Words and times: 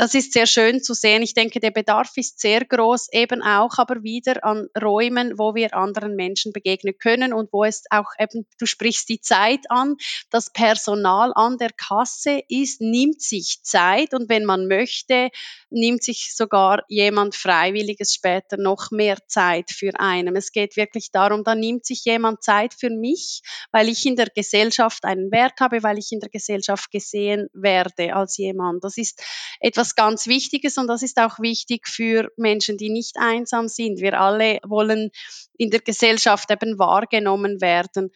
das 0.00 0.14
ist 0.14 0.32
sehr 0.32 0.46
schön 0.46 0.82
zu 0.82 0.94
sehen. 0.94 1.20
Ich 1.20 1.34
denke, 1.34 1.60
der 1.60 1.72
Bedarf 1.72 2.12
ist 2.16 2.40
sehr 2.40 2.64
groß, 2.64 3.08
eben 3.12 3.42
auch 3.42 3.76
aber 3.76 4.02
wieder 4.02 4.42
an 4.46 4.66
Räumen, 4.80 5.38
wo 5.38 5.54
wir 5.54 5.74
anderen 5.74 6.16
Menschen 6.16 6.54
begegnen 6.54 6.96
können 6.96 7.34
und 7.34 7.52
wo 7.52 7.64
es 7.64 7.84
auch 7.90 8.08
eben, 8.18 8.46
du 8.58 8.64
sprichst 8.64 9.10
die 9.10 9.20
Zeit 9.20 9.70
an, 9.70 9.96
das 10.30 10.54
Personal 10.54 11.32
an 11.34 11.58
der 11.58 11.68
Kasse 11.76 12.40
ist, 12.48 12.80
nimmt 12.80 13.20
sich 13.20 13.58
Zeit 13.62 14.14
und 14.14 14.30
wenn 14.30 14.46
man 14.46 14.68
möchte, 14.68 15.28
nimmt 15.68 16.02
sich 16.02 16.34
sogar 16.34 16.82
jemand 16.88 17.34
Freiwilliges 17.34 18.14
später 18.14 18.56
noch 18.56 18.90
mehr 18.90 19.18
Zeit 19.26 19.70
für 19.70 20.00
einen. 20.00 20.34
Es 20.34 20.50
geht 20.52 20.78
wirklich 20.78 21.10
darum, 21.10 21.44
da 21.44 21.54
nimmt 21.54 21.84
sich 21.84 22.06
jemand 22.06 22.42
Zeit 22.42 22.72
für 22.72 22.88
mich, 22.88 23.42
weil 23.70 23.90
ich 23.90 24.06
in 24.06 24.16
der 24.16 24.28
Gesellschaft 24.34 25.04
einen 25.04 25.30
Wert 25.30 25.60
habe, 25.60 25.82
weil 25.82 25.98
ich 25.98 26.10
in 26.10 26.20
der 26.20 26.30
Gesellschaft 26.30 26.90
gesehen 26.90 27.48
werde 27.52 28.14
als 28.16 28.38
jemand. 28.38 28.82
Das 28.82 28.96
ist 28.96 29.22
etwas 29.60 29.89
ganz 29.96 30.26
Wichtiges 30.26 30.78
und 30.78 30.86
das 30.86 31.02
ist 31.02 31.18
auch 31.18 31.38
wichtig 31.38 31.88
für 31.88 32.30
Menschen, 32.36 32.76
die 32.76 32.90
nicht 32.90 33.16
einsam 33.18 33.68
sind. 33.68 34.00
Wir 34.00 34.20
alle 34.20 34.58
wollen 34.64 35.10
in 35.56 35.70
der 35.70 35.80
Gesellschaft 35.80 36.50
eben 36.50 36.78
wahrgenommen 36.78 37.60
werden. 37.60 38.10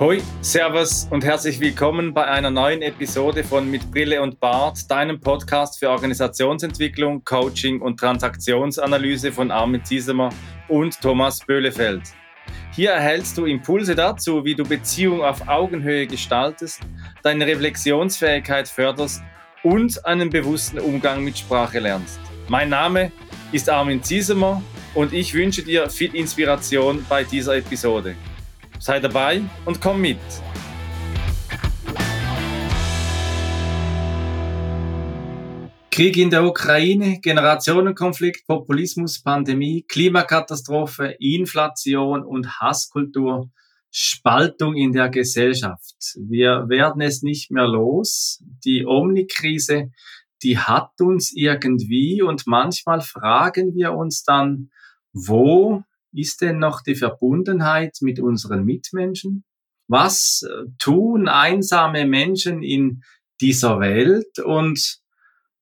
Hoi, 0.00 0.22
Servus 0.40 1.06
und 1.10 1.24
herzlich 1.24 1.60
willkommen 1.60 2.14
bei 2.14 2.24
einer 2.24 2.50
neuen 2.50 2.80
Episode 2.80 3.44
von 3.44 3.70
Mit 3.70 3.90
Brille 3.90 4.22
und 4.22 4.40
Bart, 4.40 4.90
deinem 4.90 5.20
Podcast 5.20 5.78
für 5.78 5.90
Organisationsentwicklung, 5.90 7.22
Coaching 7.22 7.82
und 7.82 8.00
Transaktionsanalyse 8.00 9.30
von 9.30 9.50
Armin 9.50 9.84
Ziesemer 9.84 10.30
und 10.68 10.98
Thomas 11.02 11.40
Böhlefeld. 11.40 12.00
Hier 12.72 12.92
erhältst 12.92 13.36
du 13.36 13.44
Impulse 13.44 13.94
dazu, 13.94 14.44
wie 14.44 14.54
du 14.54 14.64
Beziehung 14.64 15.22
auf 15.22 15.46
Augenhöhe 15.48 16.06
gestaltest, 16.06 16.80
deine 17.22 17.46
Reflexionsfähigkeit 17.46 18.68
förderst 18.68 19.22
und 19.62 20.04
einen 20.06 20.30
bewussten 20.30 20.78
Umgang 20.78 21.22
mit 21.22 21.38
Sprache 21.38 21.78
lernst. 21.78 22.18
Mein 22.48 22.68
Name 22.68 23.12
ist 23.52 23.68
Armin 23.68 24.02
Ziesemer 24.02 24.62
und 24.94 25.12
ich 25.12 25.34
wünsche 25.34 25.62
dir 25.62 25.88
viel 25.90 26.14
Inspiration 26.14 27.04
bei 27.08 27.24
dieser 27.24 27.56
Episode. 27.56 28.14
Sei 28.78 28.98
dabei 28.98 29.42
und 29.66 29.80
komm 29.80 30.00
mit. 30.00 30.18
Krieg 35.90 36.16
in 36.16 36.30
der 36.30 36.44
Ukraine, 36.44 37.20
Generationenkonflikt, 37.20 38.46
Populismus, 38.46 39.20
Pandemie, 39.20 39.84
Klimakatastrophe, 39.86 41.16
Inflation 41.18 42.22
und 42.22 42.60
Hasskultur, 42.60 43.50
Spaltung 43.90 44.76
in 44.76 44.92
der 44.92 45.08
Gesellschaft. 45.08 46.14
Wir 46.16 46.68
werden 46.68 47.02
es 47.02 47.22
nicht 47.22 47.50
mehr 47.50 47.66
los. 47.66 48.42
Die 48.64 48.86
Omnikrise, 48.86 49.90
die 50.42 50.58
hat 50.58 51.00
uns 51.00 51.32
irgendwie 51.34 52.22
und 52.22 52.46
manchmal 52.46 53.00
fragen 53.00 53.74
wir 53.74 53.92
uns 53.92 54.22
dann, 54.22 54.70
wo 55.12 55.82
ist 56.12 56.40
denn 56.40 56.58
noch 56.58 56.82
die 56.82 56.94
Verbundenheit 56.94 57.98
mit 58.00 58.20
unseren 58.20 58.64
Mitmenschen? 58.64 59.44
Was 59.88 60.46
tun 60.78 61.28
einsame 61.28 62.06
Menschen 62.06 62.62
in 62.62 63.02
dieser 63.40 63.80
Welt 63.80 64.38
und 64.38 65.00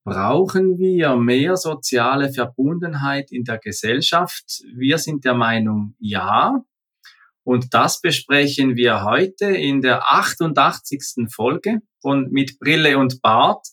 brauchen 0.04 0.78
wir 0.78 1.16
mehr 1.16 1.56
soziale 1.56 2.32
Verbundenheit 2.32 3.30
in 3.30 3.44
der 3.44 3.58
Gesellschaft? 3.58 4.62
Wir 4.74 4.98
sind 4.98 5.24
der 5.24 5.34
Meinung, 5.34 5.94
ja. 5.98 6.62
Und 7.48 7.72
das 7.72 8.02
besprechen 8.02 8.77
wir 8.77 9.04
heute 9.04 9.46
in 9.46 9.80
der 9.80 10.12
88. 10.12 11.28
Folge 11.34 11.78
von 12.02 12.28
Mit 12.30 12.58
Brille 12.58 12.98
und 12.98 13.22
Bart 13.22 13.66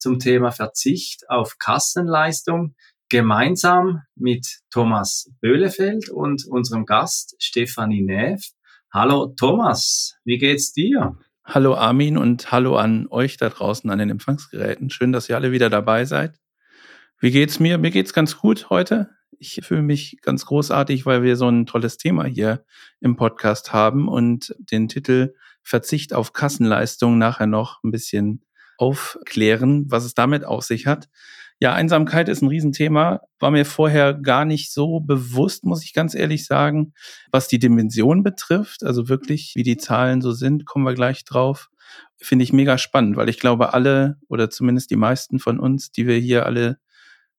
zum 0.00 0.18
Thema 0.18 0.50
Verzicht 0.50 1.30
auf 1.30 1.56
Kassenleistung 1.60 2.74
gemeinsam 3.08 4.02
mit 4.16 4.58
Thomas 4.72 5.30
Böhlefeld 5.40 6.08
und 6.08 6.44
unserem 6.48 6.86
Gast 6.86 7.36
Stefanie 7.38 8.02
Neff. 8.02 8.48
Hallo 8.92 9.32
Thomas, 9.38 10.16
wie 10.24 10.38
geht's 10.38 10.72
dir? 10.72 11.16
Hallo 11.44 11.76
Armin 11.76 12.18
und 12.18 12.50
hallo 12.50 12.74
an 12.74 13.06
euch 13.10 13.36
da 13.36 13.48
draußen 13.48 13.88
an 13.90 14.00
den 14.00 14.10
Empfangsgeräten. 14.10 14.90
Schön, 14.90 15.12
dass 15.12 15.28
ihr 15.28 15.36
alle 15.36 15.52
wieder 15.52 15.70
dabei 15.70 16.04
seid. 16.04 16.34
Wie 17.20 17.30
geht's 17.30 17.60
mir? 17.60 17.78
Mir 17.78 17.92
geht's 17.92 18.12
ganz 18.12 18.38
gut 18.38 18.70
heute. 18.70 19.08
Ich 19.42 19.58
fühle 19.62 19.80
mich 19.80 20.18
ganz 20.20 20.44
großartig, 20.44 21.06
weil 21.06 21.22
wir 21.22 21.34
so 21.34 21.48
ein 21.48 21.64
tolles 21.64 21.96
Thema 21.96 22.24
hier 22.26 22.62
im 23.00 23.16
Podcast 23.16 23.72
haben 23.72 24.06
und 24.06 24.54
den 24.58 24.86
Titel 24.86 25.32
Verzicht 25.62 26.12
auf 26.12 26.34
Kassenleistung 26.34 27.16
nachher 27.16 27.46
noch 27.46 27.82
ein 27.82 27.90
bisschen 27.90 28.44
aufklären, 28.76 29.86
was 29.88 30.04
es 30.04 30.12
damit 30.12 30.44
auf 30.44 30.64
sich 30.64 30.86
hat. 30.86 31.08
Ja, 31.58 31.72
Einsamkeit 31.72 32.28
ist 32.28 32.42
ein 32.42 32.48
Riesenthema. 32.48 33.22
War 33.38 33.50
mir 33.50 33.64
vorher 33.64 34.12
gar 34.12 34.44
nicht 34.44 34.74
so 34.74 35.00
bewusst, 35.00 35.64
muss 35.64 35.84
ich 35.84 35.94
ganz 35.94 36.14
ehrlich 36.14 36.44
sagen. 36.44 36.92
Was 37.30 37.48
die 37.48 37.58
Dimension 37.58 38.22
betrifft, 38.22 38.84
also 38.84 39.08
wirklich, 39.08 39.52
wie 39.56 39.62
die 39.62 39.78
Zahlen 39.78 40.20
so 40.20 40.32
sind, 40.32 40.66
kommen 40.66 40.84
wir 40.84 40.94
gleich 40.94 41.24
drauf. 41.24 41.70
Finde 42.18 42.42
ich 42.42 42.52
mega 42.52 42.76
spannend, 42.76 43.16
weil 43.16 43.30
ich 43.30 43.40
glaube, 43.40 43.72
alle 43.72 44.18
oder 44.28 44.50
zumindest 44.50 44.90
die 44.90 44.96
meisten 44.96 45.38
von 45.38 45.58
uns, 45.58 45.92
die 45.92 46.06
wir 46.06 46.18
hier 46.18 46.44
alle 46.44 46.78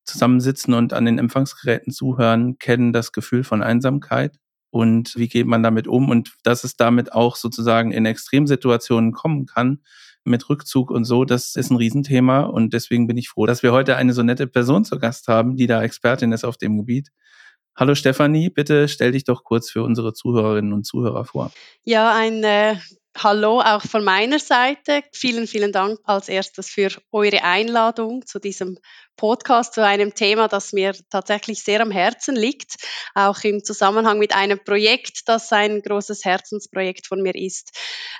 zusammensitzen 0.05 0.73
und 0.73 0.93
an 0.93 1.05
den 1.05 1.19
Empfangsgeräten 1.19 1.93
zuhören, 1.93 2.57
kennen 2.57 2.93
das 2.93 3.11
Gefühl 3.11 3.43
von 3.43 3.61
Einsamkeit 3.61 4.37
und 4.71 5.15
wie 5.15 5.27
geht 5.27 5.47
man 5.47 5.63
damit 5.63 5.87
um 5.87 6.09
und 6.09 6.33
dass 6.43 6.63
es 6.63 6.75
damit 6.75 7.13
auch 7.13 7.35
sozusagen 7.35 7.91
in 7.91 8.05
Extremsituationen 8.05 9.11
kommen 9.11 9.45
kann, 9.45 9.81
mit 10.23 10.49
Rückzug 10.49 10.91
und 10.91 11.03
so, 11.03 11.25
das 11.25 11.55
ist 11.55 11.71
ein 11.71 11.77
Riesenthema 11.77 12.41
und 12.41 12.73
deswegen 12.73 13.07
bin 13.07 13.17
ich 13.17 13.29
froh, 13.29 13.45
dass 13.45 13.63
wir 13.63 13.71
heute 13.71 13.95
eine 13.95 14.13
so 14.13 14.23
nette 14.23 14.47
Person 14.47 14.85
zu 14.85 14.99
Gast 14.99 15.27
haben, 15.27 15.55
die 15.55 15.67
da 15.67 15.81
Expertin 15.81 16.31
ist 16.31 16.45
auf 16.45 16.57
dem 16.57 16.77
Gebiet. 16.77 17.09
Hallo 17.75 17.95
Stefanie, 17.95 18.49
bitte 18.49 18.87
stell 18.87 19.13
dich 19.13 19.23
doch 19.23 19.43
kurz 19.43 19.69
für 19.71 19.83
unsere 19.83 20.13
Zuhörerinnen 20.13 20.73
und 20.73 20.85
Zuhörer 20.85 21.25
vor. 21.25 21.51
Ja, 21.83 22.15
ein 22.15 22.43
äh, 22.43 22.75
Hallo 23.17 23.59
auch 23.59 23.81
von 23.81 24.03
meiner 24.03 24.39
Seite. 24.39 25.03
Vielen, 25.11 25.45
vielen 25.45 25.71
Dank 25.71 25.99
als 26.05 26.29
erstes 26.29 26.69
für 26.69 26.89
eure 27.11 27.43
Einladung 27.43 28.25
zu 28.25 28.39
diesem 28.39 28.77
Podcast, 29.21 29.75
zu 29.75 29.85
einem 29.85 30.15
Thema, 30.15 30.47
das 30.47 30.73
mir 30.73 30.95
tatsächlich 31.11 31.61
sehr 31.61 31.79
am 31.81 31.91
Herzen 31.91 32.35
liegt, 32.35 32.77
auch 33.13 33.43
im 33.43 33.63
Zusammenhang 33.63 34.17
mit 34.17 34.35
einem 34.35 34.57
Projekt, 34.57 35.27
das 35.27 35.51
ein 35.51 35.83
großes 35.83 36.25
Herzensprojekt 36.25 37.05
von 37.05 37.21
mir 37.21 37.35
ist. 37.35 37.69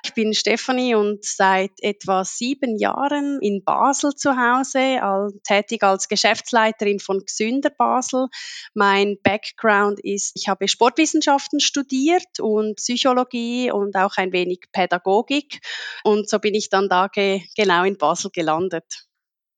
Ich 0.05 0.13
bin 0.13 0.35
Stefanie 0.35 0.93
und 0.93 1.25
seit 1.25 1.71
etwa 1.79 2.23
sieben 2.23 2.77
Jahren 2.77 3.39
in 3.41 3.63
Basel 3.63 4.13
zu 4.13 4.37
Hause, 4.37 4.99
tätig 5.43 5.81
als 5.81 6.07
Geschäftsleiterin 6.07 6.99
von 6.99 7.21
Gesünder 7.25 7.71
Basel. 7.71 8.27
Mein 8.75 9.17
Background 9.23 9.99
ist, 10.03 10.33
ich 10.35 10.49
habe 10.49 10.67
Sportwissenschaften 10.67 11.61
studiert 11.61 12.39
und 12.39 12.75
Psychologie 12.75 13.71
und 13.71 13.95
auch 13.95 14.17
ein 14.17 14.33
wenig 14.33 14.65
Pädagogik. 14.71 15.61
Und 16.03 16.29
so 16.29 16.37
bin 16.37 16.53
ich 16.53 16.69
dann 16.69 16.89
da 16.89 17.07
ge 17.07 17.41
genau 17.55 17.85
in 17.85 17.97
Basel 17.97 18.29
gelandet. 18.31 19.07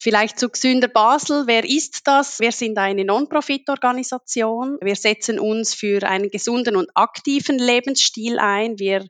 Vielleicht 0.03 0.37
zu 0.37 0.49
Gesünder 0.49 0.89
Basel. 0.89 1.43
Wer 1.47 1.63
ist 1.63 2.01
das? 2.07 2.41
Wir 2.41 2.51
sind 2.51 2.77
eine 2.77 3.05
Non-Profit-Organisation. 3.05 4.77
Wir 4.81 4.97
setzen 4.97 5.39
uns 5.39 5.73
für 5.73 6.03
einen 6.03 6.29
gesunden 6.29 6.75
und 6.75 6.89
aktiven 6.93 7.57
Lebensstil 7.57 8.37
ein. 8.37 8.77
Wir 8.79 9.07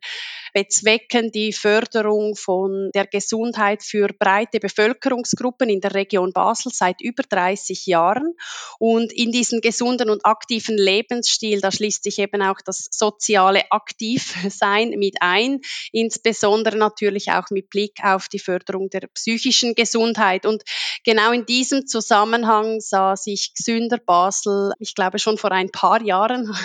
bezwecken 0.53 1.31
die 1.31 1.51
Förderung 1.51 2.35
von 2.35 2.91
der 2.93 3.07
Gesundheit 3.07 3.81
für 3.83 4.07
breite 4.07 4.59
Bevölkerungsgruppen 4.59 5.67
in 5.67 5.81
der 5.81 5.95
Region 5.95 6.31
Basel 6.31 6.71
seit 6.71 7.01
über 7.01 7.23
30 7.23 7.87
Jahren. 7.87 8.35
Und 8.77 9.11
in 9.11 9.31
diesen 9.31 9.61
gesunden 9.61 10.09
und 10.11 10.25
aktiven 10.25 10.77
Lebensstil, 10.77 11.59
da 11.59 11.71
schließt 11.71 12.03
sich 12.03 12.19
eben 12.19 12.43
auch 12.43 12.61
das 12.63 12.87
soziale 12.91 13.63
Aktivsein 13.71 14.91
mit 14.91 15.15
ein, 15.21 15.59
insbesondere 15.91 16.77
natürlich 16.77 17.31
auch 17.31 17.49
mit 17.49 17.69
Blick 17.69 17.99
auf 18.03 18.27
die 18.27 18.39
Förderung 18.39 18.89
der 18.89 19.07
psychischen 19.07 19.73
Gesundheit. 19.73 20.45
Und 20.45 20.63
genau 21.03 21.31
in 21.31 21.45
diesem 21.45 21.87
Zusammenhang 21.87 22.79
sah 22.79 23.15
sich 23.15 23.53
Gesünder 23.55 23.97
Basel, 23.97 24.71
ich 24.79 24.93
glaube 24.93 25.17
schon 25.17 25.37
vor 25.39 25.51
ein 25.51 25.71
paar 25.71 26.01
Jahren, 26.03 26.55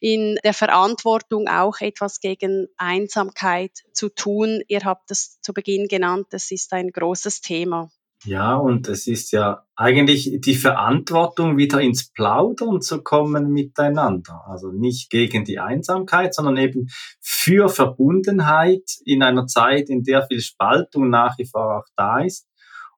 in 0.00 0.38
der 0.44 0.54
Verantwortung 0.54 1.48
auch 1.48 1.80
etwas 1.80 2.20
gegen 2.20 2.68
Einsamkeit 2.76 3.29
Achtsamkeit 3.30 3.72
zu 3.92 4.08
tun. 4.08 4.62
Ihr 4.68 4.80
habt 4.84 5.10
es 5.10 5.40
zu 5.40 5.52
Beginn 5.52 5.86
genannt, 5.88 6.26
das 6.30 6.50
ist 6.50 6.72
ein 6.72 6.88
großes 6.88 7.40
Thema. 7.40 7.90
Ja, 8.24 8.56
und 8.56 8.86
es 8.88 9.06
ist 9.06 9.32
ja 9.32 9.62
eigentlich 9.76 10.40
die 10.40 10.54
Verantwortung, 10.54 11.56
wieder 11.56 11.80
ins 11.80 12.12
Plaudern 12.12 12.82
zu 12.82 13.02
kommen 13.02 13.50
miteinander. 13.50 14.42
Also 14.46 14.72
nicht 14.72 15.08
gegen 15.08 15.44
die 15.44 15.58
Einsamkeit, 15.58 16.34
sondern 16.34 16.58
eben 16.58 16.88
für 17.22 17.70
Verbundenheit 17.70 18.82
in 19.06 19.22
einer 19.22 19.46
Zeit, 19.46 19.88
in 19.88 20.02
der 20.02 20.26
viel 20.26 20.40
Spaltung 20.40 21.08
nach 21.08 21.38
wie 21.38 21.46
vor 21.46 21.78
auch 21.78 21.88
da 21.96 22.20
ist. 22.20 22.46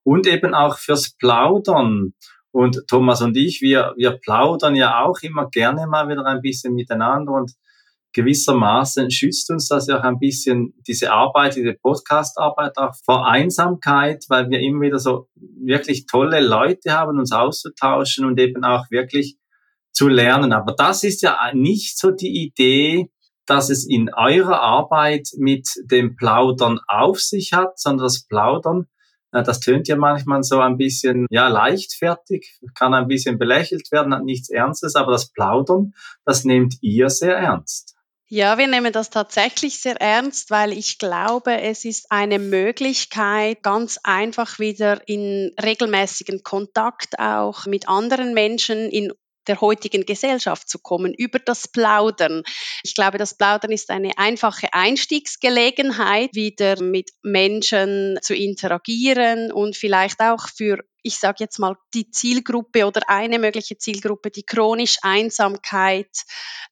Und 0.03 0.27
eben 0.27 0.55
auch 0.55 0.79
fürs 0.79 1.15
Plaudern. 1.17 2.15
Und 2.51 2.83
Thomas 2.89 3.23
und 3.23 3.37
ich, 3.37 3.61
wir, 3.61 3.95
wir 3.97 4.19
plaudern 4.19 4.75
ja 4.75 5.05
auch 5.05 5.21
immer 5.23 5.49
gerne 5.49 5.87
mal 5.87 6.09
wieder 6.09 6.27
ein 6.27 6.43
bisschen 6.43 6.75
miteinander 6.75 7.33
und 7.33 7.53
gewissermaßen 8.13 9.11
schützt 9.11 9.51
uns 9.51 9.69
das 9.69 9.87
ja 9.87 9.99
auch 9.99 10.05
ein 10.05 10.19
bisschen, 10.19 10.75
diese 10.87 11.13
Arbeit, 11.13 11.57
diese 11.57 11.75
Podcast-Arbeit 11.75 12.77
auch 12.77 12.95
vor 13.05 13.27
Einsamkeit, 13.27 14.25
weil 14.29 14.51
wir 14.51 14.61
immer 14.61 14.83
wieder 14.83 14.99
so 14.99 15.29
wirklich 15.35 16.07
tolle 16.07 16.41
Leute 16.41 16.93
haben, 16.93 17.19
uns 17.19 17.33
auszutauschen 17.33 18.25
und 18.25 18.39
eben 18.39 18.65
auch 18.65 18.91
wirklich 18.91 19.37
zu 19.93 20.09
lernen. 20.09 20.53
Aber 20.53 20.75
das 20.75 21.05
ist 21.05 21.23
ja 21.23 21.39
nicht 21.55 21.99
so 21.99 22.11
die 22.11 22.45
Idee, 22.45 23.11
dass 23.47 23.71
es 23.71 23.87
in 23.87 24.13
eurer 24.15 24.61
Arbeit 24.61 25.29
mit 25.37 25.69
dem 25.85 26.17
Plaudern 26.17 26.81
auf 26.87 27.21
sich 27.21 27.53
hat, 27.53 27.79
sondern 27.79 28.05
das 28.05 28.27
Plaudern, 28.27 28.87
das 29.33 29.61
tönt 29.61 29.89
ja 29.89 29.97
manchmal 29.97 30.43
so 30.43 30.61
ein 30.61 30.77
bisschen, 30.77 31.27
ja, 31.31 31.49
leichtfertig, 31.49 32.61
kann 32.75 32.93
ein 32.95 33.09
bisschen 33.09 33.39
belächelt 33.39 33.91
werden, 33.91 34.15
hat 34.15 34.25
nichts 34.25 34.51
Ernstes, 34.51 34.95
aber 34.95 35.13
das 35.13 35.33
Plaudern, 35.33 35.93
das 36.25 36.45
nehmt 36.45 36.75
ihr 36.83 37.09
sehr 37.09 37.37
ernst. 37.37 37.92
Ja, 38.35 38.57
wir 38.57 38.67
nehmen 38.67 38.95
das 38.95 39.11
tatsächlich 39.11 39.79
sehr 39.79 40.01
ernst, 40.01 40.51
weil 40.51 40.73
ich 40.73 40.97
glaube, 40.97 41.61
es 41.61 41.85
ist 41.85 42.11
eine 42.11 42.39
Möglichkeit, 42.39 43.63
ganz 43.63 44.01
einfach 44.05 44.59
wieder 44.59 45.07
in 45.07 45.55
regelmäßigen 45.63 46.43
Kontakt 46.43 47.19
auch 47.19 47.67
mit 47.67 47.91
anderen 47.91 48.33
Menschen 48.33 48.89
in 48.89 49.13
der 49.49 49.61
heutigen 49.61 50.07
Gesellschaft 50.07 50.67
zu 50.67 50.79
kommen, 50.79 51.13
über 51.13 51.41
das 51.41 51.69
Plaudern. 51.69 52.43
Ich 52.85 52.95
glaube, 52.95 53.19
das 53.19 53.37
Plaudern 53.37 53.71
ist 53.71 53.91
eine 53.91 54.17
einfache 54.17 54.73
Einstiegsgelegenheit, 54.73 56.35
wieder 56.35 56.83
mit 56.83 57.11
Menschen 57.23 58.19
zu 58.23 58.35
interagieren 58.35 59.53
und 59.53 59.77
vielleicht 59.77 60.21
auch 60.21 60.49
für 60.49 60.79
ich 61.03 61.19
sage 61.19 61.39
jetzt 61.41 61.59
mal, 61.59 61.77
die 61.95 62.11
Zielgruppe 62.11 62.87
oder 62.87 63.03
eine 63.09 63.39
mögliche 63.39 63.77
Zielgruppe, 63.77 64.31
die 64.31 64.45
chronisch 64.45 64.99
Einsamkeit, 65.03 66.09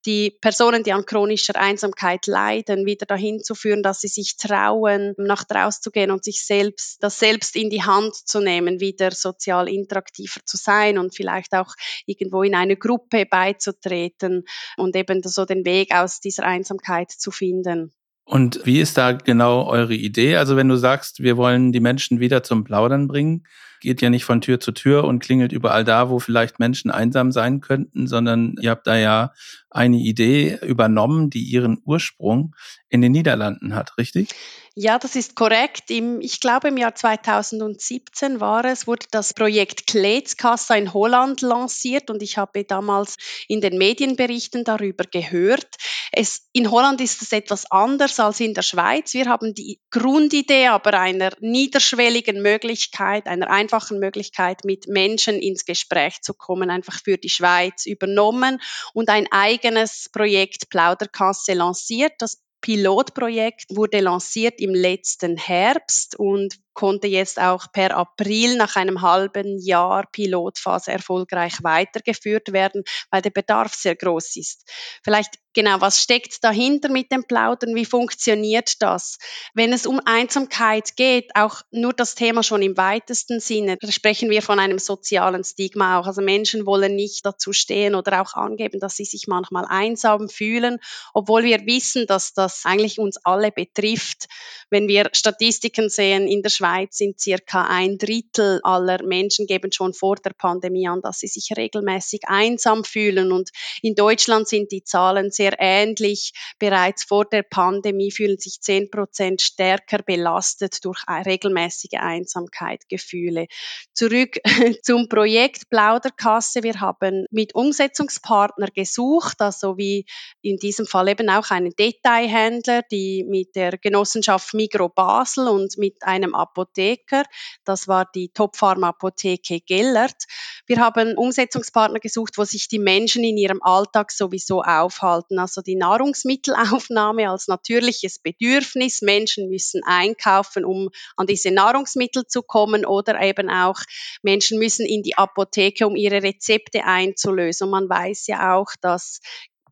die 0.07 0.31
Personen, 0.31 0.83
die 0.83 0.93
an 0.93 1.05
chronischer 1.05 1.57
Einsamkeit 1.57 2.27
leiden, 2.27 2.87
wieder 2.87 3.07
dahin 3.07 3.43
zu 3.43 3.55
führen, 3.55 3.83
dass 3.83 4.01
sie 4.01 4.09
sich 4.09 4.37
trauen, 4.37 5.15
nach 5.19 5.45
draußen 5.45 5.83
zu 5.83 5.91
gehen 5.91 6.11
und 6.11 6.25
sich 6.25 6.45
selbst, 6.45 7.03
das 7.03 7.19
selbst 7.19 7.57
in 7.57 7.71
die 7.71 7.83
Hand 7.83 8.15
zu 8.15 8.41
nehmen, 8.41 8.81
wieder 8.81 9.11
sozial 9.11 9.69
interaktiver 9.69 10.41
zu 10.45 10.57
sein 10.57 10.99
und 10.99 11.15
vielleicht 11.15 11.53
auch 11.55 11.75
irgendwo 12.07 12.43
in 12.43 12.55
eine 12.55 12.77
Gruppe 12.77 13.27
beizutreten 13.27 14.45
und 14.77 14.97
eben 14.97 15.23
so 15.23 15.45
den 15.45 15.65
Weg 15.65 15.95
aus 15.95 16.21
dieser 16.21 16.45
Einsamkeit 16.45 17.11
zu 17.11 17.31
finden. 17.31 17.93
Und 18.31 18.61
wie 18.63 18.79
ist 18.79 18.97
da 18.97 19.11
genau 19.11 19.67
eure 19.67 19.97
Idee? 19.97 20.37
Also 20.37 20.55
wenn 20.55 20.69
du 20.69 20.77
sagst, 20.77 21.21
wir 21.21 21.37
wollen 21.37 21.73
die 21.73 21.81
Menschen 21.81 22.21
wieder 22.21 22.45
zum 22.45 22.63
Plaudern 22.63 23.09
bringen, 23.09 23.43
geht 23.81 24.01
ja 24.03 24.09
nicht 24.09 24.25
von 24.25 24.41
Tür 24.41 24.61
zu 24.61 24.71
Tür 24.71 25.03
und 25.03 25.19
klingelt 25.19 25.51
überall 25.51 25.83
da, 25.85 26.11
wo 26.11 26.21
vielleicht 26.21 26.61
Menschen 26.61 26.93
einsam 26.93 27.33
sein 27.33 27.61
könnten, 27.61 28.07
sondern 28.07 28.55
ihr 28.61 28.71
habt 28.71 28.87
da 28.87 28.97
ja 28.97 29.33
eine 29.69 29.97
Idee 29.97 30.61
übernommen, 30.63 31.29
die 31.29 31.43
ihren 31.43 31.83
Ursprung 31.85 32.55
in 32.89 33.01
den 33.01 33.11
Niederlanden 33.11 33.75
hat, 33.75 33.99
richtig? 33.99 34.29
Ja, 34.77 35.01
das 35.01 35.17
ist 35.17 35.35
korrekt. 35.35 35.91
Im, 35.91 36.21
ich 36.21 36.39
glaube, 36.39 36.69
im 36.69 36.77
Jahr 36.77 36.95
2017 36.95 38.41
war 38.41 38.65
es, 38.65 38.87
wurde 38.87 39.07
das 39.11 39.35
Projekt 39.35 39.89
Kleetskassa 39.89 40.77
in 40.77 40.95
Holland 40.95 41.41
lanciert 41.41 42.09
und 42.09 42.23
ich 42.23 42.39
habe 42.39 42.65
damals 42.65 43.17
in 43.49 43.61
den 43.61 43.79
Medienberichten 43.79 44.63
darüber 44.63 45.05
gehört. 45.05 45.67
Es, 46.13 46.49
in 46.53 46.71
Holland 46.71 47.01
ist 47.01 47.21
es 47.21 47.33
etwas 47.33 47.69
anders 47.71 48.21
als 48.21 48.39
in 48.39 48.55
der 48.55 48.63
Schweiz. 48.63 49.13
Wir 49.13 49.27
haben 49.27 49.55
die 49.55 49.81
Grundidee 49.91 50.69
aber 50.69 50.95
einer 50.95 51.33
niederschwelligen 51.41 52.41
Möglichkeit, 52.41 53.27
einer 53.27 53.51
einfachen 53.51 53.99
Möglichkeit, 53.99 54.65
mit 54.65 54.87
Menschen 54.87 55.41
ins 55.41 55.65
Gespräch 55.65 56.23
zu 56.23 56.33
kommen, 56.33 56.71
einfach 56.71 57.01
für 57.03 57.19
die 57.19 57.29
Schweiz 57.29 57.87
übernommen 57.87 58.61
und 58.95 59.09
ein 59.09 59.27
eigenes 59.33 60.09
Projekt 60.13 60.71
Plauderkasse 60.71 61.55
lanciert. 61.55 62.13
Das 62.19 62.41
Pilotprojekt 62.61 63.67
wurde 63.71 64.01
lanciert 64.01 64.61
im 64.61 64.75
letzten 64.75 65.37
Herbst 65.37 66.15
und 66.19 66.59
konnte 66.75 67.07
jetzt 67.07 67.41
auch 67.41 67.73
per 67.73 67.97
April 67.97 68.57
nach 68.57 68.77
einem 68.77 69.03
halben 69.03 69.59
Jahr 69.59 70.07
Pilotphase 70.11 70.93
erfolgreich 70.93 71.63
weitergeführt 71.63 72.53
werden, 72.53 72.85
weil 73.11 73.23
der 73.23 73.31
Bedarf 73.31 73.75
sehr 73.75 73.97
groß 73.97 74.37
ist. 74.37 74.71
Vielleicht 75.03 75.35
genau, 75.53 75.81
was 75.81 76.01
steckt 76.01 76.43
dahinter 76.45 76.89
mit 76.91 77.11
dem 77.13 77.25
Plaudern? 77.25 77.75
Wie 77.75 77.85
funktioniert 77.85 78.81
das? 78.81 79.19
Wenn 79.55 79.73
es 79.73 79.87
um 79.87 80.01
Einsamkeit 80.05 80.97
geht, 80.97 81.31
auch 81.35 81.63
nur 81.71 81.93
das 81.93 82.15
Thema 82.15 82.43
schon 82.43 82.63
im 82.63 82.77
weitesten 82.77 83.41
Sinne, 83.41 83.77
sprechen 83.89 84.31
wir 84.31 84.43
von 84.43 84.59
einem 84.59 84.79
sozialen 84.79 85.45
Stigma 85.45 85.99
auch. 85.99 86.07
Also 86.07 86.23
Menschen 86.23 86.67
wollen 86.67 86.95
nicht 86.95 87.25
dazu 87.27 87.53
stehen 87.53 87.95
oder 87.95 88.23
auch 88.23 88.35
angeben, 88.35 88.81
dass 88.81 88.97
sie 88.97 89.05
sich 89.05 89.27
manchmal 89.27 89.65
einsam 89.69 90.29
fühlen, 90.29 90.79
obwohl 91.15 91.45
wir 91.45 91.67
wissen, 91.67 92.07
dass 92.07 92.33
das 92.33 92.63
eigentlich 92.65 92.99
uns 92.99 93.19
alle 93.25 93.51
betrifft. 93.51 94.29
Wenn 94.71 94.89
wir 94.89 95.11
Statistiken 95.13 95.89
sehen 95.89 96.29
in 96.29 96.43
der 96.43 96.51
Schweiz, 96.61 96.99
sind 96.99 97.19
circa 97.19 97.67
ein 97.67 97.97
Drittel 97.97 98.61
aller 98.63 99.03
Menschen 99.03 99.47
geben 99.47 99.73
schon 99.73 99.95
vor 99.95 100.17
der 100.17 100.33
Pandemie 100.37 100.87
an, 100.87 101.01
dass 101.01 101.21
sie 101.21 101.27
sich 101.27 101.51
regelmäßig 101.57 102.23
einsam 102.27 102.85
fühlen. 102.85 103.33
Und 103.33 103.51
in 103.81 103.95
Deutschland 103.95 104.47
sind 104.47 104.71
die 104.71 104.85
Zahlen 104.85 105.31
sehr 105.31 105.57
ähnlich. 105.59 106.33
Bereits 106.59 107.05
vor 107.05 107.25
der 107.25 107.43
Pandemie 107.43 108.11
fühlen 108.11 108.39
sich 108.39 108.61
zehn 108.61 108.91
Prozent 108.91 109.41
stärker 109.41 110.03
belastet 110.03 110.85
durch 110.85 111.01
regelmäßige 111.09 111.99
Einsamkeitgefühle. 111.99 113.47
Zurück 113.95 114.37
zum 114.83 115.09
Projekt 115.09 115.71
Plauderkasse. 115.71 116.63
Wir 116.63 116.81
haben 116.81 117.25
mit 117.31 117.55
Umsetzungspartner 117.55 118.69
gesucht, 118.75 119.41
also 119.41 119.79
wie 119.79 120.05
in 120.43 120.59
diesem 120.59 120.87
Fall 120.87 121.09
eben 121.09 121.31
auch 121.31 121.51
einen 121.51 121.75
Detailhändler, 121.75 122.83
die 122.91 123.25
mit 123.27 123.57
der 123.57 123.79
Genossenschaft 123.79 124.53
Migro 124.53 124.91
Basel 124.91 125.49
und 125.49 125.79
mit 125.79 126.03
einem 126.03 126.35
Apotheker. 126.51 127.25
Das 127.65 127.89
war 127.89 128.07
die 128.15 128.31
Top-Pharma-Apotheke 128.31 129.61
Gellert. 129.61 130.25
Wir 130.67 130.79
haben 130.79 131.17
Umsetzungspartner 131.17 132.01
gesucht, 132.01 132.39
wo 132.39 132.45
sich 132.45 132.69
die 132.69 132.79
Menschen 132.79 133.25
in 133.25 133.37
ihrem 133.37 133.63
Alltag 133.63 134.13
sowieso 134.13 134.63
aufhalten. 134.63 135.39
Also 135.39 135.63
die 135.63 135.77
Nahrungsmittelaufnahme 135.77 137.31
als 137.31 137.49
natürliches 137.49 138.19
Bedürfnis. 138.19 139.03
Menschen 139.03 139.49
müssen 139.49 139.83
einkaufen, 139.85 140.65
um 140.65 140.91
an 141.17 141.27
diese 141.27 141.51
Nahrungsmittel 141.51 142.27
zu 142.27 142.43
kommen 142.43 142.85
oder 142.85 143.21
eben 143.21 143.51
auch 143.51 143.81
Menschen 144.23 144.59
müssen 144.59 144.87
in 144.87 145.03
die 145.03 145.17
Apotheke, 145.17 145.87
um 145.87 145.97
ihre 145.97 146.23
Rezepte 146.23 146.85
einzulösen. 146.85 147.67
Und 147.67 147.71
man 147.71 147.89
weiß 147.89 148.27
ja 148.27 148.57
auch, 148.57 148.73
dass 148.81 149.21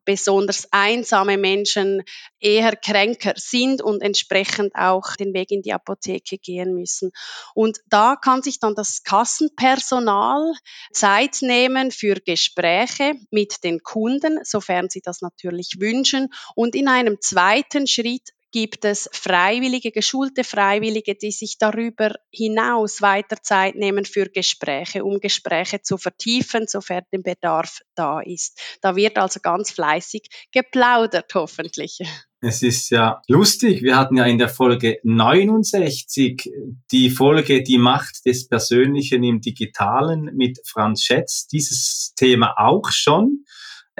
besonders 0.05 0.67
einsame 0.71 1.37
Menschen 1.37 2.03
eher 2.39 2.75
kränker 2.75 3.33
sind 3.35 3.81
und 3.81 4.01
entsprechend 4.01 4.73
auch 4.75 5.15
den 5.15 5.33
Weg 5.33 5.51
in 5.51 5.61
die 5.61 5.73
Apotheke 5.73 6.37
gehen 6.37 6.73
müssen. 6.73 7.11
Und 7.53 7.79
da 7.87 8.15
kann 8.15 8.41
sich 8.41 8.59
dann 8.59 8.75
das 8.75 9.03
Kassenpersonal 9.03 10.53
Zeit 10.91 11.37
nehmen 11.41 11.91
für 11.91 12.15
Gespräche 12.15 13.13
mit 13.31 13.63
den 13.63 13.83
Kunden, 13.83 14.39
sofern 14.43 14.89
sie 14.89 15.01
das 15.01 15.21
natürlich 15.21 15.77
wünschen. 15.79 16.29
Und 16.55 16.75
in 16.75 16.87
einem 16.87 17.17
zweiten 17.21 17.87
Schritt 17.87 18.29
gibt 18.51 18.85
es 18.85 19.09
Freiwillige, 19.11 19.91
geschulte 19.91 20.43
Freiwillige, 20.43 21.15
die 21.15 21.31
sich 21.31 21.57
darüber 21.57 22.15
hinaus 22.31 23.01
weiter 23.01 23.37
Zeit 23.41 23.75
nehmen 23.75 24.05
für 24.05 24.25
Gespräche, 24.25 25.03
um 25.03 25.19
Gespräche 25.19 25.81
zu 25.81 25.97
vertiefen, 25.97 26.65
sofern 26.67 27.03
der 27.11 27.19
Bedarf 27.19 27.81
da 27.95 28.21
ist. 28.21 28.59
Da 28.81 28.95
wird 28.95 29.17
also 29.17 29.39
ganz 29.39 29.71
fleißig 29.71 30.29
geplaudert, 30.51 31.33
hoffentlich. 31.35 31.99
Es 32.41 32.63
ist 32.63 32.89
ja 32.89 33.21
lustig. 33.27 33.81
Wir 33.81 33.97
hatten 33.97 34.15
ja 34.15 34.25
in 34.25 34.37
der 34.37 34.47
Folge 34.47 34.99
69 35.03 36.49
die 36.89 37.09
Folge 37.09 37.63
Die 37.63 37.77
Macht 37.77 38.25
des 38.25 38.47
Persönlichen 38.47 39.23
im 39.23 39.41
Digitalen 39.41 40.31
mit 40.35 40.59
Franz 40.65 41.03
Schätz. 41.03 41.47
Dieses 41.47 42.13
Thema 42.15 42.53
auch 42.57 42.91
schon. 42.91 43.43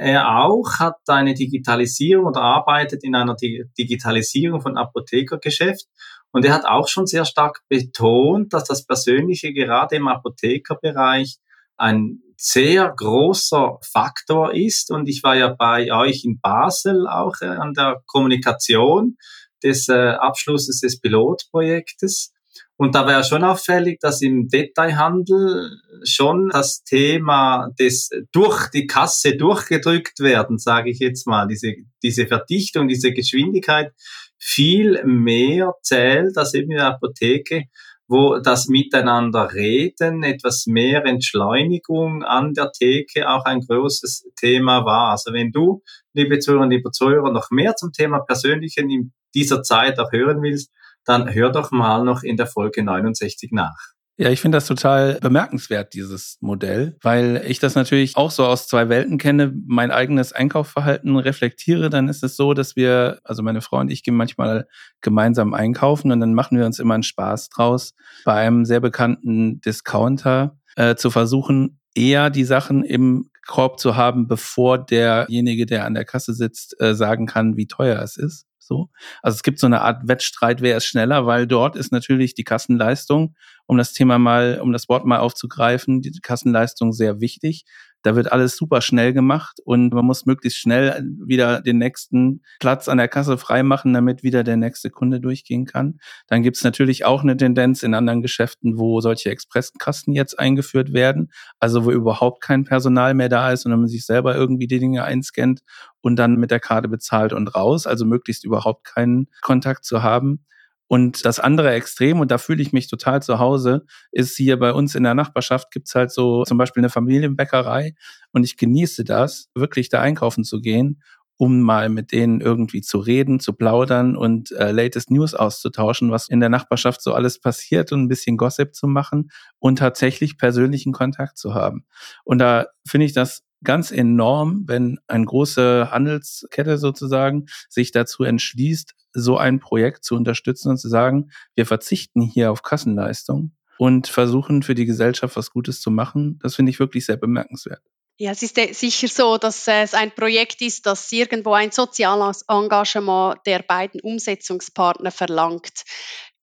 Er 0.01 0.37
auch 0.37 0.79
hat 0.79 0.97
eine 1.07 1.33
Digitalisierung 1.33 2.27
oder 2.27 2.41
arbeitet 2.41 3.03
in 3.03 3.15
einer 3.15 3.35
Digitalisierung 3.77 4.61
von 4.61 4.77
Apothekergeschäft. 4.77 5.87
Und 6.31 6.45
er 6.45 6.53
hat 6.53 6.65
auch 6.65 6.87
schon 6.87 7.05
sehr 7.05 7.25
stark 7.25 7.61
betont, 7.67 8.53
dass 8.53 8.63
das 8.63 8.85
Persönliche 8.85 9.51
gerade 9.51 9.97
im 9.97 10.07
Apothekerbereich 10.07 11.37
ein 11.75 12.21
sehr 12.37 12.93
großer 12.95 13.77
Faktor 13.81 14.53
ist. 14.53 14.89
Und 14.89 15.09
ich 15.09 15.21
war 15.21 15.35
ja 15.35 15.49
bei 15.49 15.91
euch 15.91 16.23
in 16.23 16.39
Basel 16.39 17.05
auch 17.05 17.35
äh, 17.41 17.47
an 17.47 17.73
der 17.73 18.01
Kommunikation 18.05 19.17
des 19.61 19.89
äh, 19.89 20.11
Abschlusses 20.11 20.79
des 20.79 21.01
Pilotprojektes. 21.01 22.31
Und 22.77 22.95
da 22.95 23.05
wäre 23.05 23.23
schon 23.23 23.43
auffällig, 23.43 23.99
dass 23.99 24.21
im 24.21 24.47
Detailhandel 24.47 25.69
schon 26.03 26.49
das 26.49 26.83
Thema 26.83 27.69
des 27.77 28.09
durch 28.31 28.69
die 28.69 28.87
Kasse 28.87 29.35
durchgedrückt 29.35 30.19
werden, 30.19 30.57
sage 30.57 30.89
ich 30.89 30.99
jetzt 30.99 31.27
mal, 31.27 31.47
diese, 31.47 31.73
diese 32.01 32.25
Verdichtung, 32.25 32.87
diese 32.87 33.11
Geschwindigkeit 33.11 33.91
viel 34.37 35.03
mehr 35.03 35.73
zählt 35.81 36.37
als 36.37 36.53
eben 36.53 36.71
in 36.71 36.77
der 36.77 36.87
Apotheke, 36.87 37.65
wo 38.09 38.39
das 38.39 38.67
Miteinander 38.67 39.53
reden, 39.53 40.23
etwas 40.23 40.65
mehr 40.65 41.05
Entschleunigung 41.05 42.23
an 42.23 42.53
der 42.53 42.71
Theke 42.71 43.29
auch 43.29 43.45
ein 43.45 43.59
großes 43.59 44.31
Thema 44.35 44.83
war. 44.83 45.11
Also 45.11 45.31
wenn 45.31 45.51
du, 45.51 45.83
liebe 46.13 46.39
Zuhörerinnen, 46.39 46.77
liebe 46.77 46.91
Zuhörer, 46.91 47.31
noch 47.31 47.51
mehr 47.51 47.75
zum 47.75 47.91
Thema 47.91 48.19
Persönlichen 48.21 48.89
in 48.89 49.13
dieser 49.35 49.61
Zeit 49.61 49.99
auch 49.99 50.11
hören 50.11 50.41
willst, 50.41 50.71
dann 51.09 51.33
hör 51.33 51.51
doch 51.51 51.71
mal 51.71 52.03
noch 52.03 52.23
in 52.23 52.37
der 52.37 52.45
Folge 52.45 52.83
69 52.83 53.51
nach. 53.51 53.75
Ja, 54.21 54.29
ich 54.29 54.41
finde 54.41 54.57
das 54.57 54.67
total 54.67 55.17
bemerkenswert, 55.21 55.93
dieses 55.93 56.37
Modell, 56.41 56.97
weil 57.01 57.41
ich 57.47 57.59
das 57.59 57.75
natürlich 57.75 58.17
auch 58.17 58.31
so 58.31 58.45
aus 58.45 58.67
zwei 58.67 58.89
Welten 58.89 59.17
kenne, 59.17 59.53
mein 59.65 59.91
eigenes 59.91 60.33
Einkaufsverhalten 60.33 61.15
reflektiere, 61.15 61.89
dann 61.89 62.09
ist 62.09 62.21
es 62.21 62.35
so, 62.35 62.53
dass 62.53 62.75
wir, 62.75 63.21
also 63.23 63.43
meine 63.43 63.61
Frau 63.61 63.79
und 63.79 63.89
ich 63.89 64.03
gehen 64.03 64.15
manchmal 64.15 64.67
gemeinsam 64.99 65.53
einkaufen 65.53 66.11
und 66.11 66.19
dann 66.19 66.33
machen 66.33 66.57
wir 66.57 66.65
uns 66.65 66.79
immer 66.79 66.95
einen 66.95 67.03
Spaß 67.03 67.47
draus, 67.47 67.93
bei 68.25 68.33
einem 68.33 68.65
sehr 68.65 68.81
bekannten 68.81 69.61
Discounter 69.61 70.59
äh, 70.75 70.95
zu 70.95 71.11
versuchen, 71.11 71.79
eher 71.95 72.29
die 72.29 72.43
Sachen 72.43 72.83
im 72.83 73.29
Korb 73.47 73.79
zu 73.79 73.95
haben, 73.95 74.27
bevor 74.27 74.77
derjenige, 74.77 75.65
der 75.65 75.85
an 75.85 75.93
der 75.93 76.03
Kasse 76.03 76.33
sitzt, 76.33 76.75
äh, 76.81 76.93
sagen 76.93 77.25
kann, 77.25 77.55
wie 77.55 77.67
teuer 77.67 78.01
es 78.01 78.17
ist. 78.17 78.48
So. 78.69 78.89
Also 79.23 79.35
es 79.35 79.43
gibt 79.43 79.59
so 79.59 79.65
eine 79.65 79.81
Art 79.81 80.07
Wettstreit, 80.07 80.61
wer 80.61 80.77
ist 80.77 80.85
schneller, 80.85 81.25
weil 81.25 81.47
dort 81.47 81.75
ist 81.75 81.91
natürlich 81.91 82.35
die 82.35 82.43
Kassenleistung, 82.43 83.35
um 83.69 83.77
das 83.77 83.93
Thema 83.93 84.17
mal, 84.17 84.59
um 84.63 84.73
das 84.73 84.89
Wort 84.89 85.05
mal 85.05 85.19
aufzugreifen, 85.19 86.01
die 86.01 86.11
Kassenleistung 86.23 86.91
sehr 86.91 87.21
wichtig. 87.21 87.65
Da 88.01 88.15
wird 88.15 88.31
alles 88.31 88.57
super 88.57 88.81
schnell 88.81 89.13
gemacht 89.13 89.59
und 89.63 89.93
man 89.93 90.05
muss 90.05 90.25
möglichst 90.25 90.57
schnell 90.57 91.03
wieder 91.23 91.61
den 91.61 91.77
nächsten 91.77 92.41
Platz 92.59 92.87
an 92.87 92.97
der 92.97 93.07
Kasse 93.07 93.37
freimachen, 93.37 93.93
damit 93.93 94.23
wieder 94.23 94.43
der 94.43 94.57
nächste 94.57 94.89
Kunde 94.89 95.19
durchgehen 95.19 95.67
kann. 95.67 95.99
Dann 96.25 96.41
gibt 96.41 96.57
es 96.57 96.63
natürlich 96.63 97.05
auch 97.05 97.21
eine 97.21 97.37
Tendenz 97.37 97.83
in 97.83 97.93
anderen 97.93 98.23
Geschäften, 98.23 98.79
wo 98.79 99.01
solche 99.01 99.29
Expresskassen 99.29 100.15
jetzt 100.15 100.39
eingeführt 100.39 100.91
werden, 100.91 101.31
also 101.59 101.85
wo 101.85 101.91
überhaupt 101.91 102.41
kein 102.41 102.63
Personal 102.63 103.13
mehr 103.13 103.29
da 103.29 103.51
ist, 103.51 103.63
sondern 103.63 103.81
man 103.81 103.89
sich 103.89 104.03
selber 104.03 104.35
irgendwie 104.35 104.65
die 104.65 104.79
Dinge 104.79 105.03
einscannt 105.03 105.59
und 106.01 106.15
dann 106.15 106.37
mit 106.37 106.49
der 106.49 106.59
Karte 106.59 106.87
bezahlt 106.87 107.33
und 107.33 107.53
raus, 107.53 107.85
also 107.85 108.03
möglichst 108.05 108.45
überhaupt 108.45 108.83
keinen 108.83 109.27
Kontakt 109.41 109.85
zu 109.85 110.01
haben. 110.01 110.43
Und 110.89 111.23
das 111.23 111.39
andere 111.39 111.71
Extrem, 111.71 112.19
und 112.19 112.31
da 112.31 112.39
fühle 112.39 112.63
ich 112.63 112.73
mich 112.73 112.87
total 112.89 113.21
zu 113.21 113.37
Hause, 113.37 113.85
ist 114.11 114.35
hier 114.35 114.57
bei 114.57 114.73
uns 114.73 114.95
in 114.95 115.03
der 115.03 115.13
Nachbarschaft 115.13 115.69
gibt's 115.71 115.93
halt 115.93 116.11
so 116.11 116.43
zum 116.45 116.57
Beispiel 116.57 116.81
eine 116.81 116.89
Familienbäckerei 116.89 117.93
und 118.31 118.43
ich 118.43 118.57
genieße 118.57 119.03
das, 119.03 119.49
wirklich 119.53 119.89
da 119.89 120.01
einkaufen 120.01 120.43
zu 120.43 120.61
gehen, 120.61 121.03
um 121.37 121.61
mal 121.61 121.89
mit 121.89 122.11
denen 122.11 122.41
irgendwie 122.41 122.81
zu 122.81 122.97
reden, 122.97 123.39
zu 123.39 123.53
plaudern 123.53 124.17
und 124.17 124.51
äh, 124.51 124.71
latest 124.71 125.11
News 125.11 125.35
auszutauschen, 125.35 126.09
was 126.09 126.27
in 126.27 126.39
der 126.39 126.49
Nachbarschaft 126.49 127.03
so 127.03 127.13
alles 127.13 127.39
passiert 127.39 127.91
und 127.91 128.01
ein 128.01 128.07
bisschen 128.07 128.35
Gossip 128.35 128.73
zu 128.73 128.87
machen 128.87 129.29
und 129.59 129.77
tatsächlich 129.77 130.39
persönlichen 130.39 130.91
Kontakt 130.91 131.37
zu 131.37 131.53
haben. 131.53 131.85
Und 132.23 132.39
da 132.39 132.65
finde 132.85 133.05
ich 133.05 133.13
das 133.13 133.43
ganz 133.63 133.91
enorm, 133.91 134.63
wenn 134.67 134.99
eine 135.07 135.25
große 135.25 135.89
Handelskette 135.91 136.77
sozusagen 136.77 137.47
sich 137.69 137.91
dazu 137.91 138.23
entschließt, 138.23 138.95
so 139.13 139.37
ein 139.37 139.59
Projekt 139.59 140.03
zu 140.03 140.15
unterstützen 140.15 140.69
und 140.69 140.77
zu 140.77 140.87
sagen, 140.87 141.31
wir 141.55 141.65
verzichten 141.65 142.21
hier 142.21 142.51
auf 142.51 142.63
Kassenleistung 142.63 143.51
und 143.77 144.07
versuchen 144.07 144.63
für 144.63 144.75
die 144.75 144.85
Gesellschaft 144.85 145.35
was 145.35 145.51
Gutes 145.51 145.81
zu 145.81 145.91
machen. 145.91 146.39
Das 146.41 146.55
finde 146.55 146.69
ich 146.69 146.79
wirklich 146.79 147.05
sehr 147.05 147.17
bemerkenswert. 147.17 147.81
Ja, 148.21 148.31
es 148.31 148.43
ist 148.43 148.57
sicher 148.77 149.07
so, 149.07 149.37
dass 149.37 149.65
es 149.65 149.93
ein 149.93 150.11
Projekt 150.11 150.61
ist, 150.61 150.85
das 150.85 151.09
irgendwo 151.13 151.53
ein 151.53 151.71
soziales 151.71 152.43
Engagement 152.49 153.39
der 153.45 153.59
beiden 153.59 154.01
Umsetzungspartner 154.01 155.09
verlangt. 155.09 155.85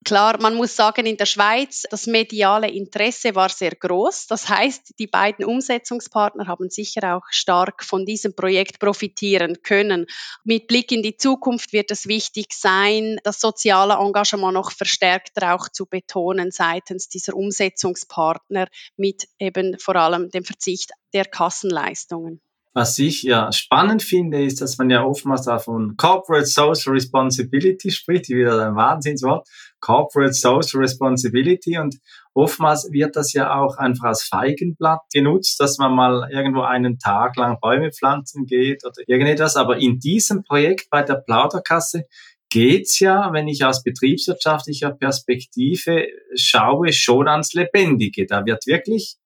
Klar, 0.07 0.39
man 0.39 0.55
muss 0.55 0.73
sagen, 0.73 1.05
in 1.05 1.17
der 1.17 1.25
Schweiz, 1.25 1.83
das 1.89 2.07
mediale 2.07 2.71
Interesse 2.71 3.35
war 3.35 3.49
sehr 3.49 3.75
groß. 3.75 4.27
Das 4.27 4.47
heißt, 4.47 4.93
die 4.99 5.07
beiden 5.07 5.43
Umsetzungspartner 5.43 6.47
haben 6.47 6.69
sicher 6.69 7.17
auch 7.17 7.25
stark 7.29 7.83
von 7.83 8.05
diesem 8.05 8.33
Projekt 8.33 8.79
profitieren 8.79 9.61
können. 9.63 10.05
Mit 10.45 10.67
Blick 10.67 10.93
in 10.93 11.03
die 11.03 11.17
Zukunft 11.17 11.73
wird 11.73 11.91
es 11.91 12.07
wichtig 12.07 12.53
sein, 12.53 13.19
das 13.25 13.41
soziale 13.41 13.95
Engagement 13.95 14.53
noch 14.53 14.71
verstärkter 14.71 15.53
auch 15.53 15.67
zu 15.67 15.85
betonen 15.85 16.51
seitens 16.51 17.09
dieser 17.09 17.35
Umsetzungspartner 17.35 18.67
mit 18.95 19.27
eben 19.39 19.77
vor 19.77 19.97
allem 19.97 20.29
dem 20.29 20.45
Verzicht 20.45 20.91
der 21.13 21.25
Kassenleistungen. 21.25 22.39
Was 22.73 22.99
ich 22.99 23.23
ja 23.23 23.51
spannend 23.51 24.03
finde, 24.03 24.43
ist, 24.43 24.61
dass 24.61 24.77
man 24.77 24.89
ja 24.89 25.03
oftmals 25.03 25.45
da 25.45 25.57
von 25.57 25.95
Corporate 25.97 26.45
Social 26.45 26.93
Responsibility 26.93 27.89
spricht, 27.89 28.29
wieder 28.29 28.67
ein 28.67 28.75
Wahnsinnswort, 28.75 29.47
Corporate 29.79 30.33
Social 30.33 30.81
Responsibility 30.81 31.77
und 31.77 31.95
oftmals 32.33 32.89
wird 32.91 33.15
das 33.15 33.33
ja 33.33 33.55
auch 33.59 33.77
einfach 33.77 34.09
als 34.09 34.23
Feigenblatt 34.23 35.01
genutzt, 35.11 35.59
dass 35.59 35.77
man 35.79 35.93
mal 35.93 36.29
irgendwo 36.31 36.61
einen 36.61 36.99
Tag 36.99 37.35
lang 37.35 37.57
Bäume 37.59 37.91
pflanzen 37.91 38.45
geht 38.45 38.85
oder 38.85 39.01
irgendetwas. 39.07 39.55
Aber 39.55 39.77
in 39.77 39.99
diesem 39.99 40.43
Projekt 40.43 40.89
bei 40.91 41.01
der 41.01 41.15
Plauderkasse 41.15 42.05
geht's 42.49 42.99
ja, 42.99 43.33
wenn 43.33 43.47
ich 43.47 43.65
aus 43.65 43.83
betriebswirtschaftlicher 43.83 44.91
Perspektive 44.91 46.07
schaue, 46.35 46.93
schon 46.93 47.27
ans 47.27 47.53
Lebendige. 47.53 48.25
Da 48.25 48.45
wird 48.45 48.65
wirklich 48.67 49.17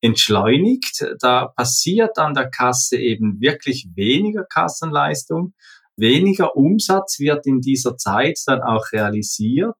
entschleunigt. 0.00 1.04
Da 1.20 1.46
passiert 1.46 2.18
an 2.18 2.34
der 2.34 2.50
Kasse 2.50 2.96
eben 2.98 3.40
wirklich 3.40 3.88
weniger 3.94 4.44
Kassenleistung, 4.44 5.54
weniger 5.96 6.56
Umsatz 6.56 7.18
wird 7.18 7.46
in 7.46 7.60
dieser 7.60 7.96
Zeit 7.96 8.38
dann 8.46 8.62
auch 8.62 8.92
realisiert. 8.92 9.74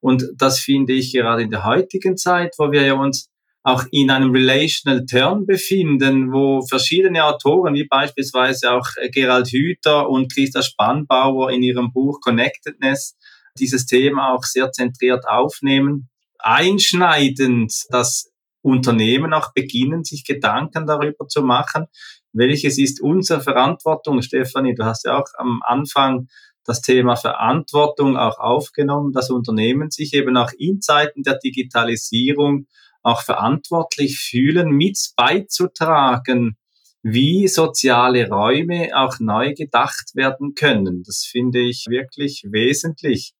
Und 0.00 0.24
das 0.36 0.58
finde 0.58 0.94
ich 0.94 1.12
gerade 1.12 1.42
in 1.42 1.50
der 1.50 1.64
heutigen 1.64 2.16
Zeit, 2.16 2.54
wo 2.58 2.72
wir 2.72 2.84
ja 2.84 2.94
uns 2.94 3.30
auch 3.62 3.84
in 3.90 4.10
einem 4.10 4.30
Relational 4.30 5.04
Turn 5.04 5.46
befinden, 5.46 6.32
wo 6.32 6.62
verschiedene 6.62 7.24
Autoren, 7.24 7.74
wie 7.74 7.86
beispielsweise 7.86 8.72
auch 8.72 8.86
Gerald 9.12 9.48
Hüther 9.48 10.08
und 10.08 10.32
Christa 10.32 10.62
Spannbauer 10.62 11.50
in 11.50 11.62
ihrem 11.62 11.92
Buch 11.92 12.20
Connectedness, 12.22 13.16
dieses 13.58 13.84
Thema 13.84 14.32
auch 14.32 14.44
sehr 14.44 14.72
zentriert 14.72 15.26
aufnehmen. 15.28 16.08
Einschneidend, 16.38 17.84
dass 17.90 18.29
Unternehmen 18.62 19.32
auch 19.32 19.52
beginnen, 19.52 20.04
sich 20.04 20.24
Gedanken 20.24 20.86
darüber 20.86 21.26
zu 21.28 21.42
machen, 21.42 21.86
welches 22.32 22.78
ist 22.78 23.00
unsere 23.00 23.40
Verantwortung. 23.40 24.22
Stefanie, 24.22 24.74
du 24.74 24.84
hast 24.84 25.04
ja 25.04 25.18
auch 25.18 25.26
am 25.38 25.60
Anfang 25.64 26.28
das 26.64 26.82
Thema 26.82 27.16
Verantwortung 27.16 28.16
auch 28.16 28.38
aufgenommen, 28.38 29.12
dass 29.12 29.30
Unternehmen 29.30 29.90
sich 29.90 30.12
eben 30.14 30.36
auch 30.36 30.52
in 30.56 30.80
Zeiten 30.80 31.22
der 31.22 31.38
Digitalisierung 31.38 32.66
auch 33.02 33.22
verantwortlich 33.22 34.18
fühlen, 34.18 34.70
mit 34.70 34.98
beizutragen, 35.16 36.56
wie 37.02 37.48
soziale 37.48 38.28
Räume 38.28 38.90
auch 38.94 39.18
neu 39.20 39.54
gedacht 39.54 40.14
werden 40.14 40.54
können. 40.54 41.02
Das 41.04 41.24
finde 41.24 41.60
ich 41.60 41.86
wirklich 41.88 42.44
wesentlich. 42.50 43.32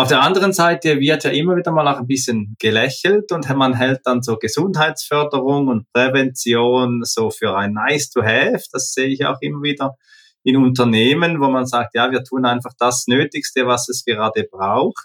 Auf 0.00 0.08
der 0.08 0.22
anderen 0.22 0.54
Seite 0.54 0.98
wird 0.98 1.24
ja 1.24 1.30
immer 1.30 1.56
wieder 1.56 1.72
mal 1.72 1.86
auch 1.86 1.98
ein 1.98 2.06
bisschen 2.06 2.56
gelächelt 2.58 3.32
und 3.32 3.46
man 3.54 3.74
hält 3.74 4.00
dann 4.04 4.22
so 4.22 4.38
Gesundheitsförderung 4.38 5.68
und 5.68 5.92
Prävention 5.92 7.02
so 7.04 7.28
für 7.28 7.54
ein 7.54 7.74
nice 7.74 8.08
to 8.08 8.22
have. 8.22 8.64
Das 8.72 8.94
sehe 8.94 9.08
ich 9.08 9.26
auch 9.26 9.36
immer 9.42 9.62
wieder 9.62 9.98
in 10.42 10.56
Unternehmen, 10.56 11.38
wo 11.38 11.50
man 11.50 11.66
sagt, 11.66 11.94
ja, 11.94 12.10
wir 12.10 12.24
tun 12.24 12.46
einfach 12.46 12.72
das 12.78 13.08
Nötigste, 13.08 13.66
was 13.66 13.90
es 13.90 14.02
gerade 14.06 14.48
braucht. 14.50 15.04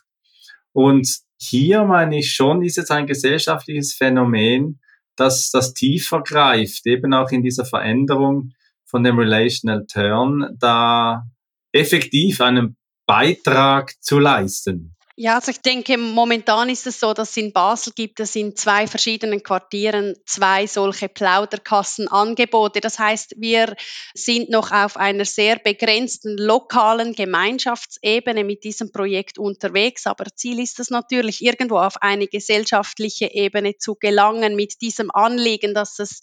Und 0.71 1.05
hier 1.41 1.83
meine 1.83 2.19
ich 2.19 2.31
schon, 2.31 2.63
ist 2.63 2.77
jetzt 2.77 2.91
ein 2.91 3.05
gesellschaftliches 3.05 3.93
Phänomen, 3.95 4.79
dass 5.17 5.51
das 5.51 5.73
tiefer 5.73 6.23
greift, 6.23 6.87
eben 6.87 7.13
auch 7.13 7.31
in 7.31 7.43
dieser 7.43 7.65
Veränderung 7.65 8.53
von 8.85 9.03
dem 9.03 9.19
Relational 9.19 9.85
Turn, 9.91 10.55
da 10.57 11.25
effektiv 11.73 12.39
einen 12.39 12.77
Beitrag 13.05 13.93
zu 14.01 14.19
leisten? 14.19 14.95
Ja, 15.17 15.35
also 15.35 15.51
ich 15.51 15.61
denke, 15.61 15.97
momentan 15.97 16.67
ist 16.67 16.87
es 16.87 16.99
so, 16.99 17.13
dass 17.13 17.37
in 17.37 17.53
Basel 17.53 17.93
gibt 17.95 18.19
es 18.19 18.35
in 18.35 18.53
zwei 18.57 18.85
verschiedenen 18.85 19.43
Quartieren 19.43 20.13
zwei 20.25 20.67
solche 20.67 21.07
Plauderkassenangebote. 21.07 22.81
Das 22.81 22.99
heißt, 22.99 23.35
wir 23.37 23.77
sind 24.13 24.49
noch 24.49 24.73
auf 24.73 24.97
einer 24.97 25.23
sehr 25.23 25.57
begrenzten 25.57 26.37
lokalen 26.37 27.13
Gemeinschaftsebene 27.13 28.43
mit 28.43 28.65
diesem 28.65 28.91
Projekt 28.91 29.37
unterwegs. 29.37 30.05
Aber 30.05 30.25
Ziel 30.35 30.59
ist 30.59 30.81
es 30.81 30.89
natürlich, 30.89 31.41
irgendwo 31.41 31.77
auf 31.77 32.01
eine 32.01 32.27
gesellschaftliche 32.27 33.33
Ebene 33.33 33.77
zu 33.77 33.95
gelangen 33.95 34.57
mit 34.57 34.81
diesem 34.81 35.11
Anliegen, 35.11 35.73
dass 35.73 35.97
es 35.99 36.19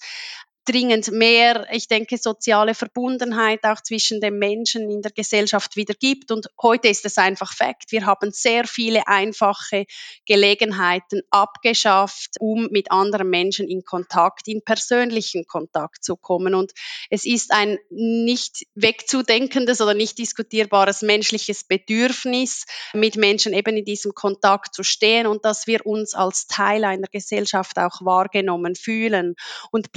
dringend 0.64 1.10
mehr, 1.10 1.66
ich 1.72 1.88
denke, 1.88 2.18
soziale 2.18 2.74
Verbundenheit 2.74 3.64
auch 3.64 3.80
zwischen 3.80 4.20
den 4.20 4.38
Menschen 4.38 4.90
in 4.90 5.02
der 5.02 5.10
Gesellschaft 5.10 5.76
wieder 5.76 5.94
gibt. 5.94 6.30
Und 6.30 6.46
heute 6.60 6.88
ist 6.88 7.04
es 7.04 7.18
einfach 7.18 7.52
Fakt. 7.52 7.90
Wir 7.90 8.06
haben 8.06 8.30
sehr 8.30 8.64
viele 8.66 9.06
einfache 9.08 9.86
Gelegenheiten 10.24 11.22
abgeschafft, 11.30 12.36
um 12.38 12.68
mit 12.70 12.92
anderen 12.92 13.28
Menschen 13.28 13.68
in 13.68 13.84
Kontakt, 13.84 14.46
in 14.46 14.62
persönlichen 14.62 15.46
Kontakt 15.46 16.04
zu 16.04 16.16
kommen. 16.16 16.54
Und 16.54 16.72
es 17.10 17.24
ist 17.24 17.52
ein 17.52 17.78
nicht 17.90 18.64
wegzudenkendes 18.74 19.80
oder 19.80 19.94
nicht 19.94 20.18
diskutierbares 20.18 21.02
menschliches 21.02 21.64
Bedürfnis, 21.64 22.66
mit 22.92 23.16
Menschen 23.16 23.52
eben 23.52 23.76
in 23.76 23.84
diesem 23.84 24.14
Kontakt 24.14 24.74
zu 24.74 24.82
stehen 24.82 25.26
und 25.26 25.44
dass 25.44 25.66
wir 25.66 25.86
uns 25.86 26.14
als 26.14 26.46
Teil 26.46 26.84
einer 26.84 27.08
Gesellschaft 27.08 27.78
auch 27.78 28.00
wahrgenommen 28.04 28.74
fühlen. 28.74 29.34
Und 29.70 29.92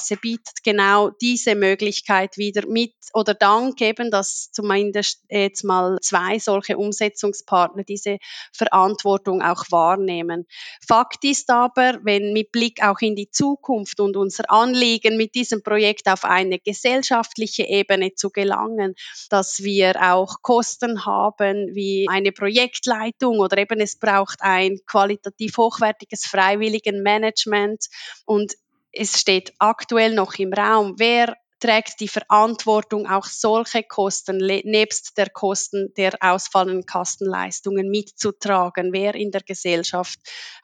Plauderkasse 0.00 0.16
bietet 0.16 0.62
genau 0.64 1.10
diese 1.10 1.54
Möglichkeit 1.54 2.36
wieder 2.36 2.66
mit 2.66 2.94
oder 3.12 3.34
dank 3.34 3.80
eben, 3.80 4.10
dass 4.10 4.50
zumindest 4.52 5.24
jetzt 5.28 5.64
mal 5.64 5.98
zwei 6.00 6.38
solche 6.38 6.78
Umsetzungspartner 6.78 7.84
diese 7.84 8.18
Verantwortung 8.52 9.42
auch 9.42 9.64
wahrnehmen. 9.70 10.46
Fakt 10.86 11.24
ist 11.24 11.50
aber, 11.50 11.98
wenn 12.02 12.32
mit 12.32 12.52
Blick 12.52 12.82
auch 12.82 13.00
in 13.00 13.16
die 13.16 13.30
Zukunft 13.30 14.00
und 14.00 14.16
unser 14.16 14.50
Anliegen 14.50 15.16
mit 15.16 15.34
diesem 15.34 15.62
Projekt 15.62 16.08
auf 16.08 16.24
eine 16.24 16.58
gesellschaftliche 16.58 17.64
Ebene 17.64 18.14
zu 18.14 18.30
gelangen, 18.30 18.94
dass 19.28 19.62
wir 19.62 19.96
auch 20.00 20.36
Kosten 20.42 21.04
haben 21.04 21.74
wie 21.74 22.06
eine 22.08 22.32
Projektleitung 22.32 23.40
oder 23.40 23.58
eben 23.58 23.80
es 23.80 23.98
braucht 23.98 24.40
ein 24.40 24.78
qualitativ 24.86 25.56
hochwertiges 25.56 26.26
freiwilligen 26.26 27.02
Management 27.02 27.86
und 28.24 28.54
es 28.92 29.20
steht 29.20 29.52
aktuell 29.58 30.14
noch 30.14 30.34
im 30.34 30.52
Raum, 30.52 30.94
wer 30.98 31.36
trägt 31.60 32.00
die 32.00 32.08
Verantwortung, 32.08 33.06
auch 33.06 33.26
solche 33.26 33.82
Kosten 33.82 34.38
nebst 34.38 35.16
der 35.18 35.28
Kosten 35.28 35.92
der 35.96 36.14
ausfallenden 36.20 36.86
Kastenleistungen 36.86 37.90
mitzutragen. 37.90 38.92
Wer 38.92 39.14
in 39.14 39.30
der 39.30 39.42
Gesellschaft 39.42 40.18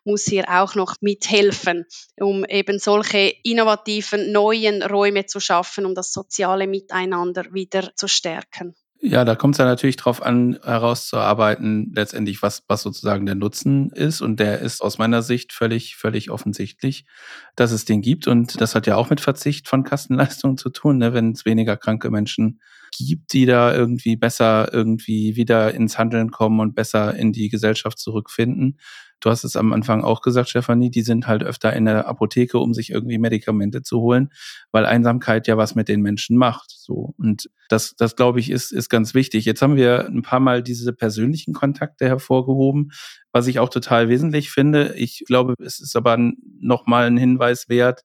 muss 0.05 0.25
hier 0.25 0.47
auch 0.49 0.75
noch 0.75 0.97
mithelfen, 1.01 1.85
um 2.19 2.45
eben 2.47 2.79
solche 2.79 3.35
innovativen 3.45 4.33
neuen 4.33 4.83
Räume 4.83 5.27
zu 5.27 5.39
schaffen, 5.39 5.85
um 5.85 5.95
das 5.95 6.13
soziale 6.13 6.67
Miteinander 6.67 7.45
wieder 7.53 7.95
zu 7.95 8.09
stärken. 8.09 8.75
Ja, 9.09 9.25
da 9.25 9.37
kommt 9.37 9.55
es 9.55 9.59
ja 9.59 9.65
natürlich 9.67 9.95
darauf 9.97 10.21
an, 10.21 10.59
herauszuarbeiten, 10.65 11.93
letztendlich, 11.95 12.43
was, 12.43 12.65
was 12.67 12.83
sozusagen 12.83 13.25
der 13.25 13.37
Nutzen 13.37 13.91
ist. 13.91 14.21
Und 14.21 14.41
der 14.41 14.59
ist 14.59 14.81
aus 14.83 14.99
meiner 14.99 15.23
Sicht 15.23 15.53
völlig, 15.53 15.95
völlig 15.95 16.29
offensichtlich, 16.33 17.07
dass 17.55 17.71
es 17.71 17.85
den 17.85 18.03
gibt. 18.03 18.27
Und 18.27 18.61
das 18.61 18.75
hat 18.75 18.89
ja 18.89 18.97
auch 18.97 19.09
mit 19.09 19.21
Verzicht 19.21 19.69
von 19.69 19.85
Kastenleistungen 19.85 20.57
zu 20.57 20.71
tun, 20.71 20.99
ne? 20.99 21.15
wenn 21.15 21.31
es 21.31 21.45
weniger 21.45 21.77
kranke 21.77 22.11
Menschen 22.11 22.61
gibt, 22.99 23.33
die 23.33 23.47
da 23.47 23.73
irgendwie 23.73 24.17
besser 24.17 24.73
irgendwie 24.73 25.37
wieder 25.37 25.73
ins 25.73 25.99
Handeln 25.99 26.33
kommen 26.33 26.59
und 26.59 26.75
besser 26.75 27.15
in 27.15 27.33
die 27.33 27.49
Gesellschaft 27.49 28.01
zurückfinden. 28.01 28.77
Du 29.21 29.31
hast 29.31 29.45
es 29.45 29.57
am 29.57 29.73
Anfang 29.73 30.05
auch 30.05 30.21
gesagt, 30.21 30.49
Stefanie, 30.49 30.91
die 30.91 31.03
sind 31.03 31.27
halt 31.27 31.43
öfter 31.43 31.73
in 31.73 31.87
der 31.87 32.07
Apotheke, 32.07 32.59
um 32.59 32.75
sich 32.75 32.91
irgendwie 32.91 33.19
Medikamente 33.19 33.83
zu 33.83 34.01
holen, 34.01 34.31
weil 34.73 34.85
Einsamkeit 34.87 35.47
ja 35.47 35.57
was 35.57 35.75
mit 35.75 35.89
den 35.89 36.03
Menschen 36.03 36.37
macht. 36.37 36.71
So. 36.71 37.15
Und 37.17 37.51
das, 37.69 37.97
das 37.97 38.15
glaube 38.15 38.41
ich, 38.41 38.51
ist, 38.51 38.73
ist 38.73 38.89
ganz 38.89 39.15
wichtig. 39.15 39.45
Jetzt 39.45 39.63
haben 39.63 39.77
wir 39.77 40.07
ein 40.07 40.23
paar 40.23 40.41
Mal 40.41 40.63
diese 40.63 40.93
persönlichen 40.93 41.55
Kontakte 41.55 42.07
hervorgehoben, 42.07 42.93
was 43.33 43.47
ich 43.47 43.59
auch 43.59 43.71
total 43.71 44.09
wesentlich 44.09 44.51
finde. 44.51 44.95
Ich 44.97 45.25
glaube, 45.27 45.55
es 45.59 45.81
ist 45.81 45.97
aber 45.97 46.19
nochmal 46.61 47.07
ein 47.07 47.17
Hinweis 47.17 47.69
wert, 47.69 48.03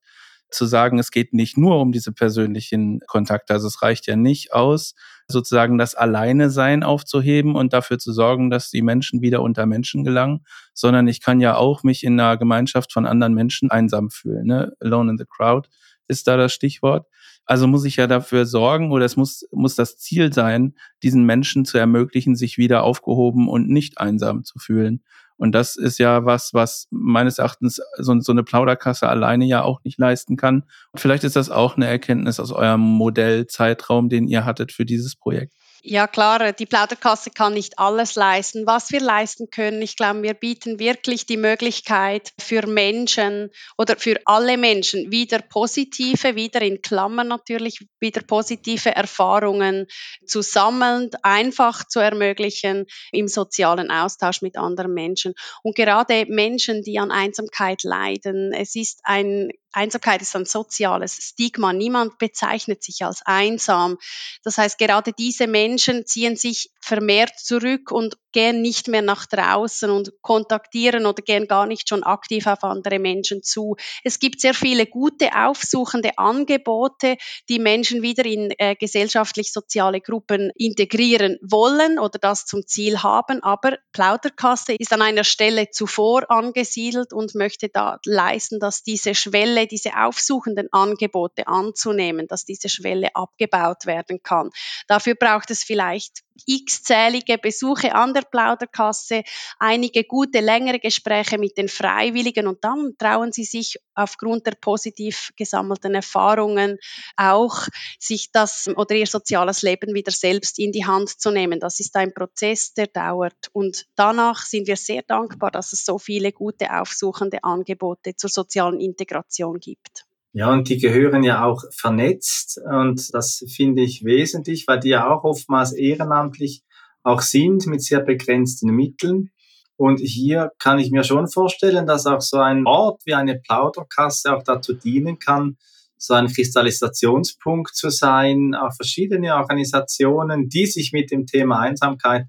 zu 0.51 0.65
sagen, 0.65 0.99
es 0.99 1.11
geht 1.11 1.33
nicht 1.33 1.57
nur 1.57 1.79
um 1.79 1.91
diese 1.91 2.11
persönlichen 2.11 2.99
Kontakte. 3.07 3.53
Also 3.53 3.67
es 3.67 3.81
reicht 3.81 4.05
ja 4.07 4.15
nicht 4.15 4.53
aus, 4.53 4.93
sozusagen 5.27 5.77
das 5.77 5.95
Alleine-Sein 5.95 6.83
aufzuheben 6.83 7.55
und 7.55 7.73
dafür 7.73 7.97
zu 7.97 8.11
sorgen, 8.11 8.49
dass 8.49 8.69
die 8.69 8.81
Menschen 8.81 9.21
wieder 9.21 9.41
unter 9.41 9.65
Menschen 9.65 10.03
gelangen, 10.03 10.45
sondern 10.73 11.07
ich 11.07 11.21
kann 11.21 11.39
ja 11.39 11.55
auch 11.55 11.83
mich 11.83 12.03
in 12.03 12.19
einer 12.19 12.37
Gemeinschaft 12.37 12.91
von 12.91 13.05
anderen 13.05 13.33
Menschen 13.33 13.71
einsam 13.71 14.09
fühlen. 14.09 14.45
Ne? 14.45 14.73
Alone 14.79 15.11
in 15.11 15.17
the 15.17 15.25
crowd 15.25 15.69
ist 16.07 16.27
da 16.27 16.37
das 16.37 16.53
Stichwort. 16.53 17.07
Also 17.45 17.67
muss 17.67 17.85
ich 17.85 17.95
ja 17.97 18.07
dafür 18.07 18.45
sorgen 18.45 18.91
oder 18.91 19.05
es 19.05 19.17
muss, 19.17 19.47
muss 19.51 19.75
das 19.75 19.97
Ziel 19.97 20.31
sein, 20.31 20.75
diesen 21.03 21.25
Menschen 21.25 21.65
zu 21.65 21.77
ermöglichen, 21.77 22.35
sich 22.35 22.57
wieder 22.57 22.83
aufgehoben 22.83 23.49
und 23.49 23.69
nicht 23.69 23.97
einsam 23.99 24.43
zu 24.43 24.59
fühlen. 24.59 25.03
Und 25.41 25.53
das 25.53 25.75
ist 25.75 25.97
ja 25.97 26.23
was, 26.23 26.53
was 26.53 26.87
meines 26.91 27.39
Erachtens 27.39 27.81
so, 27.97 28.19
so 28.19 28.31
eine 28.31 28.43
Plauderkasse 28.43 29.09
alleine 29.09 29.45
ja 29.45 29.63
auch 29.63 29.83
nicht 29.83 29.97
leisten 29.97 30.37
kann. 30.37 30.65
Und 30.91 30.99
vielleicht 30.99 31.23
ist 31.23 31.35
das 31.35 31.49
auch 31.49 31.77
eine 31.77 31.87
Erkenntnis 31.87 32.39
aus 32.39 32.51
eurem 32.51 32.81
Modellzeitraum, 32.81 34.07
den 34.07 34.27
ihr 34.27 34.45
hattet 34.45 34.71
für 34.71 34.85
dieses 34.85 35.15
Projekt. 35.15 35.55
Ja 35.83 36.05
klar, 36.05 36.53
die 36.53 36.67
Plauderkasse 36.67 37.31
kann 37.31 37.55
nicht 37.55 37.79
alles 37.79 38.13
leisten. 38.13 38.67
Was 38.67 38.91
wir 38.91 38.99
leisten 39.01 39.49
können, 39.49 39.81
ich 39.81 39.97
glaube, 39.97 40.21
wir 40.21 40.35
bieten 40.35 40.77
wirklich 40.77 41.25
die 41.25 41.37
Möglichkeit 41.37 42.33
für 42.39 42.67
Menschen 42.67 43.49
oder 43.79 43.97
für 43.97 44.19
alle 44.25 44.57
Menschen 44.57 45.11
wieder 45.11 45.39
positive, 45.39 46.35
wieder 46.35 46.61
in 46.61 46.83
Klammern 46.83 47.29
natürlich, 47.29 47.87
wieder 47.99 48.21
positive 48.21 48.95
Erfahrungen 48.95 49.87
zu 50.23 50.43
sammeln, 50.43 51.09
einfach 51.23 51.87
zu 51.87 51.99
ermöglichen 51.99 52.85
im 53.11 53.27
sozialen 53.27 53.89
Austausch 53.89 54.43
mit 54.43 54.57
anderen 54.57 54.93
Menschen. 54.93 55.33
Und 55.63 55.75
gerade 55.75 56.27
Menschen, 56.27 56.83
die 56.83 56.99
an 56.99 57.09
Einsamkeit 57.09 57.81
leiden, 57.81 58.53
es 58.53 58.75
ist 58.75 58.99
ein 59.03 59.49
Einsamkeit 59.73 60.21
ist 60.21 60.35
ein 60.35 60.45
soziales 60.45 61.15
Stigma. 61.15 61.73
Niemand 61.73 62.17
bezeichnet 62.17 62.83
sich 62.83 63.03
als 63.05 63.21
einsam. 63.25 63.97
Das 64.43 64.57
heißt, 64.57 64.77
gerade 64.77 65.13
diese 65.13 65.47
Menschen 65.47 66.05
ziehen 66.05 66.35
sich 66.35 66.71
vermehrt 66.81 67.39
zurück 67.39 67.91
und 67.91 68.17
gehen 68.33 68.61
nicht 68.61 68.87
mehr 68.87 69.01
nach 69.01 69.25
draußen 69.25 69.89
und 69.89 70.13
kontaktieren 70.21 71.05
oder 71.05 71.21
gehen 71.21 71.47
gar 71.47 71.65
nicht 71.65 71.89
schon 71.89 72.03
aktiv 72.03 72.47
auf 72.47 72.63
andere 72.63 72.97
Menschen 72.97 73.43
zu. 73.43 73.75
Es 74.03 74.19
gibt 74.19 74.39
sehr 74.39 74.53
viele 74.53 74.85
gute 74.85 75.35
aufsuchende 75.35 76.17
Angebote, 76.17 77.17
die 77.49 77.59
Menschen 77.59 78.01
wieder 78.01 78.25
in 78.25 78.53
äh, 78.57 78.75
gesellschaftlich-soziale 78.75 79.99
Gruppen 79.99 80.51
integrieren 80.55 81.37
wollen 81.41 81.99
oder 81.99 82.19
das 82.19 82.45
zum 82.45 82.65
Ziel 82.65 83.03
haben. 83.03 83.43
Aber 83.43 83.77
Plauderkasse 83.91 84.75
ist 84.75 84.93
an 84.93 85.01
einer 85.01 85.25
Stelle 85.25 85.69
zuvor 85.71 86.31
angesiedelt 86.31 87.11
und 87.11 87.35
möchte 87.35 87.67
da 87.67 87.99
leisten, 88.05 88.59
dass 88.59 88.83
diese 88.83 89.13
Schwelle 89.13 89.31
Schwelle, 89.31 89.67
diese 89.67 89.97
aufsuchenden 89.97 90.67
Angebote 90.71 91.47
anzunehmen, 91.47 92.27
dass 92.27 92.45
diese 92.45 92.69
Schwelle 92.69 93.15
abgebaut 93.15 93.85
werden 93.85 94.21
kann. 94.23 94.51
Dafür 94.87 95.15
braucht 95.15 95.51
es 95.51 95.63
vielleicht 95.63 96.23
x-zählige 96.45 97.37
Besuche 97.37 97.93
an 97.93 98.13
der 98.13 98.21
Plauderkasse, 98.21 99.23
einige 99.59 100.03
gute, 100.03 100.39
längere 100.39 100.79
Gespräche 100.79 101.37
mit 101.37 101.57
den 101.57 101.67
Freiwilligen 101.67 102.47
und 102.47 102.63
dann 102.63 102.95
trauen 102.97 103.31
sie 103.31 103.43
sich 103.43 103.77
aufgrund 103.95 104.47
der 104.47 104.55
positiv 104.59 105.31
gesammelten 105.35 105.95
Erfahrungen 105.95 106.77
auch, 107.17 107.67
sich 107.99 108.31
das 108.31 108.69
oder 108.75 108.95
ihr 108.95 109.07
soziales 109.07 109.61
Leben 109.61 109.93
wieder 109.93 110.11
selbst 110.11 110.59
in 110.59 110.71
die 110.71 110.85
Hand 110.85 111.09
zu 111.09 111.31
nehmen. 111.31 111.59
Das 111.59 111.79
ist 111.79 111.95
ein 111.95 112.13
Prozess, 112.13 112.73
der 112.73 112.87
dauert 112.87 113.49
und 113.53 113.85
danach 113.95 114.45
sind 114.45 114.67
wir 114.67 114.77
sehr 114.77 115.03
dankbar, 115.03 115.51
dass 115.51 115.73
es 115.73 115.85
so 115.85 115.97
viele 115.97 116.31
gute 116.31 116.73
aufsuchende 116.73 117.43
Angebote 117.43 118.15
zur 118.15 118.29
sozialen 118.29 118.79
Integration 118.79 119.59
gibt. 119.59 120.05
Ja, 120.33 120.51
und 120.51 120.69
die 120.69 120.77
gehören 120.77 121.23
ja 121.23 121.43
auch 121.43 121.61
vernetzt 121.75 122.57
und 122.65 123.13
das 123.13 123.43
finde 123.53 123.81
ich 123.81 124.05
wesentlich, 124.05 124.65
weil 124.65 124.79
die 124.79 124.89
ja 124.89 125.09
auch 125.09 125.25
oftmals 125.25 125.73
ehrenamtlich 125.73 126.63
auch 127.03 127.21
sind 127.21 127.67
mit 127.67 127.83
sehr 127.83 127.99
begrenzten 127.99 128.69
Mitteln. 128.73 129.31
Und 129.75 129.99
hier 129.99 130.51
kann 130.59 130.79
ich 130.79 130.91
mir 130.91 131.03
schon 131.03 131.27
vorstellen, 131.27 131.85
dass 131.87 132.05
auch 132.05 132.21
so 132.21 132.37
ein 132.37 132.65
Ort 132.65 133.01
wie 133.05 133.15
eine 133.15 133.39
Plauderkasse 133.39 134.33
auch 134.33 134.43
dazu 134.43 134.73
dienen 134.73 135.19
kann, 135.19 135.57
so 135.97 136.13
ein 136.13 136.27
Kristallisationspunkt 136.27 137.75
zu 137.75 137.89
sein, 137.89 138.55
auch 138.55 138.73
verschiedene 138.75 139.35
Organisationen, 139.35 140.49
die 140.49 140.65
sich 140.65 140.93
mit 140.93 141.11
dem 141.11 141.25
Thema 141.25 141.59
Einsamkeit 141.59 142.27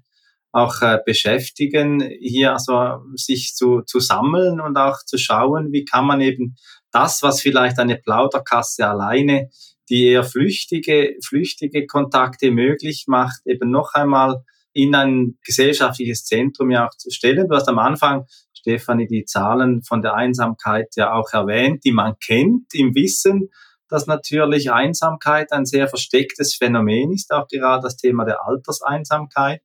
auch 0.51 0.81
äh, 0.81 0.99
beschäftigen, 1.05 2.01
hier 2.19 2.53
also 2.53 2.99
sich 3.15 3.55
zu, 3.55 3.81
zu 3.81 3.99
sammeln 3.99 4.59
und 4.59 4.77
auch 4.77 4.99
zu 5.05 5.17
schauen, 5.17 5.71
wie 5.71 5.85
kann 5.85 6.05
man 6.05 6.21
eben 6.21 6.55
das, 6.93 7.23
was 7.23 7.41
vielleicht 7.41 7.79
eine 7.79 7.97
Plauderkasse 7.97 8.87
alleine, 8.87 9.49
die 9.89 10.07
eher 10.07 10.23
flüchtige, 10.23 11.15
flüchtige 11.25 11.85
Kontakte 11.87 12.51
möglich 12.51 13.05
macht, 13.07 13.41
eben 13.45 13.69
noch 13.69 13.93
einmal 13.93 14.43
in 14.71 14.95
ein 14.95 15.37
gesellschaftliches 15.45 16.23
Zentrum 16.23 16.71
ja 16.71 16.87
auch 16.87 16.95
zu 16.97 17.11
stellen. 17.11 17.47
Du 17.47 17.55
hast 17.55 17.67
am 17.67 17.79
Anfang, 17.79 18.25
Stefanie, 18.53 19.07
die 19.07 19.25
Zahlen 19.25 19.83
von 19.83 20.01
der 20.01 20.13
Einsamkeit 20.15 20.87
ja 20.95 21.13
auch 21.13 21.33
erwähnt, 21.33 21.83
die 21.83 21.91
man 21.91 22.15
kennt 22.23 22.73
im 22.73 22.95
Wissen, 22.95 23.49
dass 23.89 24.07
natürlich 24.07 24.71
Einsamkeit 24.71 25.51
ein 25.51 25.65
sehr 25.65 25.87
verstecktes 25.87 26.55
Phänomen 26.55 27.11
ist, 27.11 27.31
auch 27.31 27.47
gerade 27.47 27.83
das 27.83 27.97
Thema 27.97 28.23
der 28.23 28.45
Alterseinsamkeit, 28.47 29.61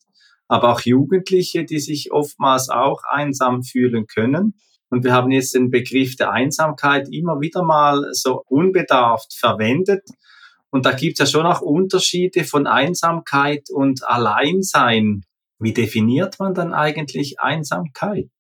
aber 0.49 0.73
auch 0.73 0.81
Jugendliche, 0.81 1.65
die 1.65 1.79
sich 1.79 2.11
oftmals 2.11 2.69
auch 2.69 3.03
einsam 3.09 3.63
fühlen 3.63 4.07
können 4.07 4.55
Und 4.91 5.05
wir 5.05 5.13
haben 5.13 5.31
jetzt 5.31 5.55
den 5.55 5.71
Begriff 5.71 6.17
der 6.17 6.31
Einsamkeit 6.31 7.09
immer 7.11 7.41
wieder 7.41 7.63
mal 7.63 8.07
so 8.13 8.43
unbedarft 8.47 9.35
verwendet. 9.35 10.05
Und 10.71 10.87
da 10.87 10.93
gibt 10.93 11.15
es 11.15 11.19
ja 11.19 11.27
schon 11.27 11.47
auch 11.47 11.61
Unterschiede 11.61 12.45
von 12.45 12.67
Einsamkeit 12.67 13.71
und 13.71 14.07
Alleinsein. 14.07 15.25
Wie 15.59 15.73
definiert 15.73 16.39
man 16.39 16.55
dann 16.55 16.73
eigentlich 16.73 17.41
Einsamkeit? 17.41 18.31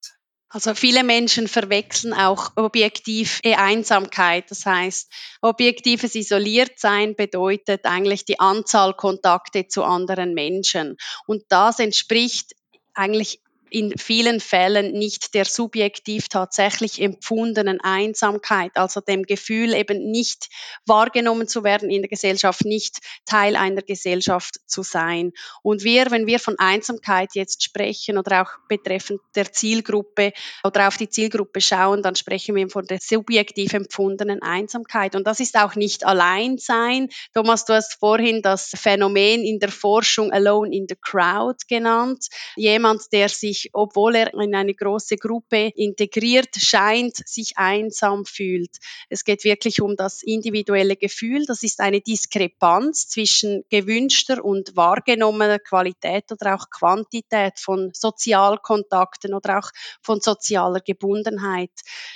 Also 0.50 0.74
viele 0.74 1.04
Menschen 1.04 1.46
verwechseln 1.46 2.14
auch 2.14 2.52
objektiv 2.56 3.40
Einsamkeit. 3.44 4.50
Das 4.50 4.64
heißt, 4.64 5.12
objektives 5.42 6.14
Isoliertsein 6.14 7.14
bedeutet 7.14 7.84
eigentlich 7.84 8.24
die 8.24 8.40
Anzahl 8.40 8.94
Kontakte 8.94 9.68
zu 9.68 9.84
anderen 9.84 10.32
Menschen. 10.32 10.96
Und 11.26 11.42
das 11.50 11.80
entspricht 11.80 12.54
eigentlich 12.94 13.40
in 13.70 13.96
vielen 13.98 14.40
Fällen 14.40 14.92
nicht 14.92 15.34
der 15.34 15.44
subjektiv 15.44 16.28
tatsächlich 16.28 17.00
empfundenen 17.00 17.80
Einsamkeit, 17.80 18.72
also 18.74 19.00
dem 19.00 19.24
Gefühl 19.24 19.74
eben 19.74 20.10
nicht 20.10 20.48
wahrgenommen 20.86 21.48
zu 21.48 21.64
werden 21.64 21.90
in 21.90 22.02
der 22.02 22.08
Gesellschaft, 22.08 22.64
nicht 22.64 22.98
Teil 23.26 23.56
einer 23.56 23.82
Gesellschaft 23.82 24.60
zu 24.66 24.82
sein. 24.82 25.32
Und 25.62 25.84
wir, 25.84 26.10
wenn 26.10 26.26
wir 26.26 26.38
von 26.38 26.58
Einsamkeit 26.58 27.30
jetzt 27.34 27.62
sprechen 27.62 28.18
oder 28.18 28.42
auch 28.42 28.50
betreffend 28.68 29.20
der 29.34 29.52
Zielgruppe 29.52 30.32
oder 30.64 30.88
auf 30.88 30.96
die 30.96 31.08
Zielgruppe 31.08 31.60
schauen, 31.60 32.02
dann 32.02 32.14
sprechen 32.14 32.54
wir 32.54 32.68
von 32.68 32.86
der 32.86 32.98
subjektiv 33.00 33.72
empfundenen 33.72 34.42
Einsamkeit. 34.42 35.14
Und 35.14 35.26
das 35.26 35.40
ist 35.40 35.56
auch 35.56 35.74
nicht 35.74 36.04
Alleinsein. 36.04 37.08
Thomas, 37.34 37.64
du 37.64 37.74
hast 37.74 37.98
vorhin 37.98 38.42
das 38.42 38.70
Phänomen 38.74 39.42
in 39.42 39.58
der 39.58 39.70
Forschung 39.70 40.32
Alone 40.32 40.74
in 40.74 40.86
the 40.88 40.96
Crowd 41.00 41.58
genannt. 41.68 42.26
Jemand, 42.56 43.02
der 43.12 43.28
sich 43.28 43.57
sich, 43.58 43.70
obwohl 43.72 44.16
er 44.16 44.34
in 44.34 44.54
eine 44.54 44.74
große 44.74 45.16
Gruppe 45.16 45.72
integriert 45.74 46.54
scheint, 46.56 47.16
sich 47.16 47.56
einsam 47.56 48.24
fühlt. 48.24 48.76
Es 49.08 49.24
geht 49.24 49.44
wirklich 49.44 49.80
um 49.80 49.96
das 49.96 50.22
individuelle 50.22 50.96
Gefühl. 50.96 51.44
Das 51.46 51.62
ist 51.62 51.80
eine 51.80 52.00
Diskrepanz 52.00 53.08
zwischen 53.08 53.64
gewünschter 53.70 54.44
und 54.44 54.76
wahrgenommener 54.76 55.58
Qualität 55.58 56.30
oder 56.30 56.54
auch 56.54 56.70
Quantität 56.70 57.58
von 57.58 57.90
Sozialkontakten 57.92 59.34
oder 59.34 59.58
auch 59.58 59.70
von 60.02 60.20
sozialer 60.20 60.80
Gebundenheit. 60.80 61.70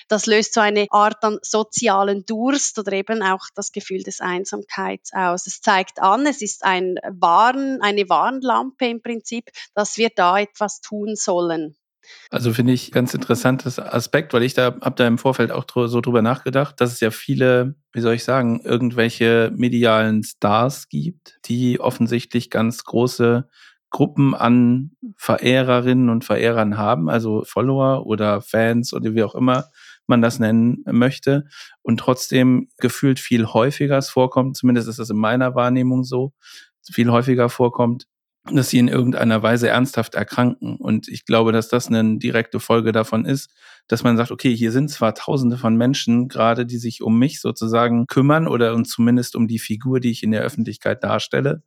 Das 0.09 0.27
löst 0.27 0.55
so 0.55 0.61
eine 0.61 0.87
Art 0.91 1.23
an 1.25 1.39
sozialen 1.43 2.25
Durst 2.27 2.79
oder 2.79 2.93
eben 2.93 3.23
auch 3.23 3.47
das 3.55 3.73
Gefühl 3.73 4.03
des 4.03 4.21
Einsamkeits 4.21 5.13
aus. 5.13 5.47
Es 5.47 5.61
zeigt 5.61 6.01
an, 6.01 6.27
es 6.27 6.43
ist 6.43 6.65
ein 6.65 6.97
Warn, 7.09 7.81
eine 7.81 8.09
Warnlampe 8.09 8.87
im 8.87 9.03
Prinzip, 9.03 9.51
dass 9.75 9.97
wir 9.97 10.11
da 10.15 10.39
etwas 10.39 10.81
tun 10.81 11.17
sollen 11.17 11.32
sollen. 11.33 11.77
Also 12.31 12.53
finde 12.53 12.73
ich 12.73 12.91
ganz 12.91 13.15
interessantes 13.15 13.79
Aspekt, 13.79 14.33
weil 14.35 14.43
ich 14.43 14.55
da 14.55 14.77
habe 14.81 14.95
da 14.97 15.07
im 15.07 15.19
Vorfeld 15.19 15.53
auch 15.53 15.65
so 15.87 16.01
drüber 16.01 16.23
nachgedacht, 16.23 16.81
dass 16.81 16.93
es 16.93 17.01
ja 17.01 17.11
viele, 17.11 17.77
wie 17.93 18.01
soll 18.01 18.15
ich 18.15 18.25
sagen, 18.25 18.61
irgendwelche 18.65 19.53
medialen 19.55 20.23
Stars 20.25 20.89
gibt, 20.89 21.39
die 21.45 21.81
offensichtlich 21.81 22.51
ganz 22.51 22.85
große 22.85 23.49
Gruppen 23.91 24.35
an 24.35 24.93
Verehrerinnen 25.17 26.09
und 26.09 26.25
Verehrern 26.25 26.79
haben, 26.79 27.09
also 27.09 27.45
Follower 27.45 28.07
oder 28.07 28.41
Fans 28.41 28.95
oder 28.95 29.15
wie 29.15 29.23
auch 29.23 29.35
immer 29.35 29.67
man 30.07 30.23
das 30.23 30.39
nennen 30.39 30.83
möchte 30.87 31.45
und 31.83 32.01
trotzdem 32.01 32.69
gefühlt 32.79 33.21
viel 33.21 33.47
häufiger 33.47 33.99
es 33.99 34.09
vorkommt, 34.09 34.57
zumindest 34.57 34.89
ist 34.89 34.99
das 34.99 35.11
in 35.11 35.19
meiner 35.19 35.55
Wahrnehmung 35.55 36.05
so, 36.05 36.33
viel 36.91 37.11
häufiger 37.11 37.49
vorkommt, 37.49 38.07
dass 38.51 38.71
sie 38.71 38.79
in 38.79 38.89
irgendeiner 38.89 39.43
Weise 39.43 39.69
ernsthaft 39.69 40.15
erkranken. 40.15 40.77
Und 40.77 41.09
ich 41.09 41.25
glaube, 41.25 41.53
dass 41.53 41.69
das 41.69 41.89
eine 41.89 42.19
direkte 42.19 42.59
Folge 42.59 42.91
davon 42.91 43.25
ist, 43.25 43.51
dass 43.87 44.03
man 44.03 44.17
sagt, 44.17 44.33
okay, 44.33 44.55
hier 44.55 44.73
sind 44.73 44.91
zwar 44.91 45.15
tausende 45.15 45.57
von 45.57 45.77
Menschen 45.77 46.29
gerade, 46.29 46.67
die 46.67 46.79
sich 46.79 47.03
um 47.03 47.19
mich 47.19 47.41
sozusagen 47.41 48.07
kümmern 48.07 48.49
oder 48.49 48.75
und 48.75 48.87
zumindest 48.87 49.37
um 49.37 49.47
die 49.47 49.61
Figur, 49.61 50.01
die 50.01 50.11
ich 50.11 50.23
in 50.23 50.33
der 50.33 50.43
Öffentlichkeit 50.43 51.05
darstelle. 51.05 51.63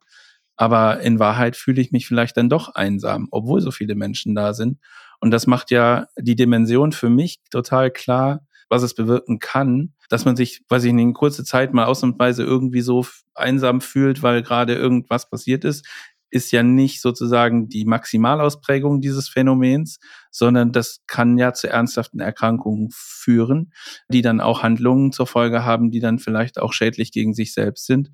Aber 0.58 1.00
in 1.02 1.20
Wahrheit 1.20 1.56
fühle 1.56 1.82
ich 1.82 1.92
mich 1.92 2.08
vielleicht 2.08 2.38
dann 2.38 2.50
doch 2.50 2.76
einsam, 2.76 3.28
obwohl 3.32 3.62
so 3.62 3.72
viele 3.72 3.96
Menschen 3.96 4.36
da 4.36 4.54
sind. 4.54 4.80
Und 5.20 5.32
das 5.32 5.48
macht 5.48 5.72
ja 5.72 6.08
die 6.18 6.36
Dimension 6.36 6.92
für 6.92 7.10
mich 7.10 7.40
total 7.52 7.90
klar, 7.92 8.46
was 8.68 8.84
es 8.84 8.96
bewirken 8.96 9.40
kann, 9.40 9.94
dass 10.10 10.26
man 10.26 10.36
sich, 10.36 10.62
weiß 10.70 10.84
ich 10.86 10.94
nicht, 10.94 11.04
in 11.04 11.14
kurze 11.14 11.44
Zeit 11.44 11.74
mal 11.74 11.86
ausnahmsweise 11.86 12.44
irgendwie 12.44 12.82
so 12.82 13.06
einsam 13.34 13.80
fühlt, 13.80 14.24
weil 14.24 14.42
gerade 14.44 14.76
irgendwas 14.76 15.30
passiert 15.30 15.64
ist 15.64 15.86
ist 16.30 16.52
ja 16.52 16.64
nicht 16.64 17.02
sozusagen 17.02 17.70
die 17.70 17.86
Maximalausprägung 17.86 19.02
dieses 19.02 19.30
Phänomens, 19.30 20.00
sondern 20.32 20.72
das 20.72 21.02
kann 21.08 21.38
ja 21.38 21.54
zu 21.54 21.70
ernsthaften 21.70 22.20
Erkrankungen 22.20 22.90
führen, 22.92 23.72
die 24.10 24.22
dann 24.22 24.42
auch 24.42 24.64
Handlungen 24.64 25.12
zur 25.12 25.28
Folge 25.28 25.64
haben, 25.64 25.92
die 25.92 26.00
dann 26.00 26.20
vielleicht 26.20 26.60
auch 26.60 26.74
schädlich 26.74 27.12
gegen 27.12 27.34
sich 27.34 27.54
selbst 27.54 27.86
sind. 27.86 28.12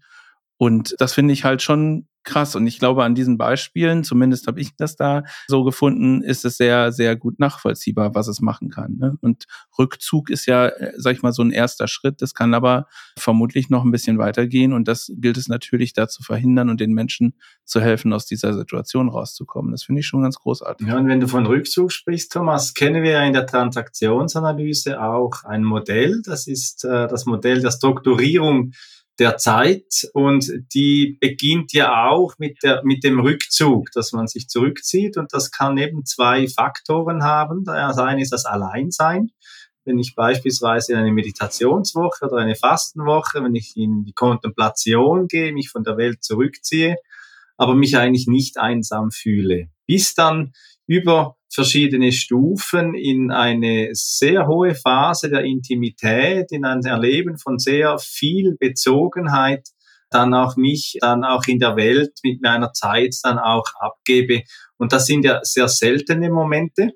Und 0.57 0.95
das 0.99 1.13
finde 1.13 1.33
ich 1.33 1.43
halt 1.43 1.61
schon 1.61 2.07
krass. 2.23 2.55
Und 2.55 2.67
ich 2.67 2.79
glaube, 2.79 3.03
an 3.03 3.15
diesen 3.15 3.37
Beispielen, 3.37 4.03
zumindest 4.03 4.47
habe 4.47 4.59
ich 4.61 4.75
das 4.75 4.95
da 4.95 5.23
so 5.47 5.63
gefunden, 5.63 6.21
ist 6.21 6.45
es 6.45 6.57
sehr, 6.57 6.91
sehr 6.91 7.15
gut 7.15 7.39
nachvollziehbar, 7.39 8.15
was 8.15 8.27
es 8.27 8.41
machen 8.41 8.69
kann. 8.69 8.97
Ne? 8.97 9.17
Und 9.21 9.45
Rückzug 9.77 10.29
ist 10.29 10.45
ja, 10.45 10.67
äh, 10.67 10.93
sag 10.97 11.13
ich 11.13 11.21
mal, 11.21 11.31
so 11.31 11.41
ein 11.41 11.51
erster 11.51 11.87
Schritt. 11.87 12.21
Das 12.21 12.33
kann 12.33 12.53
aber 12.53 12.87
vermutlich 13.17 13.69
noch 13.69 13.83
ein 13.83 13.91
bisschen 13.91 14.17
weitergehen. 14.17 14.73
Und 14.73 14.87
das 14.87 15.11
gilt 15.15 15.37
es 15.37 15.47
natürlich 15.47 15.93
da 15.93 16.07
zu 16.07 16.23
verhindern 16.23 16.69
und 16.69 16.79
den 16.79 16.93
Menschen 16.93 17.35
zu 17.65 17.81
helfen, 17.81 18.13
aus 18.13 18.25
dieser 18.25 18.53
Situation 18.53 19.09
rauszukommen. 19.09 19.71
Das 19.71 19.83
finde 19.83 20.01
ich 20.01 20.07
schon 20.07 20.23
ganz 20.23 20.37
großartig. 20.37 20.87
Ja, 20.87 20.97
und 20.97 21.07
wenn 21.07 21.19
du 21.19 21.27
von 21.27 21.45
Rückzug 21.45 21.91
sprichst, 21.91 22.31
Thomas, 22.31 22.73
kennen 22.73 23.03
wir 23.03 23.11
ja 23.11 23.23
in 23.23 23.33
der 23.33 23.47
Transaktionsanalyse 23.47 25.01
auch 25.01 25.43
ein 25.43 25.63
Modell. 25.63 26.21
Das 26.23 26.47
ist 26.47 26.83
äh, 26.85 27.07
das 27.07 27.25
Modell 27.25 27.61
der 27.61 27.71
Strukturierung 27.71 28.73
der 29.21 29.37
Zeit 29.37 30.09
und 30.13 30.51
die 30.73 31.17
beginnt 31.21 31.73
ja 31.73 32.09
auch 32.09 32.33
mit, 32.39 32.63
der, 32.63 32.81
mit 32.83 33.03
dem 33.03 33.19
Rückzug, 33.19 33.91
dass 33.93 34.11
man 34.13 34.25
sich 34.27 34.49
zurückzieht 34.49 35.15
und 35.15 35.31
das 35.31 35.51
kann 35.51 35.77
eben 35.77 36.05
zwei 36.05 36.47
Faktoren 36.47 37.23
haben. 37.23 37.63
Das 37.63 37.99
eine 37.99 38.23
ist 38.23 38.33
das 38.33 38.45
Alleinsein. 38.45 39.29
Wenn 39.85 39.99
ich 39.99 40.15
beispielsweise 40.15 40.93
in 40.93 40.97
eine 40.97 41.11
Meditationswoche 41.11 42.25
oder 42.25 42.37
eine 42.37 42.55
Fastenwoche, 42.55 43.43
wenn 43.43 43.53
ich 43.53 43.77
in 43.77 44.03
die 44.05 44.13
Kontemplation 44.13 45.27
gehe, 45.27 45.53
mich 45.53 45.69
von 45.69 45.83
der 45.83 45.97
Welt 45.97 46.23
zurückziehe, 46.23 46.95
aber 47.57 47.75
mich 47.75 47.95
eigentlich 47.97 48.25
nicht 48.25 48.57
einsam 48.57 49.11
fühle. 49.11 49.69
Bis 49.85 50.15
dann 50.15 50.53
über 50.91 51.37
verschiedene 51.49 52.11
Stufen 52.11 52.95
in 52.95 53.31
eine 53.31 53.91
sehr 53.93 54.45
hohe 54.47 54.75
Phase 54.75 55.29
der 55.29 55.45
Intimität, 55.45 56.51
in 56.51 56.65
ein 56.65 56.83
Erleben 56.83 57.37
von 57.37 57.59
sehr 57.59 57.97
viel 57.97 58.57
Bezogenheit, 58.59 59.69
dann 60.09 60.33
auch 60.33 60.57
mich, 60.57 60.97
dann 60.99 61.23
auch 61.23 61.45
in 61.47 61.59
der 61.59 61.77
Welt 61.77 62.11
mit 62.23 62.41
meiner 62.41 62.73
Zeit 62.73 63.15
dann 63.23 63.39
auch 63.39 63.67
abgebe. 63.79 64.41
Und 64.77 64.91
das 64.91 65.05
sind 65.05 65.23
ja 65.23 65.39
sehr 65.43 65.69
seltene 65.69 66.29
Momente, 66.29 66.89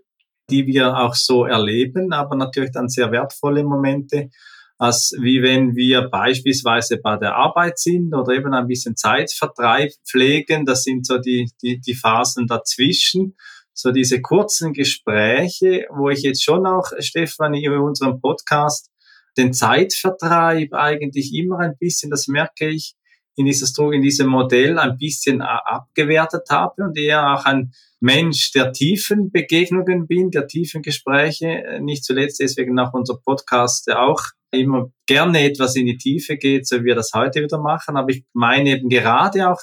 die 0.50 0.68
wir 0.68 0.98
auch 0.98 1.16
so 1.16 1.46
erleben, 1.46 2.12
aber 2.12 2.36
natürlich 2.36 2.72
dann 2.74 2.90
sehr 2.90 3.14
wertvolle 3.14 3.64
Momente, 3.64 4.30
als 4.78 5.14
wie 5.22 5.42
wenn 5.42 5.78
wir 5.78 6.10
beispielsweise 6.10 6.98
bei 6.98 7.16
der 7.16 7.36
Arbeit 7.36 7.80
sind 7.80 8.14
oder 8.14 8.34
eben 8.34 8.54
ein 8.54 8.68
bisschen 8.68 8.98
Zeitvertreib 8.98 9.92
pflegen. 10.06 10.66
Das 10.66 10.84
sind 10.84 11.08
so 11.08 11.18
die, 11.18 11.50
die, 11.62 11.80
die 11.80 11.96
Phasen 11.96 12.46
dazwischen 12.46 13.38
so 13.76 13.92
diese 13.92 14.22
kurzen 14.22 14.74
Gespräche, 14.74 15.86
wo 15.94 16.10
ich 16.10 16.24
jetzt 16.24 16.44
schon 16.44 16.66
auch, 16.66 16.92
Stefan, 17.00 17.54
in 17.54 17.72
unserem 17.74 18.22
Podcast 18.22 18.90
den 19.38 19.54
Zeitvertreib 19.54 20.74
eigentlich 20.74 21.34
immer 21.34 21.60
ein 21.60 21.78
bisschen, 21.78 22.10
das 22.10 22.28
merke 22.28 22.70
ich, 22.70 22.96
in, 23.36 23.46
dieses, 23.46 23.78
in 23.78 24.02
diesem 24.02 24.28
Modell 24.28 24.80
ein 24.80 24.98
bisschen 24.98 25.42
abgewertet 25.42 26.44
habe 26.50 26.84
und 26.84 26.98
eher 26.98 27.34
auch 27.34 27.44
ein 27.44 27.74
Mensch 28.00 28.54
der 28.54 28.72
tiefen 28.72 29.30
Begegnungen 29.30 30.08
bin, 30.08 30.32
der 30.32 30.48
tiefen 30.48 30.82
Gespräche, 30.82 31.80
nicht 31.82 32.06
zuletzt 32.06 32.40
deswegen 32.40 32.80
auch 32.80 32.94
unser 32.94 33.18
Podcast 33.18 33.88
der 33.88 34.02
auch 34.02 34.22
immer 34.52 34.90
gerne 35.06 35.44
etwas 35.44 35.76
in 35.76 35.86
die 35.86 35.98
Tiefe 35.98 36.38
geht, 36.38 36.66
so 36.66 36.80
wie 36.80 36.86
wir 36.86 36.96
das 36.96 37.12
heute 37.14 37.42
wieder 37.42 37.60
machen. 37.60 37.98
Aber 37.98 38.10
ich 38.10 38.24
meine 38.32 38.70
eben 38.70 38.88
gerade 38.88 39.50
auch 39.50 39.62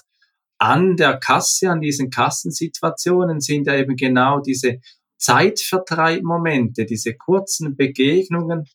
an 0.62 0.96
der 0.96 1.18
Kasse, 1.18 1.70
an 1.70 1.80
diesen 1.80 2.08
Kassensituationen 2.08 3.40
sind 3.40 3.66
ja 3.66 3.74
eben 3.74 3.96
genau 3.96 4.38
diese 4.38 4.78
Zeitvertreibmomente, 5.18 6.84
diese 6.84 7.14
kurzen 7.14 7.76
Begegnungen 7.76 8.66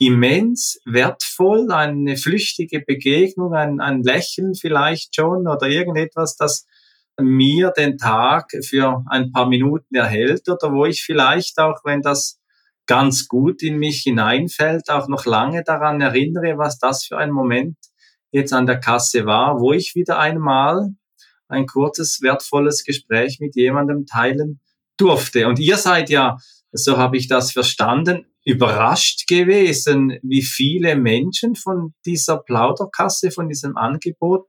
immens 0.00 0.80
wertvoll, 0.84 1.70
eine 1.70 2.16
flüchtige 2.16 2.80
Begegnung, 2.80 3.54
ein, 3.54 3.80
ein 3.80 4.02
Lächeln 4.02 4.56
vielleicht 4.56 5.14
schon 5.14 5.46
oder 5.46 5.68
irgendetwas, 5.68 6.36
das 6.36 6.66
mir 7.20 7.70
den 7.70 7.98
Tag 7.98 8.50
für 8.64 9.04
ein 9.08 9.30
paar 9.30 9.48
Minuten 9.48 9.94
erhält 9.94 10.48
oder 10.48 10.72
wo 10.72 10.86
ich 10.86 11.04
vielleicht 11.04 11.60
auch, 11.60 11.84
wenn 11.84 12.02
das 12.02 12.40
ganz 12.86 13.28
gut 13.28 13.62
in 13.62 13.78
mich 13.78 14.02
hineinfällt, 14.02 14.90
auch 14.90 15.06
noch 15.06 15.24
lange 15.24 15.62
daran 15.62 16.00
erinnere, 16.00 16.58
was 16.58 16.80
das 16.80 17.04
für 17.04 17.16
ein 17.16 17.30
Moment 17.30 17.76
jetzt 18.32 18.52
an 18.52 18.66
der 18.66 18.80
Kasse 18.80 19.24
war, 19.24 19.60
wo 19.60 19.72
ich 19.72 19.94
wieder 19.94 20.18
einmal 20.18 20.94
ein 21.48 21.66
kurzes, 21.66 22.20
wertvolles 22.22 22.84
Gespräch 22.84 23.38
mit 23.40 23.56
jemandem 23.56 24.06
teilen 24.06 24.60
durfte. 24.96 25.48
Und 25.48 25.58
ihr 25.58 25.76
seid 25.76 26.10
ja, 26.10 26.36
so 26.72 26.96
habe 26.96 27.16
ich 27.16 27.28
das 27.28 27.52
verstanden, 27.52 28.26
überrascht 28.44 29.26
gewesen, 29.26 30.18
wie 30.22 30.42
viele 30.42 30.96
Menschen 30.96 31.54
von 31.54 31.94
dieser 32.06 32.38
Plauderkasse, 32.38 33.30
von 33.30 33.48
diesem 33.48 33.76
Angebot 33.76 34.46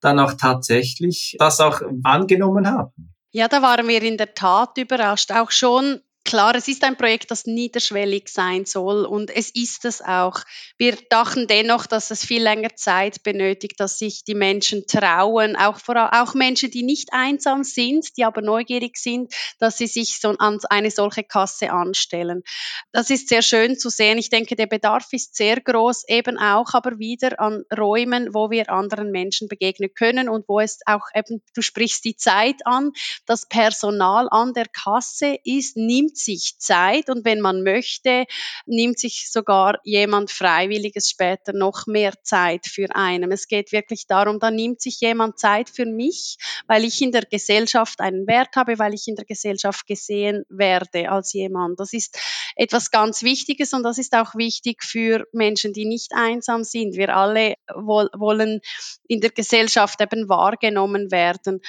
dann 0.00 0.18
auch 0.18 0.34
tatsächlich 0.34 1.36
das 1.38 1.60
auch 1.60 1.80
angenommen 2.02 2.66
haben. 2.66 3.14
Ja, 3.30 3.48
da 3.48 3.62
waren 3.62 3.88
wir 3.88 4.02
in 4.02 4.18
der 4.18 4.34
Tat 4.34 4.76
überrascht. 4.76 5.32
Auch 5.32 5.50
schon 5.50 6.00
Klar, 6.24 6.54
es 6.54 6.68
ist 6.68 6.84
ein 6.84 6.96
Projekt, 6.96 7.32
das 7.32 7.46
niederschwellig 7.46 8.28
sein 8.28 8.64
soll 8.64 9.04
und 9.04 9.28
es 9.28 9.50
ist 9.50 9.84
es 9.84 10.00
auch. 10.00 10.40
Wir 10.78 10.96
dachten 11.10 11.48
dennoch, 11.48 11.84
dass 11.84 12.12
es 12.12 12.24
viel 12.24 12.42
länger 12.42 12.76
Zeit 12.76 13.24
benötigt, 13.24 13.80
dass 13.80 13.98
sich 13.98 14.22
die 14.22 14.36
Menschen 14.36 14.86
trauen, 14.86 15.56
auch, 15.56 15.78
vor, 15.78 16.10
auch 16.12 16.34
Menschen, 16.34 16.70
die 16.70 16.84
nicht 16.84 17.12
einsam 17.12 17.64
sind, 17.64 18.16
die 18.16 18.24
aber 18.24 18.40
neugierig 18.40 18.98
sind, 18.98 19.34
dass 19.58 19.78
sie 19.78 19.88
sich 19.88 20.20
so 20.20 20.28
an 20.38 20.60
eine 20.70 20.92
solche 20.92 21.24
Kasse 21.24 21.72
anstellen. 21.72 22.44
Das 22.92 23.10
ist 23.10 23.28
sehr 23.28 23.42
schön 23.42 23.76
zu 23.76 23.90
sehen. 23.90 24.16
Ich 24.16 24.30
denke, 24.30 24.54
der 24.54 24.66
Bedarf 24.66 25.12
ist 25.12 25.34
sehr 25.34 25.60
groß, 25.60 26.04
eben 26.08 26.38
auch 26.38 26.72
aber 26.72 27.00
wieder 27.00 27.40
an 27.40 27.64
Räumen, 27.76 28.32
wo 28.32 28.48
wir 28.50 28.70
anderen 28.70 29.10
Menschen 29.10 29.48
begegnen 29.48 29.92
können 29.92 30.28
und 30.28 30.48
wo 30.48 30.60
es 30.60 30.78
auch 30.86 31.08
eben, 31.16 31.42
du 31.54 31.62
sprichst 31.62 32.04
die 32.04 32.16
Zeit 32.16 32.64
an, 32.64 32.92
das 33.26 33.46
Personal 33.46 34.28
an 34.30 34.54
der 34.54 34.68
Kasse 34.68 35.36
ist, 35.44 35.76
nimmt 35.76 36.11
nimmt 36.12 36.18
sich 36.18 36.58
Zeit 36.58 37.08
und 37.08 37.24
wenn 37.24 37.40
man 37.40 37.62
möchte, 37.62 38.26
nimmt 38.66 38.98
sich 38.98 39.30
sogar 39.30 39.78
jemand 39.84 40.30
Freiwilliges 40.30 41.08
später 41.08 41.52
noch 41.52 41.86
mehr 41.86 42.12
Zeit 42.22 42.66
für 42.66 42.94
einen. 42.94 43.32
Es 43.32 43.48
geht 43.48 43.72
wirklich 43.72 44.06
darum, 44.06 44.38
da 44.38 44.50
nimmt 44.50 44.80
sich 44.82 45.00
jemand 45.00 45.38
Zeit 45.38 45.70
für 45.70 45.86
mich, 45.86 46.36
weil 46.66 46.84
ich 46.84 47.00
in 47.00 47.12
der 47.12 47.22
Gesellschaft 47.22 48.00
einen 48.00 48.26
Wert 48.26 48.56
habe, 48.56 48.78
weil 48.78 48.94
ich 48.94 49.08
in 49.08 49.16
der 49.16 49.24
Gesellschaft 49.24 49.86
gesehen 49.86 50.44
werde 50.50 51.10
als 51.10 51.32
jemand. 51.32 51.80
Das 51.80 51.92
ist 51.92 52.18
etwas 52.56 52.90
ganz 52.90 53.22
Wichtiges 53.22 53.72
und 53.72 53.82
das 53.82 53.96
ist 53.96 54.14
auch 54.14 54.34
wichtig 54.34 54.82
für 54.84 55.26
Menschen, 55.32 55.72
die 55.72 55.86
nicht 55.86 56.12
einsam 56.14 56.64
sind. 56.64 56.96
Wir 56.96 57.16
alle 57.16 57.54
wollen 57.74 58.60
in 59.08 59.20
der 59.20 59.30
Gesellschaft 59.30 60.00
eben 60.02 60.28
wahrgenommen 60.28 61.10
werden. 61.10 61.62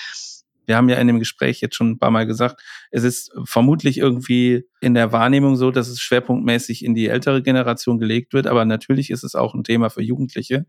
Wir 0.66 0.78
haben 0.78 0.90
ja 0.90 0.98
in 0.98 1.08
dem 1.08 1.20
Gespräch 1.20 1.62
jetzt 1.62 1.76
schon 1.76 1.92
ein 1.92 2.00
paar 2.00 2.12
Mal 2.12 2.26
gesagt, 2.26 2.62
es 2.92 3.04
ist 3.04 3.32
vermutlich 3.46 3.98
irgendwie 3.98 4.64
in 4.82 4.94
der 4.94 5.12
Wahrnehmung 5.12 5.56
so, 5.56 5.72
dass 5.72 5.88
es 5.88 6.00
schwerpunktmäßig 6.00 6.84
in 6.84 6.96
die 6.96 7.08
ältere 7.08 7.42
Generation 7.42 8.00
gelegt 8.00 8.34
wird, 8.34 8.48
aber 8.48 8.66
natürlich 8.66 9.10
ist 9.10 9.24
es 9.24 9.36
auch 9.36 9.54
ein 9.54 9.64
Thema 9.64 9.90
für 9.90 10.02
Jugendliche. 10.02 10.66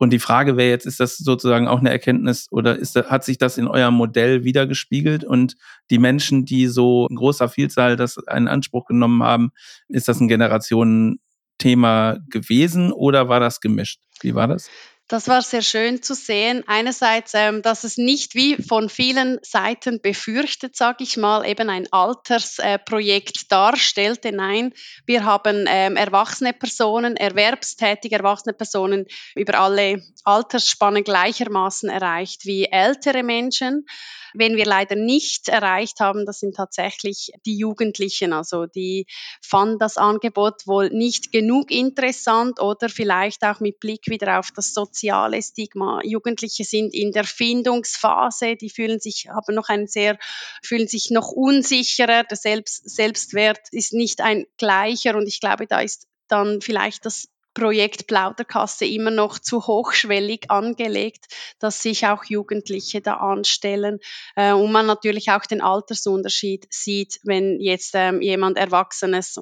Und 0.00 0.14
die 0.14 0.18
Frage 0.18 0.56
wäre 0.56 0.70
jetzt, 0.70 0.86
ist 0.86 0.98
das 0.98 1.18
sozusagen 1.18 1.68
auch 1.68 1.80
eine 1.80 1.90
Erkenntnis 1.90 2.46
oder 2.50 2.78
ist, 2.78 2.96
hat 2.96 3.22
sich 3.22 3.36
das 3.36 3.58
in 3.58 3.68
eurem 3.68 3.92
Modell 3.92 4.44
wiedergespiegelt 4.44 5.24
und 5.24 5.56
die 5.90 5.98
Menschen, 5.98 6.46
die 6.46 6.68
so 6.68 7.06
in 7.10 7.16
großer 7.16 7.50
Vielzahl 7.50 7.96
das 7.96 8.16
einen 8.26 8.48
Anspruch 8.48 8.86
genommen 8.86 9.22
haben, 9.22 9.50
ist 9.88 10.08
das 10.08 10.18
ein 10.18 10.28
Generationenthema 10.28 12.16
gewesen 12.30 12.92
oder 12.92 13.28
war 13.28 13.40
das 13.40 13.60
gemischt? 13.60 14.00
Wie 14.22 14.34
war 14.34 14.48
das? 14.48 14.70
Das 15.10 15.26
war 15.26 15.42
sehr 15.42 15.62
schön 15.62 16.04
zu 16.04 16.14
sehen. 16.14 16.62
Einerseits, 16.68 17.32
ähm, 17.34 17.62
dass 17.62 17.82
es 17.82 17.96
nicht 17.96 18.36
wie 18.36 18.62
von 18.62 18.88
vielen 18.88 19.40
Seiten 19.42 20.00
befürchtet, 20.00 20.76
sage 20.76 21.02
ich 21.02 21.16
mal, 21.16 21.44
eben 21.44 21.68
ein 21.68 21.92
Altersprojekt 21.92 23.36
äh, 23.36 23.46
darstellte. 23.48 24.30
Nein, 24.30 24.72
wir 25.06 25.24
haben 25.24 25.64
ähm, 25.66 25.96
erwachsene 25.96 26.52
Personen, 26.52 27.16
erwerbstätige 27.16 28.14
erwachsene 28.14 28.52
Personen 28.52 29.06
über 29.34 29.58
alle 29.58 30.00
Altersspannen 30.22 31.02
gleichermaßen 31.02 31.88
erreicht 31.88 32.46
wie 32.46 32.66
ältere 32.66 33.24
Menschen. 33.24 33.86
Wen 34.34 34.56
wir 34.56 34.66
leider 34.66 34.96
nicht 34.96 35.48
erreicht 35.48 36.00
haben, 36.00 36.26
das 36.26 36.40
sind 36.40 36.56
tatsächlich 36.56 37.32
die 37.46 37.56
Jugendlichen. 37.56 38.32
Also 38.32 38.66
die 38.66 39.06
fanden 39.42 39.78
das 39.78 39.96
Angebot 39.96 40.66
wohl 40.66 40.90
nicht 40.90 41.32
genug 41.32 41.70
interessant 41.70 42.60
oder 42.60 42.88
vielleicht 42.88 43.42
auch 43.44 43.60
mit 43.60 43.80
Blick 43.80 44.06
wieder 44.06 44.38
auf 44.38 44.50
das 44.54 44.72
soziale 44.72 45.42
Stigma. 45.42 46.00
Jugendliche 46.04 46.64
sind 46.64 46.94
in 46.94 47.12
der 47.12 47.24
Findungsphase, 47.24 48.56
die 48.56 48.70
fühlen 48.70 49.00
sich, 49.00 49.28
haben 49.28 49.54
noch 49.54 49.68
ein 49.68 49.86
sehr, 49.86 50.18
fühlen 50.62 50.88
sich 50.88 51.10
noch 51.10 51.28
unsicherer. 51.32 52.24
Der 52.24 52.36
Selbst, 52.36 52.88
Selbstwert 52.88 53.68
ist 53.72 53.92
nicht 53.92 54.20
ein 54.20 54.46
gleicher 54.56 55.16
und 55.16 55.26
ich 55.26 55.40
glaube, 55.40 55.66
da 55.66 55.80
ist 55.80 56.06
dann 56.28 56.60
vielleicht 56.60 57.04
das 57.04 57.28
Projekt 57.54 58.06
Plauderkasse 58.06 58.86
immer 58.86 59.10
noch 59.10 59.38
zu 59.38 59.66
hochschwellig 59.66 60.50
angelegt, 60.50 61.26
dass 61.58 61.82
sich 61.82 62.06
auch 62.06 62.24
Jugendliche 62.24 63.00
da 63.00 63.14
anstellen 63.14 63.98
äh, 64.36 64.52
und 64.52 64.72
man 64.72 64.86
natürlich 64.86 65.30
auch 65.30 65.44
den 65.46 65.60
Altersunterschied 65.60 66.66
sieht, 66.70 67.20
wenn 67.24 67.60
jetzt 67.60 67.92
ähm, 67.94 68.22
jemand 68.22 68.56
Erwachsenes 68.56 69.40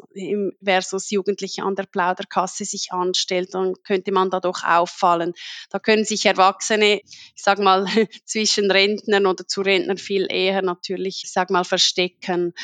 versus 0.63 1.11
Jugendliche 1.11 1.63
an 1.63 1.75
der 1.75 1.85
Plauderkasse 1.85 2.65
sich 2.65 2.93
anstellt, 2.93 3.55
dann 3.55 3.75
könnte 3.85 4.13
man 4.13 4.31
da 4.31 4.41
doch 4.41 4.65
auffallen. 4.65 5.35
Da 5.71 5.79
können 5.79 6.05
sich 6.05 6.25
Erwachsene, 6.27 7.01
ich 7.05 7.43
sag 7.43 7.59
mal, 7.59 7.87
zwischen 8.25 8.71
Rentnern 8.71 9.27
oder 9.27 9.47
zu 9.47 9.61
Rentnern 9.61 9.99
viel 9.99 10.27
eher 10.31 10.63
natürlich, 10.63 11.23
ich 11.25 11.33
sag 11.33 11.51
mal, 11.51 11.65
verstecken. 11.65 12.55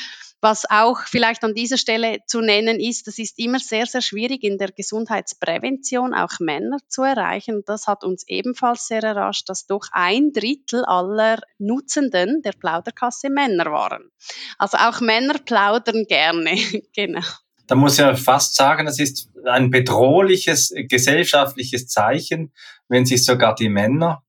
Was 0.47 0.69
auch 0.69 0.99
vielleicht 1.07 1.43
an 1.43 1.55
dieser 1.55 1.79
Stelle 1.79 2.19
zu 2.27 2.39
nennen 2.39 2.79
ist, 2.79 3.07
das 3.07 3.17
ist 3.17 3.39
immer 3.39 3.57
sehr, 3.57 3.87
sehr 3.87 4.01
schwierig 4.01 4.43
in 4.43 4.59
der 4.59 4.71
Gesundheitsprävention 4.71 6.13
auch 6.13 6.39
Männer 6.39 6.77
zu 6.87 7.01
erreichen. 7.01 7.63
Das 7.65 7.87
hat 7.87 8.03
uns 8.03 8.27
ebenfalls 8.27 8.85
sehr 8.85 8.99
überrascht, 8.99 9.49
dass 9.49 9.65
doch 9.65 9.87
ein 9.91 10.33
Drittel 10.33 10.85
aller 10.85 11.39
Nutzenden 11.57 12.43
der 12.43 12.51
Plauderkasse 12.51 13.31
Männer 13.31 13.71
waren. 13.71 14.11
Also 14.59 14.77
auch 14.77 15.01
Männer 15.01 15.39
plaudern 15.43 16.05
gerne. 16.07 16.51
genau. 16.95 17.25
Da 17.65 17.73
muss 17.73 17.97
ich 17.97 18.05
fast 18.19 18.55
sagen, 18.55 18.85
das 18.85 18.99
ist 18.99 19.31
ein 19.45 19.71
bedrohliches 19.71 20.71
gesellschaftliches 20.75 21.87
Zeichen, 21.87 22.53
wenn 22.87 23.07
sich 23.07 23.25
sogar 23.25 23.55
die 23.55 23.69
Männer 23.69 24.21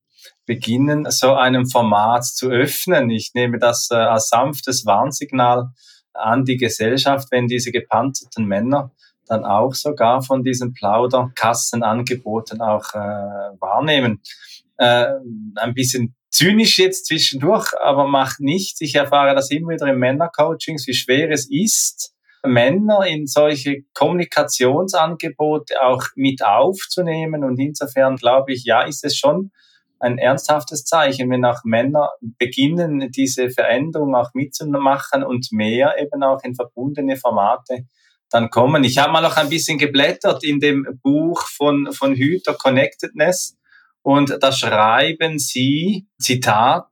beginnen, 0.47 1.05
so 1.11 1.35
einem 1.35 1.67
Format 1.67 2.25
zu 2.25 2.49
öffnen. 2.49 3.11
Ich 3.11 3.35
nehme 3.35 3.59
das 3.59 3.89
äh, 3.91 3.95
als 3.97 4.29
sanftes 4.29 4.83
Warnsignal 4.87 5.73
an 6.17 6.45
die 6.45 6.57
Gesellschaft, 6.57 7.27
wenn 7.31 7.47
diese 7.47 7.71
gepanzerten 7.71 8.45
Männer 8.45 8.91
dann 9.27 9.43
auch 9.43 9.73
sogar 9.73 10.21
von 10.21 10.43
diesen 10.43 10.73
Plauderkassenangeboten 10.73 12.61
auch 12.61 12.93
äh, 12.93 13.59
wahrnehmen. 13.59 14.21
Äh, 14.77 15.07
ein 15.55 15.73
bisschen 15.73 16.15
zynisch 16.29 16.77
jetzt 16.79 17.07
zwischendurch, 17.07 17.73
aber 17.81 18.07
macht 18.07 18.39
nichts. 18.39 18.79
Ich 18.81 18.95
erfahre 18.95 19.35
das 19.35 19.51
immer 19.51 19.73
wieder 19.73 19.87
in 19.87 19.99
Männercoachings, 19.99 20.87
wie 20.87 20.93
schwer 20.93 21.31
es 21.31 21.49
ist, 21.49 22.13
Männer 22.45 23.05
in 23.05 23.25
solche 23.27 23.83
Kommunikationsangebote 23.93 25.81
auch 25.81 26.03
mit 26.15 26.43
aufzunehmen. 26.43 27.43
Und 27.43 27.59
insofern 27.59 28.15
glaube 28.15 28.53
ich, 28.53 28.63
ja, 28.63 28.83
ist 28.83 29.03
es 29.03 29.17
schon 29.17 29.51
ein 29.99 30.17
ernsthaftes 30.17 30.85
Zeichen, 30.85 31.29
wenn 31.29 31.45
auch 31.45 31.63
Männer 31.63 32.09
beginnen, 32.21 33.11
diese 33.11 33.49
Veränderung 33.49 34.15
auch 34.15 34.33
mitzumachen 34.33 35.23
und 35.23 35.47
mehr 35.51 35.95
eben 35.99 36.23
auch 36.23 36.43
in 36.43 36.55
verbundene 36.55 37.17
Formate 37.17 37.85
dann 38.29 38.49
kommen. 38.49 38.83
Ich 38.83 38.97
habe 38.97 39.11
mal 39.11 39.21
noch 39.21 39.37
ein 39.37 39.49
bisschen 39.49 39.77
geblättert 39.77 40.43
in 40.43 40.59
dem 40.59 40.99
Buch 41.01 41.47
von, 41.47 41.91
von 41.93 42.13
Hüter 42.13 42.53
Connectedness 42.53 43.57
und 44.01 44.37
da 44.41 44.51
schreiben 44.51 45.39
sie, 45.39 46.07
Zitat, 46.17 46.87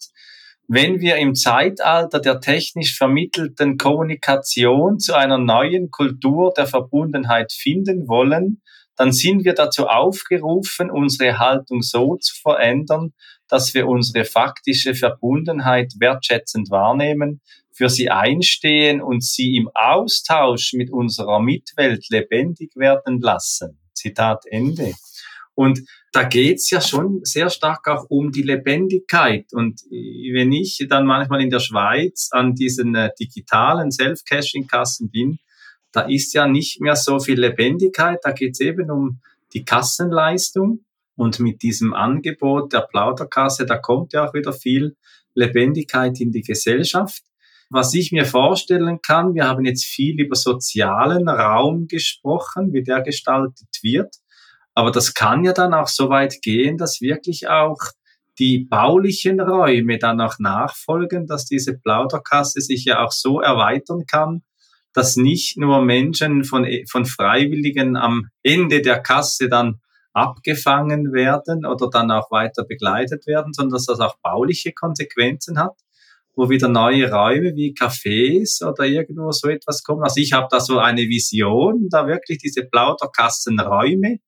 wenn 0.67 0.99
wir 0.99 1.17
im 1.17 1.35
Zeitalter 1.35 2.19
der 2.19 2.39
technisch 2.39 2.97
vermittelten 2.97 3.77
Kommunikation 3.77 4.99
zu 4.99 5.13
einer 5.13 5.37
neuen 5.37 5.91
Kultur 5.91 6.53
der 6.57 6.65
Verbundenheit 6.65 7.51
finden 7.53 8.07
wollen, 8.07 8.61
dann 8.95 9.12
sind 9.12 9.43
wir 9.43 9.53
dazu 9.53 9.88
aufgerufen, 9.88 10.89
unsere 10.89 11.38
Haltung 11.39 11.81
so 11.81 12.15
zu 12.17 12.34
verändern, 12.41 13.13
dass 13.47 13.73
wir 13.73 13.88
unsere 13.88 14.25
faktische 14.25 14.95
Verbundenheit 14.95 15.93
wertschätzend 15.99 16.69
wahrnehmen, 16.71 17.41
für 17.71 17.89
sie 17.89 18.10
einstehen 18.10 19.01
und 19.01 19.23
sie 19.23 19.55
im 19.55 19.69
Austausch 19.73 20.73
mit 20.73 20.91
unserer 20.91 21.41
Mitwelt 21.41 22.08
lebendig 22.10 22.71
werden 22.75 23.19
lassen. 23.19 23.79
Zitat 23.93 24.45
Ende. 24.49 24.93
Und 25.55 25.81
da 26.12 26.23
geht's 26.23 26.69
ja 26.69 26.79
schon 26.79 27.19
sehr 27.23 27.49
stark 27.49 27.88
auch 27.88 28.05
um 28.10 28.31
die 28.31 28.41
Lebendigkeit. 28.41 29.47
Und 29.51 29.81
wenn 29.89 30.51
ich 30.51 30.86
dann 30.89 31.05
manchmal 31.05 31.41
in 31.41 31.49
der 31.49 31.60
Schweiz 31.60 32.29
an 32.31 32.55
diesen 32.55 32.95
äh, 32.95 33.10
digitalen 33.19 33.91
Self-Caching-Kassen 33.91 35.12
bin, 35.12 35.39
da 35.95 36.01
ist 36.01 36.34
ja 36.34 36.47
nicht 36.47 36.81
mehr 36.81 36.95
so 36.95 37.19
viel 37.19 37.39
Lebendigkeit, 37.39 38.19
da 38.23 38.31
geht 38.31 38.53
es 38.53 38.60
eben 38.60 38.91
um 38.91 39.21
die 39.53 39.63
Kassenleistung. 39.63 40.86
Und 41.17 41.39
mit 41.39 41.62
diesem 41.62 41.93
Angebot 41.93 42.73
der 42.73 42.81
Plauderkasse, 42.81 43.65
da 43.65 43.77
kommt 43.77 44.12
ja 44.12 44.27
auch 44.27 44.34
wieder 44.34 44.51
viel 44.51 44.97
Lebendigkeit 45.34 46.19
in 46.19 46.31
die 46.31 46.41
Gesellschaft. 46.41 47.23
Was 47.69 47.93
ich 47.93 48.12
mir 48.12 48.25
vorstellen 48.25 48.99
kann, 49.01 49.34
wir 49.34 49.47
haben 49.47 49.63
jetzt 49.63 49.86
viel 49.86 50.19
über 50.19 50.36
sozialen 50.36 51.29
Raum 51.29 51.88
gesprochen, 51.88 52.73
wie 52.73 52.84
der 52.84 53.01
gestaltet 53.01 53.69
wird, 53.81 54.13
aber 54.75 54.91
das 54.91 55.13
kann 55.13 55.45
ja 55.45 55.53
dann 55.53 55.73
auch 55.73 55.88
so 55.88 56.10
weit 56.10 56.41
gehen, 56.41 56.77
dass 56.77 56.99
wirklich 56.99 57.47
auch 57.47 57.79
die 58.38 58.60
baulichen 58.60 59.39
Räume 59.39 59.97
dann 59.97 60.19
auch 60.19 60.36
nachfolgen, 60.38 61.25
dass 61.25 61.45
diese 61.45 61.77
Plauderkasse 61.77 62.60
sich 62.60 62.84
ja 62.84 63.03
auch 63.03 63.13
so 63.13 63.39
erweitern 63.39 64.03
kann, 64.05 64.43
dass 64.95 65.17
nicht 65.17 65.58
nur 65.58 65.81
Menschen 65.81 66.45
von, 66.45 66.65
von 66.89 67.05
Freiwilligen 67.05 67.97
am 67.97 68.29
Ende 68.43 68.81
der 68.81 69.01
Kasse 69.01 69.49
dann 69.49 69.81
abgefangen 70.13 71.12
werden 71.12 71.65
oder 71.65 71.89
dann 71.89 72.10
auch 72.12 72.31
weiter 72.31 72.63
begleitet 72.63 73.27
werden, 73.27 73.51
sondern 73.51 73.73
dass 73.73 73.88
das 73.88 73.99
auch 73.99 74.15
bauliche 74.23 74.71
Konsequenzen 74.71 75.60
hat, 75.60 75.77
wo 76.34 76.49
wieder 76.49 76.69
neue 76.69 77.12
Räume 77.12 77.55
wie 77.55 77.73
Cafés 77.73 78.65
oder 78.65 78.86
irgendwo 78.86 79.31
so 79.31 79.49
etwas 79.49 79.84
kommen. 79.84 80.03
Also 80.03 80.21
ich 80.21 80.31
habe 80.31 80.47
da 80.49 80.62
so 80.62 80.79
eine 80.79 81.01
Vision, 81.01 81.89
da 81.89 82.08
wirklich 82.08 82.38
diese 82.38 82.63
Plauderkassenräume, 82.63 84.19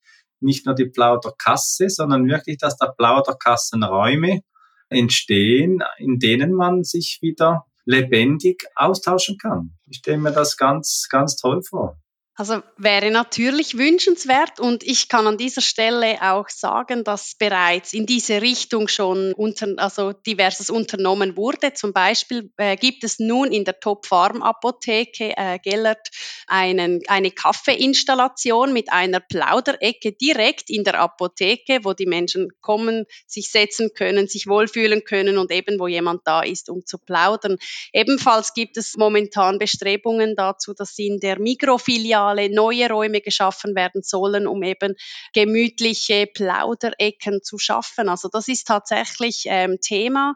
nicht 0.42 0.66
nur 0.66 0.76
die 0.76 0.90
Plauderkasse, 0.90 1.90
sondern 1.90 2.28
wirklich, 2.28 2.58
dass 2.58 2.76
da 2.76 2.88
Plauderkassenräume 2.88 4.42
entstehen, 4.90 5.82
in 5.98 6.20
denen 6.20 6.52
man 6.52 6.84
sich 6.84 7.20
wieder 7.22 7.64
lebendig 7.88 8.66
austauschen 8.76 9.38
kann. 9.38 9.78
Ich 9.86 9.98
stelle 9.98 10.18
mir 10.18 10.32
das 10.32 10.58
ganz, 10.58 11.08
ganz 11.10 11.38
toll 11.38 11.62
vor. 11.64 11.98
Also 12.40 12.62
wäre 12.78 13.10
natürlich 13.10 13.80
wünschenswert 13.80 14.60
und 14.60 14.84
ich 14.84 15.10
kann 15.10 15.26
an 15.26 15.40
dieser 15.40 15.62
Stelle 15.62 16.20
auch 16.22 16.50
sagen, 16.50 17.04
dass 17.04 17.34
bereits 17.34 17.94
in 17.94 18.06
diese 18.06 18.44
Richtung 18.44 18.88
schon 18.88 19.34
unter, 19.34 19.74
also 19.78 20.14
diverses 20.14 20.70
unternommen 20.70 21.36
wurde. 21.36 21.74
Zum 21.74 21.94
Beispiel 21.94 22.52
äh, 22.58 22.76
gibt 22.76 23.04
es 23.04 23.18
nun 23.18 23.52
in 23.52 23.66
der 23.66 23.80
Top 23.80 24.06
Farm 24.06 24.44
Apotheke 24.44 25.34
äh, 25.36 25.58
Gellert 25.58 26.12
einen, 26.46 27.02
eine 27.08 27.32
Kaffeeinstallation 27.32 28.72
mit 28.72 28.94
einer 28.94 29.20
Plauderecke 29.20 30.12
direkt 30.12 30.70
in 30.70 30.84
der 30.84 31.00
Apotheke, 31.00 31.80
wo 31.82 31.94
die 31.94 32.06
Menschen 32.06 32.50
kommen, 32.62 33.06
sich 33.26 33.50
setzen 33.50 33.96
können, 33.96 34.28
sich 34.28 34.46
wohlfühlen 34.46 35.04
können 35.06 35.40
und 35.40 35.52
eben 35.52 35.80
wo 35.80 35.88
jemand 35.88 36.22
da 36.26 36.44
ist, 36.44 36.70
um 36.70 36.86
zu 36.86 37.00
plaudern. 37.00 37.58
Ebenfalls 37.94 38.54
gibt 38.54 38.78
es 38.78 38.96
momentan 38.96 39.58
Bestrebungen 39.58 40.36
dazu, 40.36 40.76
dass 40.76 41.00
in 41.00 41.20
der 41.20 41.40
Mikrofiliale 41.40 42.27
Filiale 42.28 42.54
neue 42.54 42.90
Räume 42.90 43.22
geschaffen 43.22 43.76
werden 43.76 44.02
sollen, 44.04 44.48
um 44.48 44.64
eben 44.64 44.96
gemütliche 45.34 46.28
Plauderecken 46.28 47.42
zu 47.44 47.58
schaffen. 47.58 48.10
Also 48.10 48.30
das 48.32 48.48
ist 48.48 48.68
tatsächlich 48.68 49.46
ähm, 49.48 49.78
Thema 49.82 50.36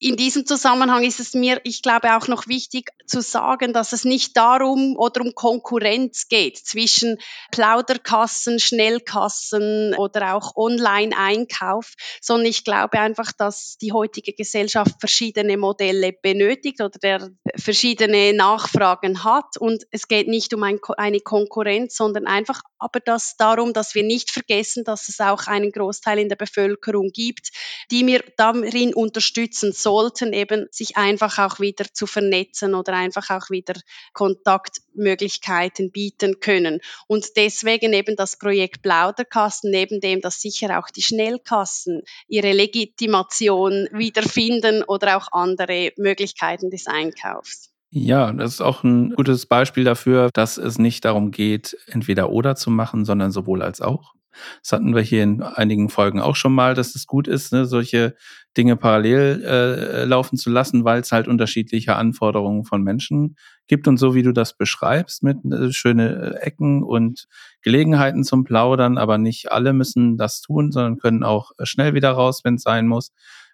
in 0.00 0.16
diesem 0.16 0.46
Zusammenhang 0.46 1.02
ist 1.02 1.18
es 1.18 1.34
mir, 1.34 1.60
ich 1.64 1.82
glaube, 1.82 2.16
auch 2.16 2.28
noch 2.28 2.46
wichtig 2.46 2.90
zu 3.06 3.20
sagen, 3.20 3.72
dass 3.72 3.92
es 3.92 4.04
nicht 4.04 4.36
darum 4.36 4.96
oder 4.96 5.22
um 5.22 5.34
Konkurrenz 5.34 6.28
geht 6.28 6.56
zwischen 6.56 7.18
Plauderkassen, 7.50 8.60
Schnellkassen 8.60 9.94
oder 9.96 10.34
auch 10.34 10.54
Online-Einkauf, 10.56 11.94
sondern 12.20 12.46
ich 12.46 12.64
glaube 12.64 13.00
einfach, 13.00 13.32
dass 13.32 13.76
die 13.78 13.92
heutige 13.92 14.34
Gesellschaft 14.34 14.94
verschiedene 15.00 15.56
Modelle 15.56 16.12
benötigt 16.12 16.80
oder 16.80 16.98
der 17.02 17.30
verschiedene 17.56 18.32
Nachfragen 18.34 19.24
hat. 19.24 19.56
Und 19.58 19.84
es 19.90 20.06
geht 20.06 20.28
nicht 20.28 20.54
um 20.54 20.62
ein, 20.62 20.78
eine 20.96 21.20
Konkurrenz, 21.20 21.96
sondern 21.96 22.26
einfach 22.26 22.62
aber 22.78 23.00
das 23.00 23.36
darum, 23.36 23.72
dass 23.72 23.94
wir 23.94 24.04
nicht 24.04 24.30
vergessen, 24.30 24.84
dass 24.84 25.08
es 25.08 25.18
auch 25.20 25.46
einen 25.46 25.72
Großteil 25.72 26.20
in 26.20 26.28
der 26.28 26.36
Bevölkerung 26.36 27.10
gibt, 27.12 27.50
die 27.90 28.04
mir 28.04 28.22
darin 28.36 28.94
unterstützen 28.94 29.72
sollten, 29.88 30.34
eben 30.34 30.66
sich 30.70 30.98
einfach 30.98 31.38
auch 31.38 31.60
wieder 31.60 31.86
zu 31.90 32.06
vernetzen 32.06 32.74
oder 32.74 32.92
einfach 32.92 33.30
auch 33.30 33.48
wieder 33.48 33.72
Kontaktmöglichkeiten 34.12 35.90
bieten 35.90 36.40
können. 36.40 36.80
Und 37.06 37.24
deswegen 37.36 37.94
eben 37.94 38.14
das 38.14 38.36
Projekt 38.38 38.82
Plauderkasten, 38.82 39.70
neben 39.70 40.00
dem, 40.00 40.20
dass 40.20 40.42
sicher 40.42 40.78
auch 40.78 40.88
die 40.90 41.00
Schnellkassen 41.00 42.02
ihre 42.28 42.52
Legitimation 42.52 43.88
wiederfinden 43.92 44.82
oder 44.82 45.16
auch 45.16 45.28
andere 45.32 45.92
Möglichkeiten 45.96 46.68
des 46.68 46.86
Einkaufs. 46.86 47.70
Ja, 47.90 48.30
das 48.32 48.54
ist 48.54 48.60
auch 48.60 48.84
ein 48.84 49.14
gutes 49.14 49.46
Beispiel 49.46 49.84
dafür, 49.84 50.28
dass 50.34 50.58
es 50.58 50.78
nicht 50.78 51.06
darum 51.06 51.30
geht, 51.30 51.78
entweder 51.86 52.28
oder 52.28 52.54
zu 52.54 52.70
machen, 52.70 53.06
sondern 53.06 53.30
sowohl 53.30 53.62
als 53.62 53.80
auch. 53.80 54.17
Das 54.62 54.72
hatten 54.72 54.94
wir 54.94 55.02
hier 55.02 55.22
in 55.22 55.42
einigen 55.42 55.88
Folgen 55.88 56.20
auch 56.20 56.36
schon 56.36 56.54
mal, 56.54 56.74
dass 56.74 56.94
es 56.94 57.06
gut 57.06 57.28
ist, 57.28 57.52
ne, 57.52 57.66
solche 57.66 58.14
Dinge 58.56 58.76
parallel 58.76 59.44
äh, 59.44 60.04
laufen 60.04 60.36
zu 60.36 60.50
lassen, 60.50 60.84
weil 60.84 61.00
es 61.00 61.12
halt 61.12 61.28
unterschiedliche 61.28 61.96
Anforderungen 61.96 62.64
von 62.64 62.82
Menschen 62.82 63.36
gibt. 63.68 63.86
Und 63.86 63.98
so 63.98 64.14
wie 64.14 64.22
du 64.22 64.32
das 64.32 64.56
beschreibst, 64.56 65.22
mit 65.22 65.38
äh, 65.44 65.72
schöne 65.72 66.34
äh, 66.34 66.46
Ecken 66.46 66.82
und 66.82 67.26
Gelegenheiten 67.62 68.24
zum 68.24 68.44
Plaudern, 68.44 68.98
aber 68.98 69.18
nicht 69.18 69.52
alle 69.52 69.72
müssen 69.72 70.16
das 70.16 70.40
tun, 70.40 70.72
sondern 70.72 70.98
können 70.98 71.22
auch 71.22 71.52
äh, 71.58 71.66
schnell 71.66 71.94
wieder 71.94 72.10
raus, 72.10 72.40
wenn 72.44 72.56
es 72.56 72.62
sein 72.62 72.86
muss. 72.86 73.12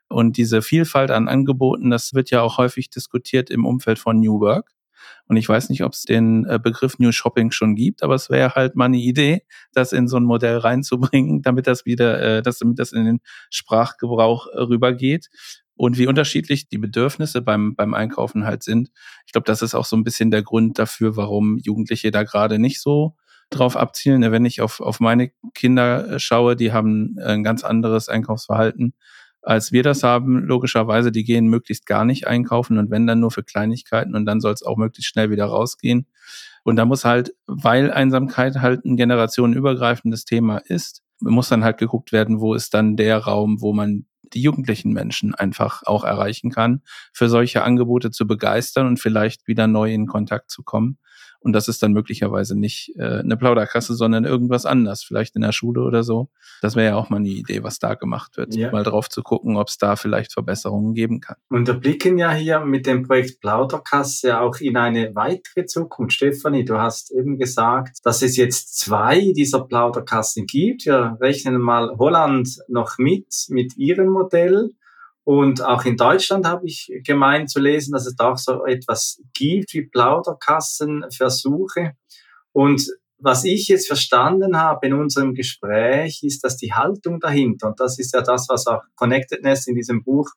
Und 0.08 0.36
diese 0.36 0.62
Vielfalt 0.62 1.10
an 1.10 1.28
Angeboten, 1.28 1.90
das 1.90 2.14
wird 2.14 2.30
ja 2.30 2.42
auch 2.42 2.58
häufig 2.58 2.90
diskutiert 2.90 3.50
im 3.50 3.66
Umfeld 3.66 3.98
von 3.98 4.20
New 4.20 4.40
Work. 4.40 4.70
Und 5.26 5.36
ich 5.36 5.48
weiß 5.48 5.70
nicht, 5.70 5.84
ob 5.84 5.92
es 5.92 6.02
den 6.02 6.44
äh, 6.46 6.58
Begriff 6.62 6.98
New 6.98 7.12
Shopping 7.12 7.50
schon 7.50 7.74
gibt, 7.74 8.02
aber 8.02 8.14
es 8.14 8.28
wäre 8.28 8.54
halt 8.54 8.76
mal 8.76 8.86
eine 8.86 8.98
Idee, 8.98 9.42
das 9.72 9.92
in 9.92 10.06
so 10.06 10.16
ein 10.18 10.24
Modell 10.24 10.58
reinzubringen, 10.58 11.42
damit 11.42 11.66
das 11.66 11.86
wieder, 11.86 12.20
äh, 12.20 12.42
dass, 12.42 12.58
damit 12.58 12.78
das 12.78 12.92
in 12.92 13.04
den 13.04 13.20
Sprachgebrauch 13.50 14.48
äh, 14.48 14.60
rübergeht. 14.60 15.28
Und 15.76 15.98
wie 15.98 16.06
unterschiedlich 16.06 16.68
die 16.68 16.78
Bedürfnisse 16.78 17.42
beim, 17.42 17.74
beim 17.74 17.94
Einkaufen 17.94 18.44
halt 18.44 18.62
sind. 18.62 18.90
Ich 19.26 19.32
glaube, 19.32 19.46
das 19.46 19.60
ist 19.60 19.74
auch 19.74 19.84
so 19.84 19.96
ein 19.96 20.04
bisschen 20.04 20.30
der 20.30 20.42
Grund 20.42 20.78
dafür, 20.78 21.16
warum 21.16 21.58
Jugendliche 21.58 22.12
da 22.12 22.22
gerade 22.22 22.60
nicht 22.60 22.80
so 22.80 23.16
drauf 23.50 23.76
abzielen. 23.76 24.22
Wenn 24.30 24.44
ich 24.44 24.60
auf, 24.60 24.80
auf 24.80 25.00
meine 25.00 25.32
Kinder 25.52 26.20
schaue, 26.20 26.54
die 26.54 26.72
haben 26.72 27.16
ein 27.18 27.42
ganz 27.42 27.64
anderes 27.64 28.08
Einkaufsverhalten 28.08 28.94
als 29.44 29.72
wir 29.72 29.82
das 29.82 30.02
haben, 30.02 30.44
logischerweise, 30.44 31.12
die 31.12 31.24
gehen 31.24 31.46
möglichst 31.46 31.86
gar 31.86 32.04
nicht 32.04 32.26
einkaufen 32.26 32.78
und 32.78 32.90
wenn 32.90 33.06
dann 33.06 33.20
nur 33.20 33.30
für 33.30 33.42
Kleinigkeiten 33.42 34.14
und 34.14 34.26
dann 34.26 34.40
soll 34.40 34.52
es 34.52 34.62
auch 34.62 34.76
möglichst 34.76 35.10
schnell 35.10 35.30
wieder 35.30 35.46
rausgehen. 35.46 36.06
Und 36.64 36.76
da 36.76 36.84
muss 36.86 37.04
halt, 37.04 37.34
weil 37.46 37.90
Einsamkeit 37.92 38.56
halt 38.56 38.84
ein 38.84 38.96
generationenübergreifendes 38.96 40.24
Thema 40.24 40.58
ist, 40.58 41.02
muss 41.20 41.48
dann 41.48 41.64
halt 41.64 41.78
geguckt 41.78 42.12
werden, 42.12 42.40
wo 42.40 42.54
ist 42.54 42.74
dann 42.74 42.96
der 42.96 43.18
Raum, 43.18 43.60
wo 43.60 43.72
man 43.72 44.06
die 44.32 44.42
jugendlichen 44.42 44.92
Menschen 44.92 45.34
einfach 45.34 45.82
auch 45.84 46.04
erreichen 46.04 46.50
kann, 46.50 46.82
für 47.12 47.28
solche 47.28 47.62
Angebote 47.62 48.10
zu 48.10 48.26
begeistern 48.26 48.86
und 48.86 48.98
vielleicht 48.98 49.46
wieder 49.46 49.66
neu 49.66 49.92
in 49.92 50.06
Kontakt 50.06 50.50
zu 50.50 50.62
kommen. 50.62 50.98
Und 51.44 51.52
das 51.52 51.68
ist 51.68 51.82
dann 51.82 51.92
möglicherweise 51.92 52.58
nicht 52.58 52.92
äh, 52.96 53.18
eine 53.20 53.36
Plauderkasse, 53.36 53.94
sondern 53.94 54.24
irgendwas 54.24 54.64
anders, 54.64 55.04
vielleicht 55.04 55.36
in 55.36 55.42
der 55.42 55.52
Schule 55.52 55.82
oder 55.82 56.02
so. 56.02 56.30
Das 56.62 56.74
wäre 56.74 56.92
ja 56.92 56.96
auch 56.96 57.10
mal 57.10 57.18
eine 57.18 57.28
Idee, 57.28 57.62
was 57.62 57.78
da 57.78 57.94
gemacht 57.94 58.38
wird. 58.38 58.54
Ja. 58.54 58.72
Mal 58.72 58.82
drauf 58.82 59.10
zu 59.10 59.22
gucken, 59.22 59.58
ob 59.58 59.68
es 59.68 59.76
da 59.76 59.96
vielleicht 59.96 60.32
Verbesserungen 60.32 60.94
geben 60.94 61.20
kann. 61.20 61.36
Und 61.50 61.66
wir 61.66 61.74
blicken 61.74 62.16
ja 62.16 62.32
hier 62.32 62.60
mit 62.60 62.86
dem 62.86 63.02
Projekt 63.02 63.40
Plauderkasse 63.40 64.40
auch 64.40 64.56
in 64.56 64.78
eine 64.78 65.14
weitere 65.14 65.66
Zukunft. 65.66 66.14
Stefanie, 66.14 66.64
du 66.64 66.78
hast 66.78 67.12
eben 67.12 67.36
gesagt, 67.36 67.98
dass 68.04 68.22
es 68.22 68.36
jetzt 68.36 68.80
zwei 68.80 69.32
dieser 69.36 69.66
Plauderkassen 69.66 70.46
gibt. 70.46 70.86
Wir 70.86 71.18
rechnen 71.20 71.60
mal 71.60 71.90
Holland 71.98 72.48
noch 72.68 72.96
mit, 72.96 73.26
mit 73.50 73.76
ihrem 73.76 74.08
Modell. 74.08 74.70
Und 75.24 75.62
auch 75.62 75.84
in 75.86 75.96
Deutschland 75.96 76.46
habe 76.46 76.66
ich 76.66 76.92
gemeint 77.04 77.50
zu 77.50 77.58
lesen, 77.58 77.90
dass 77.92 78.06
es 78.06 78.14
da 78.14 78.32
auch 78.32 78.38
so 78.38 78.66
etwas 78.66 79.22
gibt 79.32 79.72
wie 79.72 79.86
Plauderkassenversuche. 79.86 81.96
Und 82.52 82.86
was 83.18 83.44
ich 83.44 83.68
jetzt 83.68 83.86
verstanden 83.86 84.58
habe 84.58 84.86
in 84.86 84.92
unserem 84.92 85.32
Gespräch, 85.34 86.22
ist, 86.22 86.44
dass 86.44 86.58
die 86.58 86.74
Haltung 86.74 87.20
dahinter, 87.20 87.68
und 87.68 87.80
das 87.80 87.98
ist 87.98 88.12
ja 88.12 88.20
das, 88.20 88.50
was 88.50 88.66
auch 88.66 88.82
Connectedness 88.96 89.66
in 89.66 89.76
diesem 89.76 90.04
Buch 90.04 90.28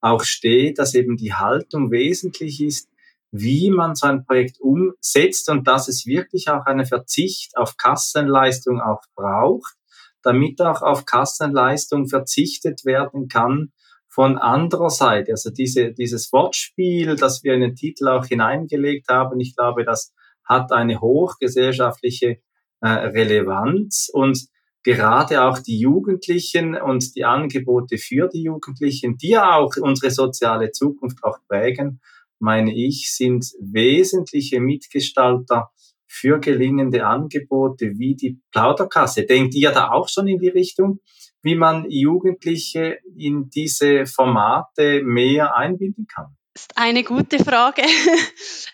auch 0.00 0.22
steht, 0.22 0.78
dass 0.78 0.94
eben 0.94 1.16
die 1.16 1.34
Haltung 1.34 1.90
wesentlich 1.90 2.62
ist, 2.62 2.88
wie 3.32 3.70
man 3.70 3.96
so 3.96 4.06
ein 4.06 4.24
Projekt 4.24 4.60
umsetzt 4.60 5.50
und 5.50 5.66
dass 5.66 5.88
es 5.88 6.06
wirklich 6.06 6.48
auch 6.48 6.64
einen 6.66 6.86
Verzicht 6.86 7.56
auf 7.56 7.76
Kassenleistung 7.76 8.80
auch 8.80 9.02
braucht, 9.16 9.74
damit 10.22 10.60
auch 10.60 10.82
auf 10.82 11.04
Kassenleistung 11.04 12.06
verzichtet 12.08 12.84
werden 12.84 13.26
kann, 13.28 13.72
von 14.18 14.36
anderer 14.36 14.90
Seite, 14.90 15.30
also 15.30 15.48
diese, 15.48 15.92
dieses 15.92 16.32
Wortspiel, 16.32 17.14
das 17.14 17.44
wir 17.44 17.54
in 17.54 17.60
den 17.60 17.76
Titel 17.76 18.08
auch 18.08 18.26
hineingelegt 18.26 19.06
haben, 19.08 19.38
ich 19.38 19.54
glaube, 19.54 19.84
das 19.84 20.12
hat 20.42 20.72
eine 20.72 21.00
hochgesellschaftliche 21.00 22.38
äh, 22.80 22.88
Relevanz 22.88 24.10
und 24.12 24.48
gerade 24.82 25.44
auch 25.44 25.60
die 25.60 25.78
Jugendlichen 25.78 26.74
und 26.74 27.14
die 27.14 27.24
Angebote 27.24 27.96
für 27.96 28.28
die 28.28 28.42
Jugendlichen, 28.42 29.18
die 29.18 29.30
ja 29.30 29.54
auch 29.54 29.76
unsere 29.80 30.10
soziale 30.10 30.72
Zukunft 30.72 31.22
auch 31.22 31.38
prägen, 31.46 32.00
meine 32.40 32.74
ich, 32.74 33.14
sind 33.14 33.46
wesentliche 33.60 34.58
Mitgestalter 34.58 35.70
für 36.08 36.40
gelingende 36.40 37.06
Angebote 37.06 37.92
wie 37.98 38.16
die 38.16 38.40
Plauderkasse. 38.50 39.26
Denkt 39.26 39.54
ihr 39.54 39.70
da 39.70 39.92
auch 39.92 40.08
schon 40.08 40.26
in 40.26 40.40
die 40.40 40.48
Richtung? 40.48 40.98
Wie 41.42 41.54
man 41.54 41.86
Jugendliche 41.88 42.98
in 43.16 43.50
diese 43.50 44.06
Formate 44.06 45.02
mehr 45.02 45.56
einbinden 45.56 46.06
kann? 46.06 46.36
Das 46.54 46.62
ist 46.62 46.76
eine 46.76 47.04
gute 47.04 47.42
Frage. 47.44 47.82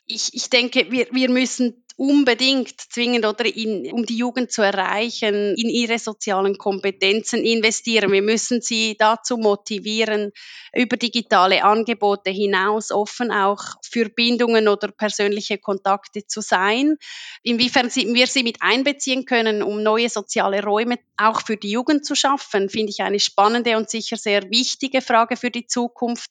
Ich, 0.06 0.34
ich 0.34 0.50
denke, 0.50 0.90
wir, 0.90 1.06
wir 1.12 1.30
müssen 1.30 1.83
unbedingt 1.96 2.80
zwingend 2.80 3.24
oder 3.24 3.44
in, 3.44 3.92
um 3.92 4.04
die 4.04 4.16
Jugend 4.16 4.50
zu 4.50 4.62
erreichen, 4.62 5.54
in 5.56 5.68
ihre 5.68 5.98
sozialen 5.98 6.58
Kompetenzen 6.58 7.44
investieren. 7.44 8.10
Wir 8.10 8.22
müssen 8.22 8.60
sie 8.60 8.96
dazu 8.98 9.36
motivieren, 9.36 10.32
über 10.74 10.96
digitale 10.96 11.62
Angebote 11.62 12.30
hinaus 12.30 12.90
offen 12.90 13.30
auch 13.30 13.62
für 13.82 14.08
Bindungen 14.08 14.66
oder 14.66 14.88
persönliche 14.88 15.58
Kontakte 15.58 16.26
zu 16.26 16.40
sein. 16.40 16.96
Inwiefern 17.42 17.94
wir 17.94 18.26
sie 18.26 18.42
mit 18.42 18.56
einbeziehen 18.60 19.24
können, 19.24 19.62
um 19.62 19.82
neue 19.82 20.08
soziale 20.08 20.64
Räume 20.64 20.98
auch 21.16 21.42
für 21.42 21.56
die 21.56 21.70
Jugend 21.70 22.04
zu 22.04 22.16
schaffen, 22.16 22.68
finde 22.68 22.90
ich 22.90 23.02
eine 23.02 23.20
spannende 23.20 23.76
und 23.76 23.88
sicher 23.88 24.16
sehr 24.16 24.50
wichtige 24.50 25.00
Frage 25.00 25.36
für 25.36 25.50
die 25.50 25.66
Zukunft, 25.66 26.30